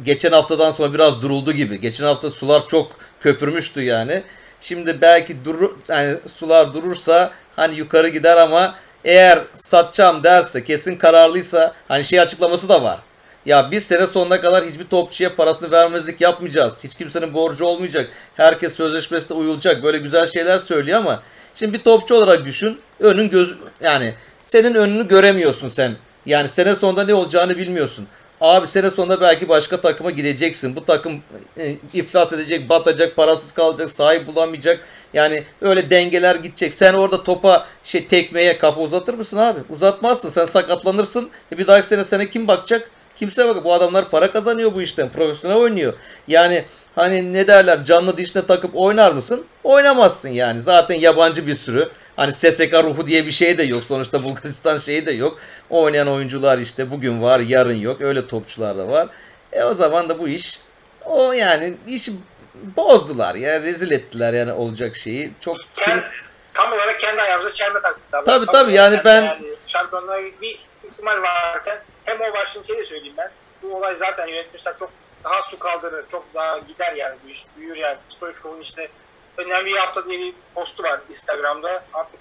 geçen 0.02 0.32
haftadan 0.32 0.70
sonra 0.70 0.94
biraz 0.94 1.22
duruldu 1.22 1.52
gibi. 1.52 1.80
Geçen 1.80 2.04
hafta 2.04 2.30
sular 2.30 2.66
çok 2.66 2.92
köpürmüştü 3.20 3.82
yani. 3.82 4.22
Şimdi 4.60 5.00
belki 5.00 5.44
durur 5.44 5.76
yani 5.88 6.16
sular 6.32 6.74
durursa 6.74 7.32
hani 7.56 7.76
yukarı 7.76 8.08
gider 8.08 8.36
ama 8.36 8.74
eğer 9.04 9.44
satacağım 9.54 10.24
derse 10.24 10.64
kesin 10.64 10.96
kararlıysa 10.96 11.74
hani 11.88 12.04
şey 12.04 12.20
açıklaması 12.20 12.68
da 12.68 12.82
var. 12.82 12.98
Ya 13.46 13.70
biz 13.70 13.84
sene 13.84 14.06
sonuna 14.06 14.40
kadar 14.40 14.64
hiçbir 14.64 14.84
topçuya 14.84 15.34
parasını 15.34 15.70
vermezlik 15.70 16.20
yapmayacağız. 16.20 16.84
Hiç 16.84 16.94
kimsenin 16.94 17.34
borcu 17.34 17.64
olmayacak. 17.64 18.10
Herkes 18.34 18.74
sözleşmesine 18.74 19.36
uyulacak. 19.36 19.82
Böyle 19.82 19.98
güzel 19.98 20.26
şeyler 20.26 20.58
söylüyor 20.58 20.98
ama 20.98 21.22
şimdi 21.54 21.72
bir 21.72 21.78
topçu 21.78 22.14
olarak 22.14 22.44
düşün. 22.44 22.80
Önün 23.00 23.30
göz 23.30 23.54
yani 23.80 24.14
senin 24.42 24.74
önünü 24.74 25.08
göremiyorsun 25.08 25.68
sen. 25.68 25.92
Yani 26.26 26.48
sene 26.48 26.74
sonunda 26.74 27.04
ne 27.04 27.14
olacağını 27.14 27.58
bilmiyorsun. 27.58 28.06
Abi 28.40 28.66
sene 28.66 28.90
sonunda 28.90 29.20
belki 29.20 29.48
başka 29.48 29.80
takıma 29.80 30.10
gideceksin. 30.10 30.76
Bu 30.76 30.84
takım 30.84 31.20
e, 31.58 31.76
iflas 31.92 32.32
edecek, 32.32 32.68
batacak, 32.68 33.16
parasız 33.16 33.52
kalacak, 33.52 33.90
sahip 33.90 34.26
bulamayacak. 34.26 34.80
Yani 35.14 35.44
öyle 35.60 35.90
dengeler 35.90 36.34
gidecek. 36.34 36.74
Sen 36.74 36.94
orada 36.94 37.24
topa 37.24 37.66
şey 37.84 38.06
tekmeye 38.06 38.58
kafa 38.58 38.80
uzatır 38.80 39.14
mısın 39.14 39.36
abi? 39.36 39.60
Uzatmazsın. 39.70 40.28
Sen 40.28 40.46
sakatlanırsın. 40.46 41.30
E 41.52 41.58
bir 41.58 41.66
dahaki 41.66 41.86
sene 41.86 42.04
sana 42.04 42.24
kim 42.24 42.48
bakacak? 42.48 42.90
Kimse 43.16 43.48
bak 43.48 43.64
bu 43.64 43.72
adamlar 43.72 44.10
para 44.10 44.32
kazanıyor 44.32 44.74
bu 44.74 44.82
işten. 44.82 45.08
Profesyonel 45.08 45.56
oynuyor. 45.56 45.92
Yani 46.28 46.64
hani 46.94 47.32
ne 47.32 47.46
derler 47.46 47.84
canlı 47.84 48.16
dişine 48.16 48.46
takıp 48.46 48.70
oynar 48.74 49.12
mısın? 49.12 49.44
Oynamazsın 49.64 50.28
yani. 50.28 50.60
Zaten 50.60 50.94
yabancı 50.94 51.46
bir 51.46 51.56
sürü. 51.56 51.90
Hani 52.16 52.32
SSK 52.32 52.74
ruhu 52.84 53.06
diye 53.06 53.26
bir 53.26 53.32
şey 53.32 53.58
de 53.58 53.62
yok. 53.62 53.82
Sonuçta 53.84 54.22
Bulgaristan 54.22 54.76
şeyi 54.76 55.06
de 55.06 55.12
yok. 55.12 55.38
Oynayan 55.70 56.08
oyuncular 56.08 56.58
işte 56.58 56.90
bugün 56.90 57.22
var 57.22 57.40
yarın 57.40 57.78
yok. 57.80 58.00
Öyle 58.00 58.26
topçular 58.28 58.78
da 58.78 58.88
var. 58.88 59.08
E 59.52 59.64
o 59.64 59.74
zaman 59.74 60.08
da 60.08 60.18
bu 60.18 60.28
iş 60.28 60.60
o 61.04 61.32
yani 61.32 61.74
işi 61.86 62.12
bozdular 62.76 63.34
ya 63.34 63.62
rezil 63.62 63.90
ettiler 63.90 64.32
yani 64.34 64.52
olacak 64.52 64.96
şeyi. 64.96 65.32
Çok 65.40 65.56
Kend, 65.74 66.00
tam 66.54 66.72
olarak 66.72 67.00
kendi 67.00 67.22
ayağımıza 67.22 67.50
çelme 67.50 67.80
taktık. 67.80 68.14
Abi. 68.14 68.24
Tabii, 68.24 68.46
tabii, 68.46 68.56
olarak 68.56 68.74
yani 68.74 69.00
ben- 69.04 69.22
Yani 69.22 69.46
şampiyonluğa 69.66 70.18
bir 70.42 70.64
ihtimal 70.92 71.22
varken 71.22 71.78
hem 72.06 72.20
o 72.20 72.34
başlığın 72.34 72.62
şey 72.62 72.78
de 72.78 72.84
söyleyeyim 72.84 73.14
ben. 73.18 73.32
Bu 73.62 73.76
olay 73.76 73.94
zaten 73.94 74.26
yönetimsel 74.26 74.78
çok 74.78 74.90
daha 75.24 75.42
su 75.42 75.58
kaldırır. 75.58 76.08
Çok 76.08 76.34
daha 76.34 76.58
gider 76.58 76.92
yani 76.92 77.16
bu 77.24 77.28
iş. 77.28 77.44
Büyür 77.56 77.76
yani. 77.76 77.98
Stoichkov'un 78.08 78.60
işte 78.60 78.88
önemli 79.36 79.66
bir 79.66 79.76
hafta 79.76 80.06
diye 80.08 80.20
bir 80.20 80.34
postu 80.54 80.82
var 80.82 81.00
Instagram'da. 81.10 81.84
Artık 81.92 82.20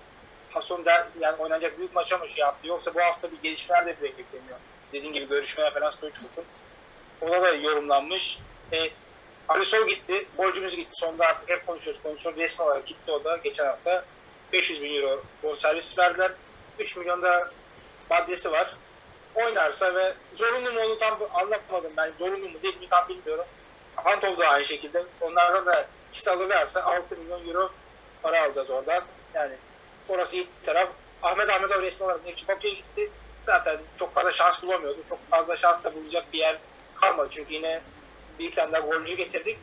Hason 0.49 0.86
der, 0.86 1.07
yani 1.19 1.36
oynanacak 1.38 1.77
büyük 1.77 1.95
maça 1.95 2.17
mı 2.17 2.29
şey 2.29 2.41
yaptı. 2.41 2.67
Yoksa 2.67 2.95
bu 2.95 3.01
hafta 3.01 3.31
bir 3.31 3.41
gelişmeler 3.43 3.86
de 3.86 4.01
bekleniyor. 4.01 4.57
Dediğim 4.93 5.13
gibi 5.13 5.27
görüşmeler 5.27 5.73
falan 5.73 5.91
Stoichkov'un. 5.91 6.45
Ona 7.21 7.41
da 7.41 7.49
yorumlanmış. 7.49 8.39
E, 8.71 8.89
Alisol 9.47 9.88
gitti. 9.88 10.27
Golcümüz 10.38 10.75
gitti. 10.75 10.91
Sonunda 10.93 11.25
artık 11.25 11.49
hep 11.49 11.67
konuşuyoruz. 11.67 12.03
Konuşuyoruz. 12.03 12.39
Resmi 12.39 12.65
olarak 12.65 12.86
gitti 12.86 13.11
o 13.11 13.23
da 13.23 13.38
geçen 13.38 13.65
hafta. 13.65 14.05
500 14.53 14.83
bin 14.83 14.95
euro 14.95 15.23
bonservis 15.43 15.99
verdiler. 15.99 16.31
3 16.79 16.97
milyon 16.97 17.21
da 17.21 17.51
maddesi 18.09 18.51
var. 18.51 18.73
Oynarsa 19.36 19.95
ve 19.95 20.13
zorunlu 20.36 20.71
mu 20.71 20.79
onu 20.79 20.99
tam 20.99 21.19
anlatmadım 21.33 21.91
ben. 21.97 22.11
Zorunlu 22.19 22.49
mu 22.49 22.61
değil 22.63 22.79
mi 22.79 22.89
tam 22.89 23.07
bilmiyorum. 23.09 23.45
Antov 24.05 24.38
da 24.38 24.47
aynı 24.47 24.65
şekilde. 24.65 25.03
Onlardan 25.21 25.65
da 25.65 25.88
ikisi 26.11 26.31
alırlarsa 26.31 26.83
6 26.83 27.17
milyon 27.17 27.47
euro 27.47 27.69
para 28.21 28.43
alacağız 28.43 28.69
oradan. 28.69 29.03
Yani 29.33 29.55
orası 30.09 30.36
iyi 30.36 30.47
taraf. 30.65 30.89
Ahmet 31.23 31.49
Ahmetov 31.49 31.81
resmi 31.81 32.05
olarak 32.05 32.25
Nekçi 32.25 32.47
Bakü'ye 32.47 32.73
gitti. 32.73 33.11
Zaten 33.43 33.79
çok 33.99 34.13
fazla 34.13 34.31
şans 34.31 34.63
bulamıyordu. 34.63 34.99
Çok 35.09 35.29
fazla 35.29 35.57
şans 35.57 35.83
da 35.83 35.95
bulacak 35.95 36.33
bir 36.33 36.39
yer 36.39 36.57
kalmadı. 36.95 37.29
Çünkü 37.31 37.53
yine 37.53 37.81
bir 38.39 38.51
tane 38.51 38.71
daha 38.71 38.81
golcü 38.81 39.15
getirdik. 39.15 39.59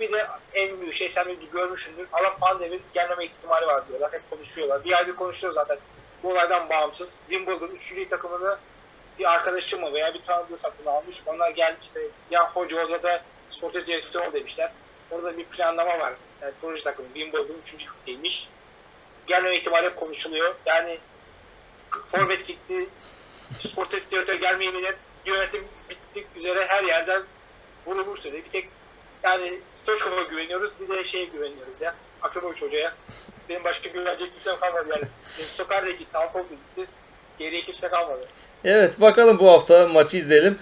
Bir 0.00 0.12
de 0.12 0.26
en 0.54 0.80
büyük 0.80 0.94
şey 0.94 1.08
sen 1.08 1.28
de 1.28 1.34
görmüşsündür. 1.52 2.08
Alan 2.12 2.38
Pandem'in 2.40 2.82
gelmeme 2.94 3.24
ihtimali 3.24 3.66
var 3.66 3.88
diyorlar. 3.88 4.12
Hep 4.12 4.30
konuşuyorlar. 4.30 4.84
Bir 4.84 4.92
aydır 4.92 5.16
konuşuyor 5.16 5.52
zaten. 5.52 5.78
Bu 6.22 6.30
olaydan 6.30 6.68
bağımsız. 6.68 7.20
Wimbledon 7.28 7.70
3. 7.70 8.08
takımını 8.10 8.58
bir 9.18 9.32
arkadaşı 9.32 9.80
mı 9.80 9.92
veya 9.92 10.14
bir 10.14 10.22
tanıdığı 10.22 10.56
satın 10.56 10.86
almış. 10.86 11.22
Onlar 11.26 11.50
gelmiş 11.50 11.86
işte 11.86 12.00
ya 12.30 12.52
hoca 12.54 12.82
ya 12.90 13.02
da 13.02 13.22
sportif 13.48 13.86
direktör 13.86 14.26
ol 14.26 14.32
demişler. 14.32 14.70
Orada 15.10 15.38
bir 15.38 15.44
planlama 15.44 15.98
var. 15.98 16.12
Yani 16.42 16.52
proje 16.60 16.82
takımı 16.82 17.08
Wimbledon 17.14 17.56
3. 17.62 17.74
ligdeymiş. 17.74 18.48
Gelmeme 19.26 19.56
ihtimali 19.56 19.94
konuşuluyor. 19.94 20.54
Yani 20.66 20.98
forvet 22.06 22.46
gitti. 22.46 22.88
Sportif 23.60 24.10
direktör 24.10 24.34
gelmeyi 24.34 24.70
millet 24.70 24.98
yönetim 25.26 25.64
bittik 25.90 26.26
üzere 26.36 26.66
her 26.66 26.84
yerden 26.84 27.22
vurulmuş 27.86 28.20
söyledi. 28.20 28.44
Bir 28.44 28.50
tek 28.50 28.68
yani 29.22 29.60
Stoşkov'a 29.74 30.22
güveniyoruz 30.22 30.80
bir 30.80 30.88
de 30.88 31.04
şeye 31.04 31.24
güveniyoruz 31.24 31.80
ya. 31.80 31.94
Akramovic 32.22 32.60
hocaya. 32.60 32.94
Benim 33.48 33.64
başka 33.64 33.88
güvenecek 33.88 34.32
kimsem 34.32 34.58
kalmadı 34.58 34.86
yani. 34.90 35.04
Benim 35.38 35.48
Sokar 35.48 35.86
da 35.86 35.90
gitti, 35.90 36.18
Altol 36.18 36.40
da 36.40 36.42
gitti. 36.42 36.90
Geriye 37.38 37.60
kimse 37.60 37.88
kalmadı. 37.88 38.26
Evet 38.64 39.00
bakalım 39.00 39.38
bu 39.38 39.50
hafta 39.50 39.88
maçı 39.88 40.16
izleyelim. 40.16 40.56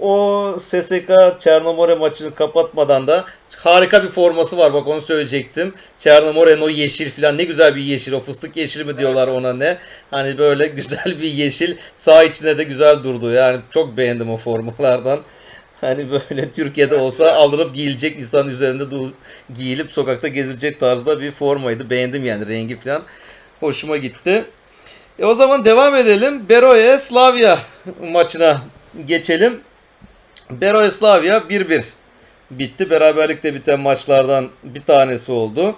O 0.00 0.56
SSK 0.60 1.40
Çernomore 1.40 1.94
maçını 1.94 2.34
kapatmadan 2.34 3.06
da 3.06 3.24
harika 3.56 4.02
bir 4.02 4.08
forması 4.08 4.58
var 4.58 4.74
bak 4.74 4.88
onu 4.88 5.00
söyleyecektim. 5.00 5.74
Çernomore'nin 5.98 6.60
o 6.60 6.68
yeşil 6.68 7.10
falan 7.10 7.38
ne 7.38 7.44
güzel 7.44 7.76
bir 7.76 7.80
yeşil 7.80 8.12
o 8.12 8.20
fıstık 8.20 8.56
yeşili 8.56 8.84
mi 8.84 8.98
diyorlar 8.98 9.28
ona 9.28 9.52
ne. 9.52 9.78
Hani 10.10 10.38
böyle 10.38 10.66
güzel 10.76 11.18
bir 11.22 11.30
yeşil 11.32 11.76
sağ 11.96 12.22
içine 12.22 12.58
de 12.58 12.64
güzel 12.64 13.04
durdu 13.04 13.30
yani 13.30 13.60
çok 13.70 13.96
beğendim 13.96 14.30
o 14.30 14.36
formalardan. 14.36 15.20
Hani 15.80 16.06
böyle 16.10 16.52
Türkiye'de 16.56 16.94
olsa 16.94 17.32
alınıp 17.32 17.74
giyilecek 17.74 18.18
insan 18.18 18.48
üzerinde 18.48 18.84
giyilip 19.56 19.90
sokakta 19.90 20.28
gezilecek 20.28 20.80
tarzda 20.80 21.20
bir 21.20 21.30
formaydı. 21.30 21.90
Beğendim 21.90 22.24
yani 22.24 22.46
rengi 22.48 22.76
falan. 22.80 23.02
Hoşuma 23.60 23.96
gitti. 23.96 24.44
E 25.20 25.24
o 25.24 25.34
zaman 25.34 25.64
devam 25.64 25.94
edelim. 25.94 26.48
Beroe 26.48 26.98
Slavia 26.98 27.58
maçına 28.12 28.62
geçelim. 29.06 29.60
Beroe 30.50 30.90
Slavia 30.90 31.36
1-1 31.36 31.82
bitti. 32.50 32.90
Beraberlikte 32.90 33.54
biten 33.54 33.80
maçlardan 33.80 34.48
bir 34.64 34.82
tanesi 34.82 35.32
oldu. 35.32 35.76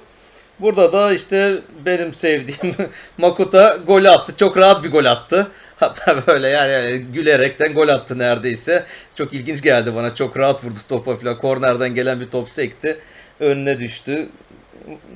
Burada 0.60 0.92
da 0.92 1.12
işte 1.12 1.54
benim 1.86 2.14
sevdiğim 2.14 2.76
Makuta 3.18 3.78
gol 3.86 4.04
attı. 4.04 4.36
Çok 4.36 4.56
rahat 4.56 4.84
bir 4.84 4.90
gol 4.90 5.04
attı. 5.04 5.50
Hatta 5.80 6.26
böyle 6.26 6.48
yani, 6.48 6.72
yani 6.72 6.98
gülerekten 6.98 7.74
gol 7.74 7.88
attı 7.88 8.18
neredeyse. 8.18 8.84
Çok 9.14 9.34
ilginç 9.34 9.62
geldi 9.62 9.94
bana. 9.94 10.14
Çok 10.14 10.36
rahat 10.36 10.64
vurdu 10.64 10.78
topa 10.88 11.16
falan. 11.16 11.38
Kornerden 11.38 11.94
gelen 11.94 12.20
bir 12.20 12.30
top 12.30 12.48
sekti. 12.48 12.98
Önüne 13.40 13.78
düştü. 13.78 14.28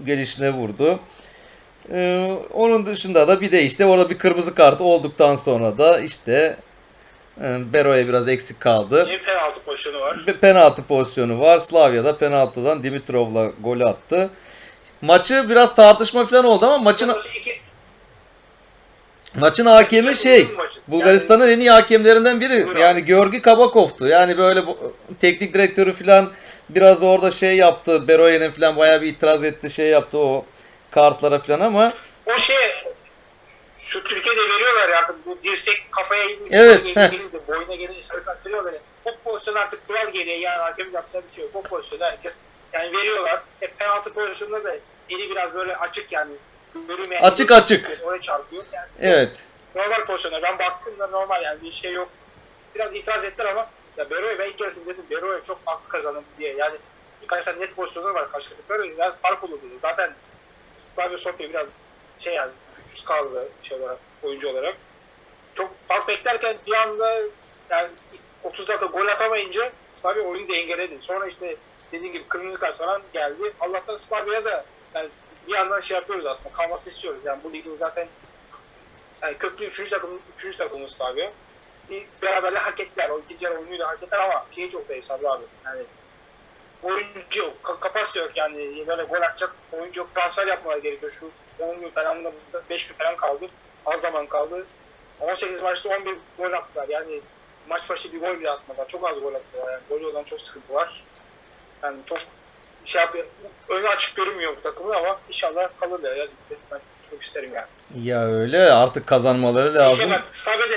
Gelişine 0.07 0.51
vurdu. 0.51 1.01
Ee, 1.93 2.30
onun 2.53 2.87
dışında 2.87 3.28
da 3.28 3.41
bir 3.41 3.53
de 3.53 3.62
işte 3.62 3.87
orada 3.87 4.11
bir 4.11 4.18
kırmızı 4.18 4.55
kart 4.55 4.80
olduktan 4.80 5.37
sonra 5.37 5.78
da 5.78 6.01
işte 6.01 6.57
e, 7.41 7.72
Bero'ya 7.72 8.09
biraz 8.09 8.28
eksik 8.28 8.61
kaldı. 8.61 9.07
Bir 9.11 9.18
penaltı 9.18 9.61
pozisyonu 9.64 10.01
var. 10.01 10.24
Bir 10.26 10.37
penaltı 10.39 10.82
pozisyonu 10.82 11.41
var. 11.41 11.59
Slavya'da 11.59 12.18
penaltıdan 12.18 12.82
Dimitrov'la 12.82 13.53
gol 13.61 13.80
attı. 13.80 14.30
Maçı 15.03 15.47
biraz 15.51 15.74
tartışma 15.74 16.24
falan 16.24 16.45
oldu 16.45 16.66
ama 16.66 16.78
maçın 16.78 17.16
maçın 19.34 19.66
hakemi 19.66 20.14
şey. 20.14 20.47
Bulgaristan'ın 20.89 21.49
en 21.49 21.61
iyi 21.61 21.70
hakemlerinden 21.70 22.41
biri. 22.41 22.66
Yani. 22.80 23.05
Georgi 23.05 23.43
Kabakov'tu. 23.43 24.07
Yani 24.07 24.39
böyle 24.39 24.66
bu, 24.66 24.95
teknik 25.20 25.55
direktörü 25.55 25.93
falan 25.93 26.30
biraz 26.68 27.03
orada 27.03 27.30
şey 27.30 27.57
yaptı. 27.57 28.09
Beroye'nin 28.09 28.51
falan 28.51 28.76
bayağı 28.76 29.03
bir 29.03 29.07
itiraz 29.07 29.45
etti. 29.45 29.70
Şey 29.70 29.87
yaptı 29.87 30.18
o 30.18 30.45
kartlara 30.97 31.38
falan 31.38 31.61
ama 31.61 31.92
O 32.26 32.32
şey 32.32 32.57
şu 33.78 34.05
Türkiye'de 34.05 34.40
veriyorlar 34.40 34.88
ya 34.88 34.99
artık 34.99 35.26
bu 35.26 35.38
dirsek 35.42 35.86
kafaya 35.90 36.24
Evet, 36.51 36.94
gelince, 36.94 37.47
boyuna 37.49 37.74
gelince 37.74 38.05
sarı 38.05 38.24
kart 38.24 38.47
veriyorlar 38.47 38.72
ya. 38.72 38.80
O 39.05 39.11
pozisyon 39.24 39.55
artık 39.55 39.88
kural 39.88 40.11
geriye 40.12 40.38
yani 40.38 40.59
hakemin 40.59 40.92
yapacağı 40.92 41.22
bir 41.22 41.32
şey 41.32 41.44
yok. 41.44 41.51
O 41.55 41.62
pozisyonu 41.62 42.05
herkes 42.05 42.40
yani 42.72 42.97
veriyorlar. 42.97 43.42
E, 43.62 43.66
penaltı 43.66 44.14
pozisyonunda 44.14 44.64
da 44.64 44.76
eli 45.11 45.30
biraz 45.30 45.55
böyle 45.55 45.76
açık 45.76 46.12
yani. 46.12 46.32
Bölüme, 46.88 47.20
Açık 47.20 47.53
açık. 47.53 48.01
Oraya 48.05 48.20
çarpıyor. 48.20 48.64
Yani 48.72 48.88
evet. 49.01 49.49
normal 49.74 50.05
pozisyonlar. 50.05 50.42
Ben 50.42 50.59
baktım 50.59 50.99
da 50.99 51.07
normal 51.07 51.42
yani 51.42 51.62
bir 51.62 51.72
şey 51.72 51.92
yok. 51.92 52.09
Biraz 52.74 52.94
itiraz 52.94 53.24
ettiler 53.24 53.47
ama 53.47 53.70
ya 53.97 54.11
Bero'ya 54.11 54.38
ben 54.38 54.49
ilk 54.49 54.59
kere 54.59 54.70
dedim 54.86 55.05
Bero'ya 55.11 55.44
çok 55.44 55.61
haklı 55.64 55.88
kazanım 55.88 56.24
diye. 56.38 56.55
Yani 56.55 56.76
birkaç 57.22 57.44
tane 57.44 57.61
net 57.61 57.76
pozisyonlar 57.76 58.11
var 58.11 58.32
karşıladıkları. 58.32 58.86
Yani 58.86 59.14
fark 59.22 59.44
olurdu. 59.44 59.62
Zaten 59.82 60.12
Slavia 60.97 61.18
Sofia 61.18 61.49
biraz 61.49 61.66
şey 62.18 62.34
yani 62.34 62.51
güçsüz 62.76 63.05
kaldı 63.05 63.49
şey 63.62 63.78
olarak, 63.78 63.99
oyuncu 64.22 64.49
olarak. 64.49 64.76
Çok 65.55 65.88
fark 65.88 66.09
beklerken 66.09 66.57
bir 66.66 66.72
anda 66.72 67.22
yani 67.70 67.88
30 68.44 68.68
dakika 68.68 68.86
gol 68.86 69.07
atamayınca 69.07 69.72
Slavia 69.92 70.22
oyunu 70.22 70.49
dengeledi. 70.49 70.97
Sonra 71.01 71.26
işte 71.26 71.57
dediğim 71.92 72.12
gibi 72.12 72.28
kırmızı 72.28 72.61
kart 72.61 72.78
falan 72.78 73.03
geldi. 73.12 73.53
Allah'tan 73.61 73.97
Slavia'ya 73.97 74.44
da 74.44 74.64
yani 74.94 75.09
bir 75.49 75.55
yandan 75.55 75.80
şey 75.80 75.94
yapıyoruz 75.94 76.26
aslında. 76.26 76.55
Kalması 76.55 76.90
istiyoruz. 76.90 77.20
Yani 77.24 77.44
bu 77.44 77.53
ligin 77.53 77.76
zaten 77.76 78.09
yani 79.22 79.38
köklü 79.38 79.64
3. 79.64 79.90
takım 79.90 80.20
3. 80.44 80.57
takımımız 80.57 80.92
Slavia. 80.92 81.30
Bir 81.90 82.07
beraberle 82.22 82.59
hak 82.59 82.80
ettiler. 82.80 83.11
O 83.11 83.18
ikinci 83.18 83.44
yarı 83.44 83.59
oyunuyla 83.59 83.88
hak 83.88 84.03
ettiler 84.03 84.20
ama 84.20 84.47
şeyi 84.51 84.70
çok 84.70 84.86
zayıf 84.86 85.05
Sabri 85.07 85.28
abi. 85.28 85.44
Yani 85.64 85.82
oyuncu 86.83 87.39
yok. 87.41 87.55
Ka- 87.62 87.81
kapasite 87.81 88.20
yok 88.20 88.31
yani. 88.37 88.85
Böyle 88.87 89.03
gol 89.05 89.22
atacak 89.22 89.55
oyuncu 89.72 90.01
yok. 90.01 90.14
Transfer 90.14 90.47
yapmaları 90.47 90.79
gerekiyor. 90.79 91.12
Şu 91.12 91.31
10 91.59 91.81
gün 91.81 91.91
falan 91.91 92.24
da 92.24 92.33
5 92.70 92.89
gün 92.89 92.95
falan 92.95 93.16
kaldı. 93.16 93.47
Az 93.87 94.01
zaman 94.01 94.27
kaldı. 94.27 94.66
18 95.20 95.62
maçta 95.62 95.89
11 95.89 96.16
gol 96.39 96.53
attılar. 96.53 96.89
Yani 96.89 97.20
maç 97.68 97.91
başı 97.91 98.12
bir 98.12 98.20
gol 98.20 98.41
bile 98.41 98.51
atmadılar. 98.51 98.89
Çok 98.89 99.09
az 99.11 99.20
gol 99.20 99.35
attılar. 99.35 99.72
Yani 99.72 99.81
gol 99.91 100.11
olan 100.11 100.24
çok 100.24 100.41
sıkıntı 100.41 100.74
var. 100.74 101.05
Yani 101.83 101.97
çok 102.07 102.18
şey 102.85 103.03
yapıyor. 103.03 103.24
Önü 103.68 103.89
açık 103.89 104.16
görünmüyor 104.16 104.57
bu 104.57 104.61
takımın 104.62 104.95
ama 104.95 105.20
inşallah 105.29 105.68
kalırlar 105.81 106.16
ya. 106.16 106.24
ligde. 106.24 106.57
Ben 106.70 106.81
çok 107.11 107.22
isterim 107.22 107.53
yani. 107.55 107.68
Ya 108.09 108.24
öyle 108.27 108.72
artık 108.72 109.07
kazanmaları 109.07 109.66
Şey 109.68 109.77
lazım. 109.77 110.11
bak, 110.11 110.22
Slavya'da 110.33 110.74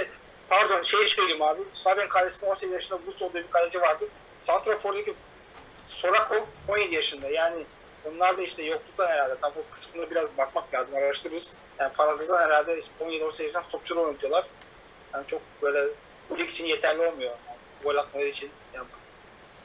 pardon 0.49 0.83
şey 0.83 1.07
söyleyeyim 1.07 1.41
abi. 1.41 1.61
Slavya'nın 1.73 2.09
kalesinde 2.09 2.49
18 2.49 2.71
yaşında 2.73 2.99
Vucov 3.07 3.33
diye 3.33 3.43
bir 3.43 3.51
kaleci 3.51 3.81
vardı. 3.81 4.05
Santrafor'daki 4.41 5.13
Sorakov 5.89 6.45
17 6.67 6.95
yaşında. 6.95 7.27
Yani 7.27 7.63
onlar 8.05 8.37
da 8.37 8.41
işte 8.41 8.63
yokluktan 8.63 9.07
herhalde. 9.07 9.35
Tam 9.41 9.51
o 9.51 9.71
kısmına 9.71 10.09
biraz 10.09 10.37
bakmak 10.37 10.73
lazım. 10.73 10.95
Araştırırız. 10.95 11.57
Yani 11.79 11.93
parasızdan 11.93 12.41
herhalde 12.41 12.79
işte 12.79 13.05
17-18 13.05 13.43
yaşında 13.43 13.63
topçular 13.71 14.03
oynatıyorlar. 14.03 14.45
Yani 15.13 15.27
çok 15.27 15.41
böyle 15.61 15.87
bu 16.29 16.39
lig 16.39 16.49
için 16.49 16.65
yeterli 16.65 17.01
olmuyor. 17.01 17.31
Yani 17.47 17.57
gol 17.83 17.95
atmaları 17.95 18.27
için. 18.27 18.51
Yani 18.73 18.87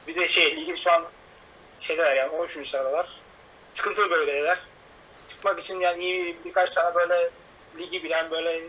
bir 0.07 0.15
de 0.15 0.29
şey 0.29 0.57
ligin 0.57 0.75
şu 0.75 0.93
an 0.93 1.05
şeyler 1.79 2.17
yani 2.17 2.31
13. 2.31 2.69
sıradalar. 2.69 3.09
Sıkıntılı 3.71 4.11
bölgedeler. 4.11 4.59
Çıkmak 5.29 5.61
için 5.61 5.81
yani 5.81 6.05
iyi 6.05 6.37
birkaç 6.45 6.75
tane 6.75 6.95
böyle 6.95 7.31
ligi 7.79 8.05
bilen 8.05 8.31
böyle 8.31 8.63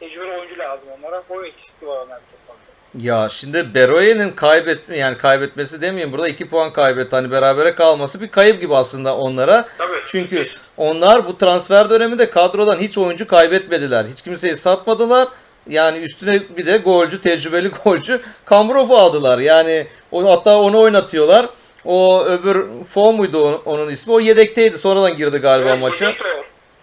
tecrübeli 0.00 0.32
oyuncu 0.32 0.58
lazım 0.58 0.88
onlara. 0.98 1.22
O 1.28 1.44
eksikliği 1.44 1.90
var 1.90 1.96
onlarda 1.96 2.22
çok 2.30 2.46
fazla. 2.46 2.67
Ya 3.00 3.28
şimdi 3.28 3.74
Beroye'nin 3.74 4.30
kaybetme 4.30 4.98
yani 4.98 5.18
kaybetmesi 5.18 5.82
demeyeyim 5.82 6.12
burada 6.12 6.28
2 6.28 6.48
puan 6.48 6.72
kaybetti. 6.72 7.16
Hani 7.16 7.30
berabere 7.30 7.74
kalması 7.74 8.20
bir 8.20 8.28
kayıp 8.28 8.60
gibi 8.60 8.76
aslında 8.76 9.16
onlara. 9.16 9.68
Tabii. 9.78 9.96
Çünkü 10.06 10.40
Biz- 10.40 10.62
onlar 10.76 11.26
bu 11.26 11.38
transfer 11.38 11.90
döneminde 11.90 12.30
kadrodan 12.30 12.76
hiç 12.78 12.98
oyuncu 12.98 13.26
kaybetmediler. 13.26 14.04
Hiç 14.04 14.22
kimseyi 14.22 14.56
satmadılar. 14.56 15.28
Yani 15.68 15.98
üstüne 15.98 16.40
bir 16.56 16.66
de 16.66 16.76
golcü, 16.76 17.20
tecrübeli 17.20 17.68
golcü 17.84 18.20
Kambrov'u 18.44 18.96
aldılar. 18.96 19.38
Yani 19.38 19.86
o, 20.12 20.30
hatta 20.30 20.58
onu 20.58 20.78
oynatıyorlar. 20.80 21.46
O 21.84 22.24
öbür 22.24 22.66
Fon 22.84 23.14
muydu 23.16 23.44
onun, 23.48 23.60
onun 23.64 23.90
ismi? 23.90 24.12
O 24.12 24.20
yedekteydi. 24.20 24.78
Sonradan 24.78 25.16
girdi 25.16 25.38
galiba 25.38 25.68
Evet, 25.70 25.82
maça. 25.82 26.12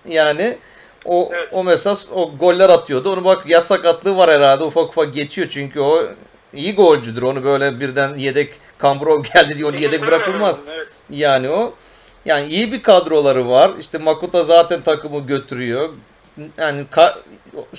Yani 0.07 0.57
o 1.05 1.29
Evet. 1.33 1.49
o 1.51 1.63
mesela 1.63 1.97
o 2.13 2.31
goller 2.39 2.69
atıyordu. 2.69 3.13
Onu 3.13 3.25
bak 3.25 3.45
ya 3.47 3.61
sakatlığı 3.61 4.17
var 4.17 4.31
herhalde. 4.31 4.63
Ufak 4.63 4.89
ufak 4.89 5.13
geçiyor 5.13 5.47
çünkü 5.51 5.79
o 5.79 6.03
iyi 6.53 6.75
golcüdür. 6.75 7.21
Onu 7.21 7.43
böyle 7.43 7.79
birden 7.79 8.15
yedek 8.17 8.53
Kambrov 8.77 9.23
geldi 9.33 9.57
diye 9.57 9.65
onu 9.65 9.75
yedek 9.75 10.07
bırakılmaz. 10.07 10.61
Evet. 10.75 10.87
Yani 11.09 11.49
o 11.49 11.73
yani 12.25 12.45
iyi 12.47 12.71
bir 12.71 12.83
kadroları 12.83 13.49
var. 13.49 13.71
İşte 13.79 13.97
Makuta 13.97 14.43
zaten 14.43 14.81
takımı 14.81 15.19
götürüyor. 15.19 15.89
Yani 16.57 16.85
ka- 16.91 17.15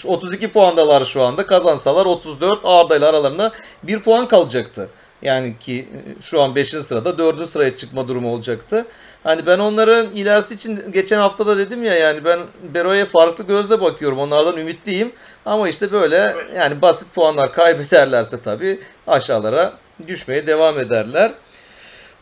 32 0.05 0.49
puandalar 0.53 1.05
şu 1.05 1.23
anda. 1.23 1.47
Kazansalar 1.47 2.07
34 2.07 2.61
Arda 2.65 2.97
ile 2.97 3.07
aralarında 3.07 3.53
1 3.83 4.01
puan 4.01 4.29
kalacaktı. 4.29 4.89
Yani 5.23 5.59
ki 5.61 5.89
şu 6.21 6.43
an 6.43 6.55
5. 6.55 6.69
sırada 6.71 7.19
4. 7.19 7.49
sıraya 7.49 7.75
çıkma 7.75 8.09
durumu 8.09 8.33
olacaktı. 8.33 8.87
Hani 9.27 9.47
ben 9.47 9.59
onların 9.59 10.15
ilerisi 10.15 10.55
için 10.55 10.93
geçen 10.93 11.19
hafta 11.19 11.47
da 11.47 11.59
dedim 11.59 11.85
ya 11.85 11.95
yani 11.95 12.25
ben 12.25 12.41
Bero'ya 12.63 13.07
farklı 13.07 13.47
gözle 13.47 13.81
bakıyorum. 13.81 14.19
Onlardan 14.19 14.57
ümitliyim. 14.57 15.13
Ama 15.47 15.69
işte 15.69 15.93
böyle 15.93 16.35
yani 16.57 16.83
basit 16.83 17.15
puanlar 17.15 17.53
kaybederlerse 17.53 18.43
tabii 18.43 18.81
aşağılara 19.07 19.73
düşmeye 20.07 20.47
devam 20.47 20.79
ederler. 20.79 21.33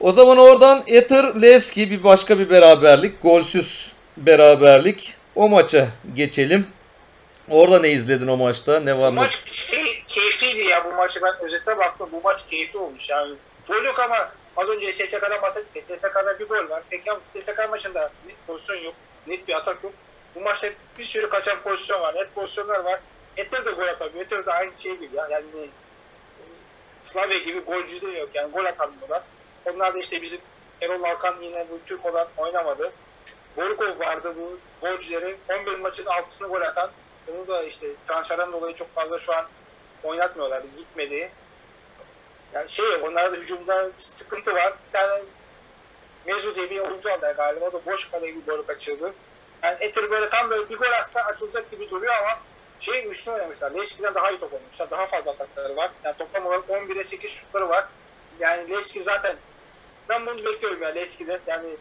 O 0.01 0.13
zaman 0.13 0.39
oradan 0.39 0.83
Ether 0.87 1.43
Levski 1.43 1.91
bir 1.91 2.05
başka 2.05 2.39
bir 2.39 2.51
beraberlik. 2.51 3.23
Golsüz 3.23 3.93
beraberlik. 4.17 5.15
O 5.35 5.49
maça 5.49 5.89
geçelim. 6.15 6.67
Orada 7.51 7.81
ne 7.81 7.91
izledin 7.91 8.27
o 8.27 8.37
maçta? 8.37 8.81
Ne 8.81 8.99
var 8.99 9.11
ne? 9.11 9.15
maç 9.15 9.53
şey, 9.53 10.03
keyifliydi 10.09 10.69
ya 10.69 10.85
bu 10.85 10.97
maçı 10.97 11.21
ben 11.23 11.47
özete 11.47 11.79
baktım. 11.79 12.09
Bu 12.13 12.21
maç 12.25 12.47
keyifli 12.51 12.79
olmuş 12.79 13.11
yani. 13.11 13.35
Gol 13.69 14.05
ama 14.05 14.17
az 14.57 14.69
önce 14.69 14.93
SSK'dan 14.93 15.43
bahsettik. 15.43 15.89
SSK'da 15.89 16.39
bir 16.39 16.49
gol 16.49 16.71
var. 16.71 16.83
Peki 16.91 17.13
ama 17.13 17.21
SSK 17.27 17.71
maçında 17.71 18.11
net 18.27 18.37
pozisyon 18.47 18.77
yok. 18.77 18.95
Net 19.27 19.49
bir 19.49 19.55
atak 19.55 19.85
yok. 19.85 19.93
Bu 20.35 20.41
maçta 20.41 20.69
bir 20.99 21.05
sürü 21.05 21.29
kaçan 21.29 21.63
pozisyon 21.63 22.01
var. 22.01 22.15
Net 22.15 22.35
pozisyonlar 22.35 22.79
var. 22.79 23.01
Ether 23.37 23.65
de 23.65 23.71
gol 23.71 23.87
atamıyor. 23.87 24.25
Ether 24.25 24.47
de 24.47 24.53
aynı 24.53 24.79
şey 24.79 24.97
gibi 24.97 25.17
ya. 25.17 25.29
Yani 25.31 25.47
Slavia 27.05 27.39
gibi 27.39 27.61
golcü 27.61 28.01
de 28.01 28.19
yok. 28.19 28.31
Yani 28.35 28.53
gol 28.53 28.65
atamıyorlar. 28.65 29.23
Onlar 29.65 29.95
da 29.95 29.99
işte 29.99 30.23
bizim 30.23 30.41
Erol 30.81 31.03
Alkan 31.03 31.43
yine 31.43 31.67
bu 31.71 31.79
Türk 31.87 32.07
olan 32.07 32.29
oynamadı. 32.37 32.93
Borukov 33.57 33.99
vardı 33.99 34.35
bu 34.39 34.59
golcüleri. 34.81 35.37
11 35.51 35.79
maçın 35.79 36.05
6'sını 36.05 36.49
gol 36.49 36.61
atan. 36.61 36.91
Onu 37.35 37.49
da 37.49 37.63
işte 37.63 37.87
transferden 38.07 38.53
dolayı 38.53 38.77
çok 38.77 38.95
fazla 38.95 39.19
şu 39.19 39.35
an 39.35 39.47
oynatmıyorlar. 40.03 40.63
Gitmedi. 40.77 41.31
Yani 42.55 42.71
şey 42.71 42.87
onlarda 43.03 43.33
da 43.33 43.37
hücumda 43.37 43.91
bir 43.99 44.03
sıkıntı 44.03 44.55
var. 44.55 44.73
Bir 44.87 44.93
tane 44.93 45.23
Mezu 46.27 46.55
diye 46.55 46.71
bir 46.71 46.79
oyuncu 46.79 47.13
aldı 47.13 47.35
galiba. 47.37 47.65
O 47.65 47.73
da 47.73 47.87
boş 47.87 48.11
kaleyi 48.11 48.37
bir 48.37 48.47
golü 48.47 48.67
kaçırdı. 48.67 49.15
Yani 49.63 49.77
Eter 49.81 50.11
böyle 50.11 50.29
tam 50.29 50.51
böyle 50.51 50.71
bir 50.71 50.77
gol 50.77 50.93
atsa 51.01 51.21
açılacak 51.21 51.71
gibi 51.71 51.91
duruyor 51.91 52.15
ama 52.15 52.39
şey 52.81 53.11
üstüne 53.11 53.35
oynamışlar. 53.35 53.71
Leşki'den 53.71 54.15
daha 54.15 54.31
iyi 54.31 54.41
top 54.41 54.53
oynamışlar. 54.53 54.91
Daha 54.91 55.07
fazla 55.07 55.31
atakları 55.31 55.77
var. 55.77 55.91
Yani 56.05 56.17
toplam 56.19 56.47
olarak 56.47 56.69
11'e 56.69 57.05
8 57.05 57.31
şutları 57.31 57.69
var. 57.69 57.89
Yani 58.39 58.71
Leşki 58.71 59.03
zaten 59.03 59.37
ben 60.09 60.27
bunu 60.27 60.45
bekliyorum 60.45 60.83
ya 60.83 60.89
Leşki'de. 60.89 61.41
Yani 61.47 61.77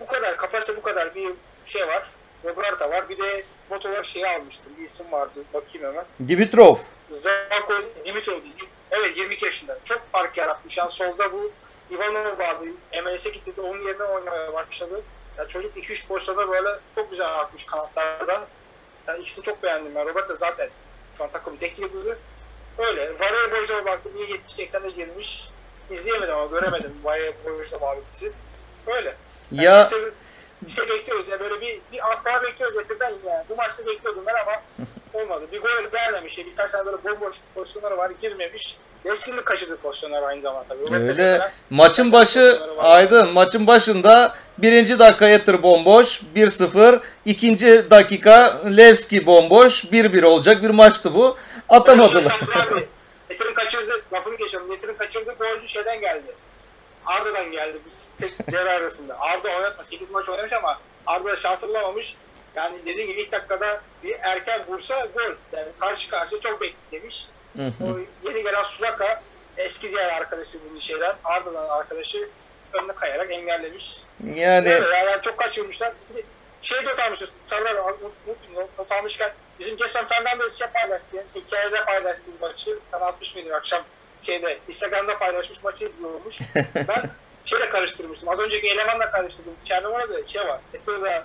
bu 0.00 0.06
kadar 0.06 0.36
kapasite 0.36 0.78
bu 0.78 0.82
kadar 0.82 1.14
bir 1.14 1.30
şey 1.66 1.88
var. 1.88 2.08
Roberta 2.44 2.90
var. 2.90 3.08
Bir 3.08 3.18
de 3.18 3.44
bot 3.70 3.86
olarak 3.86 4.06
şeyi 4.06 4.28
almıştım. 4.28 4.72
Bir 4.78 4.84
isim 4.84 5.12
vardı. 5.12 5.40
Bakayım 5.54 5.86
hemen. 5.86 6.04
Dimitrov. 6.28 6.76
Zako 7.10 7.74
Dimitrov 8.04 8.42
değil. 8.42 8.67
Evet 8.90 9.16
22 9.16 9.44
yaşında. 9.44 9.78
Çok 9.84 10.12
fark 10.12 10.36
yaratmış. 10.36 10.76
Yani 10.76 10.92
solda 10.92 11.32
bu 11.32 11.52
Ivanov 11.90 12.38
vardı. 12.38 12.64
MLS'e 13.04 13.30
gitti 13.30 13.56
de 13.56 13.60
onun 13.60 13.86
yerine 13.86 14.02
oynamaya 14.02 14.52
başladı. 14.54 15.02
Yani 15.38 15.48
çocuk 15.48 15.76
2-3 15.76 16.08
pozisyonda 16.08 16.48
böyle 16.48 16.68
çok 16.94 17.10
güzel 17.10 17.40
atmış 17.40 17.66
kanatlardan. 17.66 18.46
Yani 19.08 19.20
ikisini 19.22 19.44
çok 19.44 19.62
beğendim 19.62 19.94
ben. 19.94 20.06
Robert 20.08 20.28
da 20.28 20.36
zaten 20.36 20.68
şu 21.18 21.24
an 21.24 21.30
takımın 21.30 21.56
tek 21.56 21.78
yıldızı. 21.78 22.18
Öyle. 22.78 23.20
Varaya 23.20 23.52
Borja'ya 23.52 23.84
baktım. 23.84 24.12
İyi 24.16 24.40
70-80'de 24.48 24.90
girmiş. 24.90 25.48
İzleyemedim 25.90 26.34
ama 26.34 26.46
göremedim. 26.46 26.94
Varaya 27.04 27.32
Borja'da 27.44 27.78
mağlubiyeti. 27.78 28.32
Öyle. 28.86 29.16
Yani 29.52 29.64
Ya 29.64 29.90
Inter- 30.66 30.76
şey 30.76 30.88
bekliyoruz 30.88 31.28
ya 31.28 31.40
böyle 31.40 31.60
bir, 31.60 31.80
bir 31.92 31.98
alt 32.10 32.24
daha 32.24 32.42
bekliyoruz 32.42 32.76
Etir'den 32.76 33.12
yani. 33.26 33.44
Bu 33.48 33.56
maçta 33.56 33.86
bekliyordum 33.86 34.22
ben 34.26 34.34
ama 34.34 34.62
olmadı. 35.12 35.44
Bir 35.52 35.60
gol 35.60 35.68
gelmemiş. 35.92 36.38
Birkaç 36.38 36.72
tane 36.72 36.86
böyle 36.86 37.04
bomboş 37.04 37.36
pozisyonları 37.54 37.96
var 37.96 38.10
girmemiş. 38.22 38.76
Reskinlik 39.06 39.46
kaçırdı 39.46 39.76
pozisyonlar 39.76 40.22
aynı 40.22 40.42
zamanda. 40.42 40.68
tabii. 40.68 40.94
Öyle. 41.08 41.50
Maçın 41.70 42.12
başı 42.12 42.62
Aydın 42.78 43.28
maçın 43.32 43.66
başında 43.66 44.34
birinci 44.58 44.98
dakika 44.98 45.28
Ettir 45.28 45.62
bomboş 45.62 46.22
1-0. 46.36 47.00
ikinci 47.24 47.90
dakika 47.90 48.60
Levski 48.76 49.26
bomboş 49.26 49.84
1-1 49.84 50.24
olacak 50.24 50.62
bir 50.62 50.70
maçtı 50.70 51.14
bu. 51.14 51.36
Atamadılar. 51.68 52.40
Etir'in 53.30 53.54
kaçırdı, 53.54 53.92
lafını 54.12 54.36
geçiyorum. 54.36 54.72
Etir'in 54.72 54.94
kaçırdı 54.94 55.34
golcü 55.38 55.68
şeyden 55.68 56.00
geldi. 56.00 56.34
Arda'dan 57.08 57.52
geldi 57.52 57.78
bu 57.84 58.52
devre 58.52 58.70
arasında. 58.70 59.20
Arda 59.20 59.48
oynatma. 59.48 59.84
8 59.84 60.10
maç 60.10 60.28
oynamış 60.28 60.52
ama 60.52 60.80
Arda 61.06 61.36
şans 61.36 61.62
bulamamış. 61.62 62.16
Yani 62.54 62.78
dediğim 62.86 63.10
gibi 63.10 63.22
ilk 63.22 63.32
dakikada 63.32 63.80
bir 64.02 64.16
erken 64.20 64.60
vursa 64.68 65.06
gol. 65.06 65.34
Yani 65.52 65.68
karşı 65.80 66.10
karşıya 66.10 66.40
çok 66.40 66.60
beklemiş. 66.60 67.28
Hı 67.56 67.62
hı. 67.66 67.84
O 67.84 67.98
yeni 68.28 68.42
gelen 68.42 68.64
Sulaka 68.64 69.22
eski 69.56 69.90
diğer 69.90 70.12
arkadaşı 70.12 70.58
bunun 70.70 70.78
şeyden 70.78 71.14
Arda'dan 71.24 71.68
arkadaşı 71.68 72.28
önüne 72.72 72.94
kayarak 72.94 73.30
engellemiş. 73.30 74.02
Yani 74.34 74.74
Öyle 74.74 74.96
yani 74.96 75.22
çok 75.22 75.38
kaçırmışlar. 75.38 75.92
Bir 76.10 76.16
de 76.16 76.22
şey 76.62 76.84
not 76.84 76.98
almışız. 77.00 77.34
Sarılar 77.46 77.74
not, 78.78 78.92
almışken 78.92 79.30
bizim 79.60 79.76
geçen 79.76 80.04
Fernandez 80.04 80.58
şey 80.58 80.68
paylaştı. 80.68 81.06
Yani 81.12 81.26
hikayede 81.34 81.84
paylaştı 81.84 82.22
bir 82.34 82.46
maçı. 82.46 82.78
Sana 82.90 83.06
atmış 83.06 83.34
mıydı 83.34 83.54
akşam 83.54 83.82
şeyde 84.22 84.58
Instagram'da 84.68 85.18
paylaşmış 85.18 85.64
maçı 85.64 85.84
izliyormuş. 85.84 86.38
ben 86.88 87.10
şeyle 87.44 87.68
karıştırmıştım. 87.68 88.28
Az 88.28 88.38
önceki 88.38 88.68
elemanla 88.68 89.10
karıştırdım. 89.10 89.54
İçeride 89.64 89.88
var 89.88 90.08
da 90.08 90.26
şey 90.26 90.42
var. 90.46 90.60
Etro'da 90.74 91.24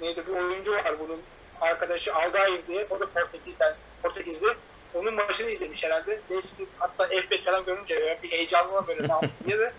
neydi 0.00 0.26
bir 0.26 0.32
oyuncu 0.32 0.72
var 0.72 0.98
bunun 1.00 1.20
arkadaşı 1.60 2.14
Aldair 2.14 2.66
diye. 2.68 2.86
O 2.90 3.00
da 3.00 3.06
Portekiz'den, 3.10 3.74
Portekizli. 4.02 4.48
Onun 4.94 5.14
maçını 5.14 5.50
izlemiş 5.50 5.84
herhalde. 5.84 6.20
Eski 6.30 6.66
hatta 6.78 7.06
F5 7.06 7.44
falan 7.44 7.64
görünce 7.64 8.18
bir 8.22 8.30
heyecanlı 8.30 8.86
böyle 8.86 9.08
ne 9.08 9.12
yaptı 9.12 9.30
diye 9.46 9.58
de 9.58 9.72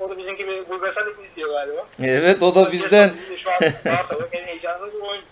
o 0.00 0.10
da 0.10 0.18
bizim 0.18 0.36
gibi 0.36 0.68
Bulgaristan'da 0.68 1.22
izliyor 1.22 1.50
galiba. 1.50 1.86
evet 2.02 2.42
o 2.42 2.54
da 2.54 2.72
bizden 2.72 3.14
Şu 3.36 3.50
an 3.50 3.58
Galatasaray'ın 3.84 4.32
en 4.32 4.46
heyecanlı 4.46 4.92
bir 4.94 5.00
oyun. 5.00 5.22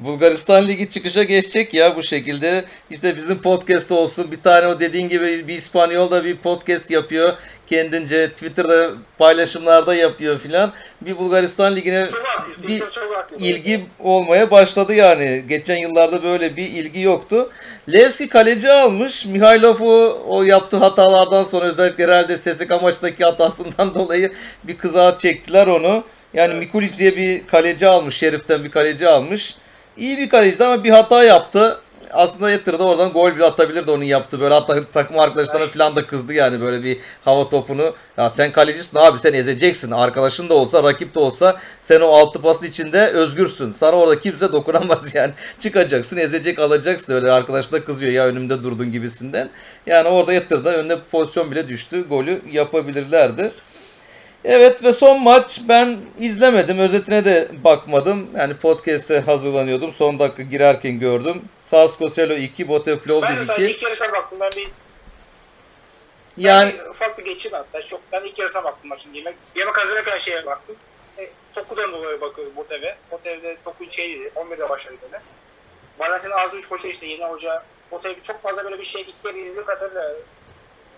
Bulgaristan 0.00 0.66
Ligi 0.66 0.90
çıkışa 0.90 1.22
geçecek 1.22 1.74
ya 1.74 1.96
bu 1.96 2.02
şekilde. 2.02 2.64
İşte 2.90 3.16
bizim 3.16 3.42
podcast 3.42 3.92
olsun. 3.92 4.32
Bir 4.32 4.40
tane 4.40 4.66
o 4.66 4.80
dediğin 4.80 5.08
gibi 5.08 5.48
bir 5.48 5.54
İspanyol 5.54 6.10
da 6.10 6.24
bir 6.24 6.36
podcast 6.36 6.90
yapıyor. 6.90 7.32
Kendince 7.66 8.30
Twitter'da 8.30 8.90
paylaşımlarda 9.18 9.94
yapıyor 9.94 10.38
filan. 10.38 10.72
Bir 11.00 11.18
Bulgaristan 11.18 11.76
Ligi'ne 11.76 12.08
bir 12.68 12.82
ilgi 13.38 13.86
olmaya 13.98 14.50
başladı 14.50 14.94
yani. 14.94 15.44
Geçen 15.48 15.76
yıllarda 15.76 16.22
böyle 16.22 16.56
bir 16.56 16.66
ilgi 16.66 17.00
yoktu. 17.00 17.50
Levski 17.92 18.28
kaleci 18.28 18.70
almış. 18.70 19.26
Mihailov'u 19.26 20.22
o 20.28 20.42
yaptığı 20.42 20.76
hatalardan 20.76 21.44
sonra 21.44 21.66
özellikle 21.66 22.04
herhalde 22.04 22.38
SSK 22.38 22.82
maçtaki 22.82 23.24
hatasından 23.24 23.94
dolayı 23.94 24.32
bir 24.64 24.78
kıza 24.78 25.18
çektiler 25.18 25.66
onu. 25.66 26.04
Yani 26.34 26.50
Evet. 26.52 26.60
Mikulic 26.60 26.98
diye 26.98 27.16
bir 27.16 27.46
kaleci 27.46 27.86
almış. 27.86 28.16
Şerif'ten 28.16 28.64
bir 28.64 28.70
kaleci 28.70 29.08
almış. 29.08 29.56
İyi 30.00 30.18
bir 30.18 30.28
kaleciydi 30.28 30.64
ama 30.64 30.84
bir 30.84 30.90
hata 30.90 31.24
yaptı. 31.24 31.80
Aslında 32.12 32.50
Yatır'da 32.50 32.84
oradan 32.84 33.12
gol 33.12 33.36
bile 33.36 33.44
atabilirdi 33.44 33.90
onun 33.90 34.04
yaptığı. 34.04 34.40
Böyle 34.40 34.54
hatta 34.54 34.84
takım 34.92 35.18
arkadaşlarına 35.18 35.68
falan 35.68 35.96
da 35.96 36.06
kızdı 36.06 36.32
yani 36.32 36.60
böyle 36.60 36.84
bir 36.84 36.98
hava 37.24 37.48
topunu. 37.48 37.94
Ya 38.16 38.30
sen 38.30 38.52
kalecisin 38.52 38.98
abi 38.98 39.18
sen 39.18 39.32
ezeceksin. 39.32 39.90
Arkadaşın 39.90 40.48
da 40.48 40.54
olsa 40.54 40.82
rakip 40.82 41.14
de 41.14 41.18
olsa 41.20 41.56
sen 41.80 42.00
o 42.00 42.06
altı 42.08 42.42
pasın 42.42 42.66
içinde 42.66 43.06
özgürsün. 43.06 43.72
Sana 43.72 43.96
orada 43.96 44.20
kimse 44.20 44.52
dokunamaz 44.52 45.14
yani. 45.14 45.32
Çıkacaksın 45.58 46.16
ezecek 46.16 46.58
alacaksın. 46.58 47.14
Öyle 47.14 47.32
arkadaşına 47.32 47.84
kızıyor 47.84 48.12
ya 48.12 48.26
önümde 48.26 48.62
durdun 48.62 48.92
gibisinden. 48.92 49.48
Yani 49.86 50.08
orada 50.08 50.32
Yatır'da 50.32 50.76
önüne 50.76 50.96
pozisyon 51.10 51.50
bile 51.50 51.68
düştü. 51.68 52.08
Golü 52.08 52.40
yapabilirlerdi. 52.52 53.50
Evet 54.44 54.84
ve 54.84 54.92
son 54.92 55.22
maç 55.22 55.60
ben 55.68 55.98
izlemedim. 56.18 56.78
Özetine 56.78 57.24
de 57.24 57.48
bakmadım. 57.64 58.30
Yani 58.36 58.56
podcast'e 58.56 59.20
hazırlanıyordum. 59.20 59.92
Son 59.92 60.18
dakika 60.18 60.42
girerken 60.42 61.00
gördüm. 61.00 61.42
Sarsko 61.60 62.10
Selo 62.10 62.34
2, 62.34 62.68
Botev 62.68 62.98
Plovdiv 62.98 63.28
Ben 63.28 63.38
de 63.38 63.44
sadece 63.44 63.64
2. 63.64 63.74
ilk 63.74 63.82
yarısına 63.82 64.12
baktım. 64.12 64.38
Ben 64.40 64.50
bir, 64.56 64.68
Yani 66.36 66.72
ben 66.78 66.90
ufak 66.90 67.18
bir 67.18 67.24
geçeyim 67.24 67.56
hatta. 67.56 67.82
Çok, 67.82 68.00
ben 68.12 68.24
ilk 68.24 68.38
yarısına 68.38 68.64
baktım 68.64 68.88
maçın. 68.88 69.14
Yemek, 69.14 69.36
yemek 69.56 69.78
hazırlarken 69.78 70.18
şeye 70.18 70.46
baktım. 70.46 70.76
E, 71.18 71.30
Toku'dan 71.54 71.92
dolayı 71.92 72.20
bakıyorum 72.20 72.56
Botev'e. 72.56 72.96
Botev'de 73.10 73.56
Toku 73.64 73.90
şeydi. 73.90 74.30
11'de 74.36 74.68
başladı 74.68 74.96
böyle. 75.02 75.22
Valentin 75.98 76.30
Arzuç 76.30 76.68
Koç'a 76.68 76.88
işte 76.88 77.06
yeni 77.06 77.24
hoca. 77.24 77.62
Botev 77.90 78.14
çok 78.22 78.42
fazla 78.42 78.64
böyle 78.64 78.78
bir 78.78 78.84
şey 78.84 79.02
ilk 79.02 79.14
yarı 79.24 79.38
izlediğim 79.38 79.66
kadarıyla 79.66 80.12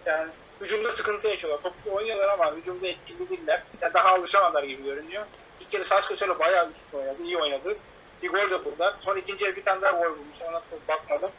yani 0.06 0.30
hücumda 0.62 0.90
sıkıntı 0.90 1.28
yaşıyorlar. 1.28 1.62
Toplu 1.62 1.92
oynuyorlar 1.92 2.28
ama 2.28 2.56
hücumda 2.56 2.86
etkili 2.86 3.30
değiller. 3.30 3.62
Yani 3.80 3.94
daha 3.94 4.08
alışamadılar 4.08 4.62
gibi 4.62 4.84
görünüyor. 4.84 5.24
İlk 5.60 5.74
yarı 5.74 5.84
Sasko 5.84 6.16
Selo 6.16 6.38
bayağı 6.38 6.70
üstün 6.70 6.98
oynadı. 6.98 7.22
iyi 7.22 7.38
oynadı. 7.38 7.76
Bir 8.22 8.28
gol 8.28 8.50
de 8.50 8.64
burada. 8.64 8.96
Sonra 9.00 9.18
ikinci 9.18 9.56
bir 9.56 9.64
tane 9.64 9.82
daha 9.82 9.92
gol 9.92 10.10
bulmuş. 10.10 10.42
Ona 10.42 10.62
bakmadım. 10.88 11.30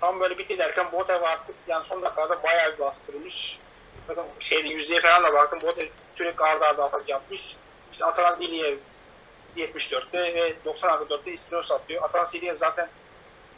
Tam 0.00 0.20
böyle 0.20 0.38
bitti 0.38 0.58
derken 0.58 0.92
Botev 0.92 1.22
artık 1.22 1.56
yani 1.68 1.84
son 1.84 2.02
dakikada 2.02 2.42
bayağı 2.42 2.72
bir 2.72 2.78
bastırmış. 2.78 3.58
Şeyde 4.38 4.68
yüzdeye 4.68 5.00
falan 5.00 5.24
da 5.24 5.34
baktım. 5.34 5.60
Botev 5.62 5.88
sürekli 6.14 6.44
arda 6.44 6.66
arda 6.66 6.84
atak 6.84 7.08
yapmış. 7.08 7.56
İşte 7.92 8.04
Atanas 8.04 8.40
İliyev 8.40 8.76
74'te 9.56 10.34
ve 10.34 10.54
94'te 10.66 11.32
İstinos 11.32 11.72
atıyor. 11.72 12.02
Atanas 12.02 12.34
İliyev 12.34 12.56
zaten 12.56 12.88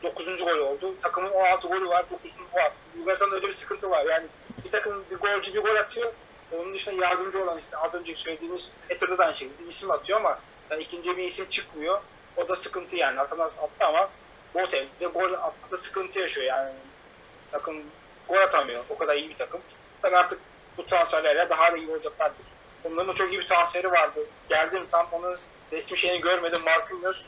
9. 0.03 0.45
gol 0.45 0.59
oldu. 0.59 0.95
Takımın 1.03 1.31
16 1.31 1.69
golü 1.69 1.89
var. 1.89 2.03
9'unu 2.03 2.43
o 2.53 2.59
attı. 2.61 2.77
Bulgaristan'da 2.95 3.35
öyle 3.35 3.49
bir 3.49 3.53
sıkıntı 3.53 3.91
var. 3.91 4.05
Yani 4.05 4.27
bir 4.65 4.71
takım 4.71 5.05
bir 5.11 5.17
golcü 5.17 5.55
bir 5.55 5.61
gol 5.61 5.77
atıyor. 5.77 6.13
Onun 6.53 6.75
dışında 6.75 7.05
yardımcı 7.05 7.43
olan 7.43 7.59
işte 7.59 7.77
az 7.77 7.95
önce 7.95 8.17
söylediğimiz 8.17 8.77
Etter'da 8.89 9.19
da 9.19 9.25
aynı 9.25 9.37
şekilde 9.37 9.69
isim 9.69 9.91
atıyor 9.91 10.21
ama 10.21 10.39
yani 10.71 10.83
ikinci 10.83 11.17
bir 11.17 11.25
isim 11.25 11.49
çıkmıyor. 11.49 12.01
O 12.37 12.49
da 12.49 12.57
sıkıntı 12.57 12.97
yani. 12.97 13.21
Atanas 13.21 13.63
attı 13.63 13.85
ama 13.85 14.11
Botev 14.55 14.85
de 15.01 15.07
gol 15.07 15.33
atmakta 15.33 15.79
sıkıntı 15.79 16.21
yaşıyor 16.21 16.47
yani. 16.47 16.73
Takım 17.51 17.83
gol 18.29 18.37
atamıyor. 18.37 18.85
O 18.89 18.99
kadar 18.99 19.17
iyi 19.17 19.29
bir 19.29 19.37
takım. 19.37 19.61
Tabii 20.03 20.17
artık 20.17 20.41
bu 20.77 20.87
transferlerle 20.87 21.49
daha 21.49 21.73
da 21.73 21.77
iyi 21.77 21.91
olacaklardır. 21.91 22.47
Onların 22.85 23.09
da 23.09 23.15
çok 23.15 23.33
iyi 23.33 23.41
bir 23.41 23.47
transferi 23.47 23.93
vardı. 23.93 24.21
Geldim 24.49 24.83
tam 24.91 25.07
onu 25.13 25.37
resmi 25.73 25.99
şeyini 25.99 26.21
görmedim. 26.21 26.63
Marquinhos 26.65 27.27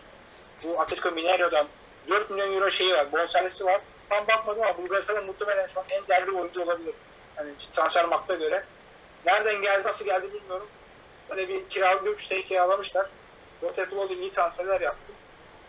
bu 0.65 0.81
Atletico 0.81 1.11
Mineiro'dan 1.11 1.67
4 2.09 2.31
milyon 2.31 2.55
euro 2.55 2.71
şeyi 2.71 2.95
var. 2.95 3.13
Bonservisi 3.13 3.65
var. 3.65 3.81
Tam 4.09 4.27
bakmadım 4.29 4.63
ama 4.63 4.79
Bulgaristan'ın 4.79 5.27
muhtemelen 5.27 5.67
şu 5.67 5.81
an 5.81 5.87
en 5.91 6.07
değerli 6.09 6.31
oyuncu 6.31 6.63
olabilir. 6.63 6.95
Hani 7.37 7.51
transfer 7.73 8.05
markta 8.05 8.35
göre. 8.35 8.65
Nereden 9.27 9.63
geldi, 9.63 9.83
nasıl 9.87 10.05
geldi 10.05 10.27
bilmiyorum. 10.35 10.69
Böyle 11.31 11.49
bir 11.49 11.69
kiralık 11.69 12.19
bir 12.19 12.25
şey 12.25 12.45
kiralamışlar. 12.45 13.07
Rotetolo'da 13.63 14.15
iyi 14.15 14.33
transferler 14.33 14.81
yaptı. 14.81 15.13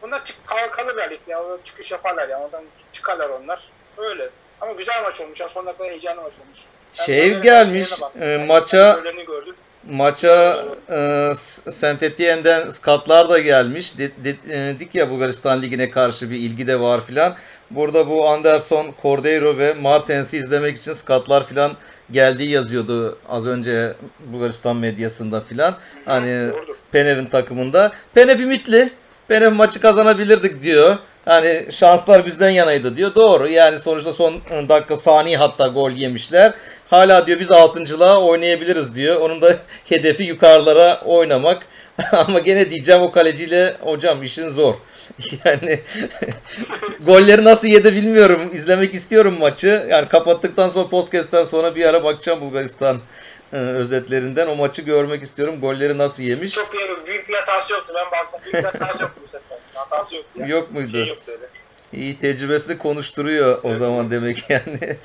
Bunlar 0.02 0.26
çık, 0.26 0.48
kal, 0.48 0.70
kalırlar 0.72 1.12
ligde. 1.12 1.32
Ya. 1.32 1.44
Orada 1.44 1.64
çıkış 1.64 1.92
yaparlar 1.92 2.30
ya. 2.30 2.40
Oradan 2.42 2.64
çıkarlar 2.94 3.30
onlar. 3.30 3.64
Öyle. 3.98 4.30
Ama 4.62 4.72
güzel 4.72 5.02
maç 5.04 5.22
olmuş. 5.22 5.40
Ya. 5.40 5.50
Son 5.50 5.66
dakika 5.66 5.84
heyecanlı 5.84 6.22
maç 6.22 6.34
olmuş. 6.40 6.60
Ben 7.00 7.04
Şey 7.04 7.40
gelmiş, 7.40 8.02
e, 8.22 8.26
maça- 8.26 9.14
maça 9.90 10.66
e, 10.90 11.32
Saint 11.72 12.04
Etienne'den 12.04 12.70
skatlar 12.70 13.30
da 13.30 13.40
gelmiş. 13.40 13.98
De- 13.98 14.12
de- 14.26 14.76
e, 14.94 15.00
ya 15.00 15.10
Bulgaristan 15.10 15.62
Ligi'ne 15.62 15.90
karşı 15.92 16.32
bir 16.32 16.36
ilgi 16.36 16.68
de 16.68 16.80
var 16.80 17.02
filan. 17.06 17.36
Burada 17.76 18.10
bu 18.10 18.30
Anderson, 18.30 18.88
Cordeiro 19.02 19.58
ve 19.58 19.74
Martens'i 19.74 20.38
izlemek 20.38 20.78
için 20.78 20.94
skatlar 20.94 21.48
filan 21.48 21.74
geldiği 22.12 22.50
yazıyordu 22.50 23.18
az 23.30 23.48
önce 23.48 23.94
Bulgaristan 24.20 24.76
medyasında 24.76 25.42
filan. 25.42 25.78
Hani. 26.06 26.50
Penev'in 26.92 27.26
takımında. 27.26 27.92
Penev 28.14 28.40
ümitli. 28.40 28.90
Penev 29.28 29.52
maçı 29.52 29.82
kazanabilirdik 29.82 30.64
diyor. 30.64 30.98
Hani 31.26 31.66
şanslar 31.70 32.26
bizden 32.26 32.50
yanaydı 32.50 32.98
diyor. 32.98 33.16
Doğru. 33.16 33.48
Yani 33.48 33.80
sonuçta 33.80 34.14
son 34.14 34.42
dakika 34.70 34.98
saniye 34.98 35.38
hatta 35.38 35.68
gol 35.68 35.92
yemişler. 35.92 36.54
Hala 36.90 37.28
diyor 37.28 37.40
biz 37.40 37.52
altıncılığa 37.52 38.22
oynayabiliriz 38.22 38.96
diyor. 38.96 39.22
Onun 39.22 39.42
da 39.42 39.56
hedefi 39.86 40.24
yukarılara 40.24 41.02
oynamak. 41.06 41.68
Ama 42.12 42.40
gene 42.40 42.72
diyeceğim 42.72 43.02
o 43.02 43.12
kaleciyle 43.12 43.76
hocam 43.80 44.24
işin 44.24 44.50
zor. 44.50 44.74
Yani 45.46 45.80
golleri 47.06 47.44
nasıl 47.44 47.68
yedi 47.68 47.96
bilmiyorum. 47.96 48.50
İzlemek 48.54 48.94
istiyorum 48.94 49.38
maçı. 49.40 49.88
Yani 49.90 50.08
kapattıktan 50.08 50.70
sonra 50.70 50.90
podcast'ten 50.90 51.46
sonra 51.46 51.76
bir 51.76 51.86
ara 51.86 52.04
bakacağım 52.04 52.42
Bulgaristan 52.42 53.00
e, 53.54 53.56
özetlerinden. 53.58 54.48
O 54.48 54.56
maçı 54.56 54.82
görmek 54.82 55.24
istiyorum. 55.24 55.62
Golleri 55.62 55.98
nasıl 55.98 56.24
yemiş. 56.24 56.54
Çok 56.54 56.74
büyük, 56.74 57.08
büyük 57.08 57.30
bir 57.30 57.34
hatası 57.34 57.74
yoktu. 57.74 57.94
Ben 57.96 58.12
baktım. 58.12 58.42
Büyük 58.44 58.74
bir 58.74 58.80
hatası 58.80 59.04
yoktu 59.04 59.22
bu 59.24 59.28
sefer. 59.28 59.58
Hatası 59.74 60.16
yoktu. 60.16 60.40
Yani. 60.40 60.52
Yok 60.52 60.72
muydu? 60.72 60.92
Şey 60.92 61.08
yoktu 61.08 61.32
öyle. 61.32 61.46
İyi 61.94 62.20
tecrübesini 62.20 62.78
konuşturuyor 62.78 63.60
o 63.64 63.76
zaman 63.76 64.12
demek 64.12 64.50
yani. 64.50 64.98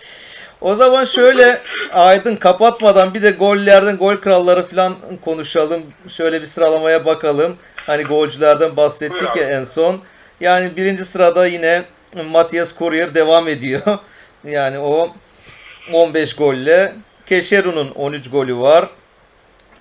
O 0.60 0.74
zaman 0.76 1.04
şöyle 1.04 1.58
Aydın 1.92 2.36
kapatmadan 2.36 3.14
bir 3.14 3.22
de 3.22 3.30
gollerden 3.30 3.96
gol 3.96 4.16
kralları 4.16 4.62
falan 4.62 4.96
konuşalım. 5.24 5.82
Şöyle 6.08 6.42
bir 6.42 6.46
sıralamaya 6.46 7.04
bakalım. 7.04 7.56
Hani 7.86 8.02
golcülerden 8.02 8.76
bahsettik 8.76 9.20
Buyur 9.20 9.36
ya 9.36 9.46
abi. 9.46 9.54
en 9.54 9.64
son. 9.64 10.00
Yani 10.40 10.76
birinci 10.76 11.04
sırada 11.04 11.46
yine 11.46 11.82
Matias 12.30 12.78
Courier 12.78 13.14
devam 13.14 13.48
ediyor. 13.48 13.82
Yani 14.44 14.78
o 14.78 15.10
15 15.92 16.36
golle. 16.36 16.92
Keşeru'nun 17.26 17.90
13 17.90 18.30
golü 18.30 18.56
var. 18.56 18.88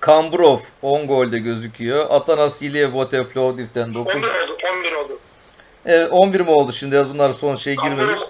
Kambrov 0.00 0.58
10 0.82 1.06
golde 1.06 1.38
gözüküyor. 1.38 2.06
Atanas 2.10 2.62
İlyev 2.62 2.92
Botev 2.92 3.24
Plovdiv'den 3.24 3.94
9. 3.94 4.14
11 4.14 4.26
oldu. 4.26 4.32
11 4.78 4.92
oldu. 4.92 5.18
Evet, 5.86 6.08
11 6.12 6.40
mi 6.40 6.50
oldu 6.50 6.72
şimdi? 6.72 7.06
Bunlar 7.08 7.32
son 7.32 7.54
şey 7.54 7.76
girmemiş. 7.76 8.20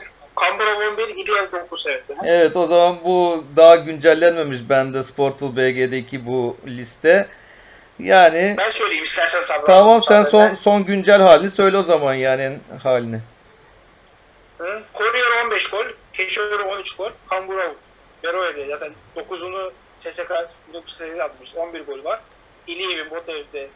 Kamburov 0.40 0.92
11, 0.92 1.08
İlyev 1.08 1.52
9 1.52 1.86
evet. 1.86 2.04
Evet 2.24 2.56
o 2.56 2.66
zaman 2.66 2.98
bu 3.04 3.44
daha 3.56 3.76
güncellenmemiş 3.76 4.60
bende 4.68 5.02
Sportal 5.02 5.56
BG'deki 5.56 6.26
bu 6.26 6.56
liste. 6.66 7.28
Yani 7.98 8.54
Ben 8.58 8.68
söyleyeyim 8.70 9.04
istersen 9.04 9.42
Sabri. 9.42 9.66
tamam 9.66 10.02
sen 10.02 10.22
son 10.22 10.24
müsaadenle. 10.40 10.56
son 10.56 10.84
güncel 10.84 11.20
halini 11.22 11.50
söyle 11.50 11.76
o 11.78 11.82
zaman 11.82 12.14
yani 12.14 12.58
halini. 12.82 13.20
Hı? 14.58 14.82
Courier 14.94 15.44
15 15.44 15.70
gol, 15.70 15.84
Keşöre 16.12 16.62
13 16.62 16.96
gol, 16.96 17.10
Kamburov, 17.28 17.72
Beroe'de 18.24 18.66
zaten 18.66 18.92
9'unu 19.16 19.70
SSK 20.00 20.30
1908 20.68 21.18
atmış, 21.18 21.56
11 21.56 21.80
gol 21.86 22.04
var. 22.04 22.20
İliyev'in 22.66 23.10
Botev'de 23.10 23.68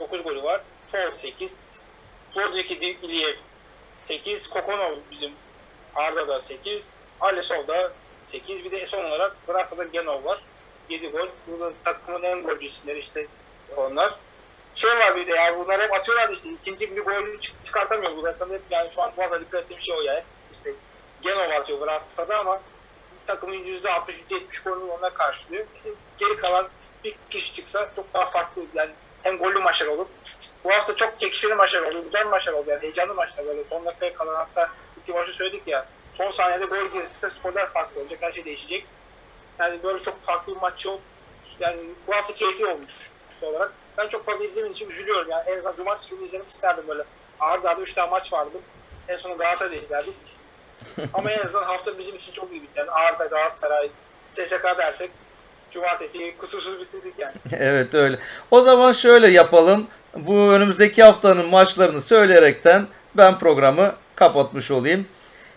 9 0.00 0.22
golü 0.24 0.42
var. 0.42 0.60
Ford 0.92 1.12
8, 1.16 1.82
Florcaki 2.34 2.74
İliyev 3.02 3.36
8, 4.02 4.50
Kokonov 4.50 4.92
bizim 5.10 5.30
Arda'da 5.96 6.40
8, 6.40 6.94
Alesov 7.20 7.68
da 7.68 7.92
8, 8.26 8.64
bir 8.64 8.70
de 8.70 8.86
son 8.86 9.04
olarak 9.04 9.36
Brasa'da 9.48 9.84
Genov 9.84 10.24
var. 10.24 10.40
7 10.88 11.10
gol. 11.10 11.28
Burada 11.46 11.72
takımın 11.84 12.22
en 12.22 12.42
golcü 12.42 12.66
isimleri 12.66 12.98
işte 12.98 13.26
onlar. 13.76 14.14
Şey 14.74 14.90
var 14.90 15.16
bir 15.16 15.26
de 15.26 15.32
ya 15.32 15.58
bunlar 15.58 15.80
hep 15.80 15.92
atıyorlar 15.94 16.28
işte 16.28 16.48
ikinci 16.48 16.96
bir 16.96 17.02
golü 17.02 17.40
çık- 17.40 17.64
çıkartamıyor. 17.64 18.16
Bu 18.16 18.24
ben 18.24 18.32
sana 18.32 18.54
hep 18.54 18.62
yani 18.70 18.90
şu 18.90 19.02
an 19.02 19.10
fazla 19.10 19.40
dikkat 19.40 19.62
ettiğim 19.62 19.80
şey 19.80 19.94
o 19.94 20.00
yani. 20.00 20.22
İşte 20.52 20.72
Genov 21.22 21.50
atıyor 21.60 21.80
Fransa'da 21.80 22.38
ama 22.38 22.60
takımın 23.26 23.54
%60 23.54 24.12
%70 24.30 24.64
golünü 24.64 24.90
onlar 24.90 25.14
karşılıyor. 25.14 25.66
Geri 26.18 26.36
kalan 26.36 26.68
bir 27.04 27.16
kişi 27.30 27.54
çıksa 27.54 27.90
çok 27.96 28.14
daha 28.14 28.26
farklı 28.26 28.62
yani 28.74 28.90
hem 29.22 29.38
gollü 29.38 29.58
maçlar 29.58 29.86
olur. 29.86 30.06
Bu 30.64 30.72
hafta 30.72 30.96
çok 30.96 31.20
çekişmeli 31.20 31.54
maçlar 31.54 31.82
oldu. 31.82 32.04
Güzel 32.04 32.26
maçlar 32.26 32.52
oldu 32.52 32.70
yani 32.70 32.82
heyecanlı 32.82 33.14
maçlar 33.14 33.46
böyle. 33.46 33.64
Son 33.70 33.84
dakikaya 33.84 34.14
kalan 34.14 34.34
hatta 34.34 34.70
iki 35.06 35.18
maçı 35.18 35.32
söyledik 35.32 35.62
ya. 35.66 35.86
Son 36.14 36.30
saniyede 36.30 36.64
gol 36.64 36.92
gelirse 36.92 37.30
skorlar 37.30 37.72
farklı 37.72 38.00
olacak. 38.00 38.18
Her 38.22 38.32
şey 38.32 38.44
değişecek. 38.44 38.86
Yani 39.58 39.82
böyle 39.82 39.98
çok 39.98 40.22
farklı 40.22 40.54
bir 40.54 40.60
maç 40.60 40.84
yok. 40.86 41.00
Yani 41.60 41.76
bu 42.06 42.14
hafta 42.14 42.34
keyifli 42.34 42.66
olmuş 42.66 42.92
şey 43.40 43.48
olarak. 43.48 43.72
Ben 43.98 44.08
çok 44.08 44.26
fazla 44.26 44.44
izlemediğim 44.44 44.72
için 44.72 44.90
üzülüyorum. 44.90 45.30
Yani 45.30 45.42
en 45.46 45.56
azından 45.56 45.76
cumartesi 45.76 46.16
günü 46.16 46.24
izlemek 46.24 46.50
isterdim 46.50 46.84
böyle. 46.88 47.02
Arda 47.40 47.70
arda 47.70 47.82
3 47.82 47.94
tane 47.94 48.10
maç 48.10 48.32
vardı. 48.32 48.58
En 49.08 49.16
sonunda 49.16 49.44
Galatasaray'da 49.44 49.82
izlerdik. 49.82 50.14
Ama 51.14 51.30
en 51.30 51.44
azından 51.44 51.64
hafta 51.64 51.98
bizim 51.98 52.16
için 52.16 52.32
çok 52.32 52.52
iyi 52.52 52.62
bitti. 52.62 52.72
Yani 52.76 52.90
Arda, 52.90 53.26
Galatasaray, 53.26 53.90
SSK 54.30 54.64
dersek 54.78 55.10
cumartesi 55.70 56.36
kusursuz 56.38 56.80
bitirdik 56.80 57.14
yani. 57.18 57.34
evet 57.52 57.94
öyle. 57.94 58.18
O 58.50 58.60
zaman 58.60 58.92
şöyle 58.92 59.28
yapalım. 59.28 59.86
Bu 60.14 60.52
önümüzdeki 60.52 61.02
haftanın 61.02 61.46
maçlarını 61.46 62.00
söyleyerekten 62.00 62.86
ben 63.14 63.38
programı 63.38 63.94
kapatmış 64.16 64.70
olayım. 64.70 65.06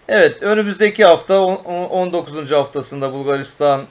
Evet 0.08 0.44
önümüzdeki 0.44 1.06
hafta 1.06 1.40
on- 1.42 1.56
on- 1.66 1.90
19. 1.90 2.52
haftasında 2.52 3.14
Bulgaristan 3.14 3.82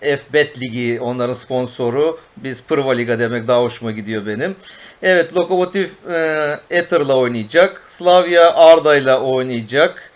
F-Bet 0.00 0.60
Ligi 0.62 1.00
onların 1.00 1.34
sponsoru. 1.34 2.18
Biz 2.36 2.62
Prva 2.64 2.92
Liga 2.92 3.18
demek 3.18 3.48
daha 3.48 3.62
hoşuma 3.62 3.90
gidiyor 3.90 4.26
benim. 4.26 4.56
Evet 5.02 5.36
Lokomotiv 5.36 5.88
e, 6.12 6.48
Etter'la 6.70 7.16
oynayacak. 7.16 7.82
Slavia 7.86 8.54
Arda'yla 8.54 9.20
oynayacak. 9.20 10.10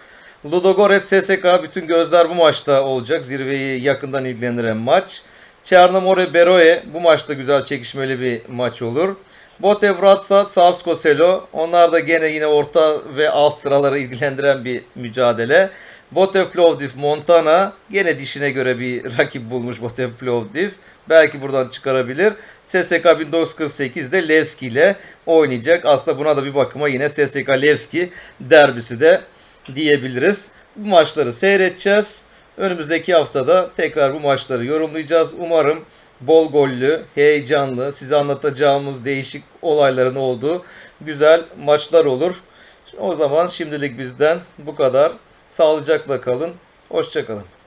Ludogorets 0.52 1.04
SSK 1.08 1.62
bütün 1.62 1.86
gözler 1.86 2.30
bu 2.30 2.34
maçta 2.34 2.82
olacak. 2.82 3.24
Zirveyi 3.24 3.82
yakından 3.82 4.24
ilgilendiren 4.24 4.76
maç. 4.76 5.22
Çernamore 5.62 6.34
Beroe 6.34 6.82
bu 6.94 7.00
maçta 7.00 7.32
güzel 7.32 7.64
çekişmeli 7.64 8.20
bir 8.20 8.42
maç 8.48 8.82
olur. 8.82 9.16
Botev 9.62 10.02
Vratsa 10.02 10.44
Savsko 10.44 10.96
Selo 10.96 11.46
onlar 11.52 11.92
da 11.92 11.98
gene 11.98 12.26
yine 12.26 12.46
orta 12.46 12.96
ve 13.16 13.30
alt 13.30 13.58
sıraları 13.58 13.98
ilgilendiren 13.98 14.64
bir 14.64 14.82
mücadele. 14.94 15.70
Botev 16.12 16.44
Plovdiv 16.44 16.88
Montana 16.96 17.72
gene 17.90 18.18
dişine 18.18 18.50
göre 18.50 18.78
bir 18.78 19.18
rakip 19.18 19.50
bulmuş 19.50 19.80
Plovdiv. 20.20 20.70
Belki 21.08 21.42
buradan 21.42 21.68
çıkarabilir. 21.68 22.32
SSK 22.64 23.04
1948'de 23.04 24.28
Levski 24.28 24.66
ile 24.66 24.96
oynayacak. 25.26 25.86
Aslında 25.86 26.18
buna 26.18 26.36
da 26.36 26.44
bir 26.44 26.54
bakıma 26.54 26.88
yine 26.88 27.08
SSK 27.08 27.48
Levski 27.48 28.10
derbisi 28.40 29.00
de 29.00 29.20
diyebiliriz. 29.74 30.52
Bu 30.76 30.88
maçları 30.88 31.32
seyredeceğiz. 31.32 32.24
Önümüzdeki 32.56 33.14
haftada 33.14 33.70
tekrar 33.76 34.14
bu 34.14 34.20
maçları 34.20 34.64
yorumlayacağız. 34.64 35.30
Umarım 35.38 35.84
bol 36.20 36.52
gollü, 36.52 37.02
heyecanlı, 37.14 37.92
size 37.92 38.16
anlatacağımız 38.16 39.04
değişik 39.04 39.44
olayların 39.62 40.16
olduğu 40.16 40.64
güzel 41.00 41.44
maçlar 41.64 42.04
olur. 42.04 42.42
O 42.98 43.16
zaman 43.16 43.46
şimdilik 43.46 43.98
bizden 43.98 44.38
bu 44.58 44.74
kadar. 44.74 45.12
Sağlıcakla 45.48 46.20
kalın. 46.20 46.52
Hoşçakalın. 46.88 47.57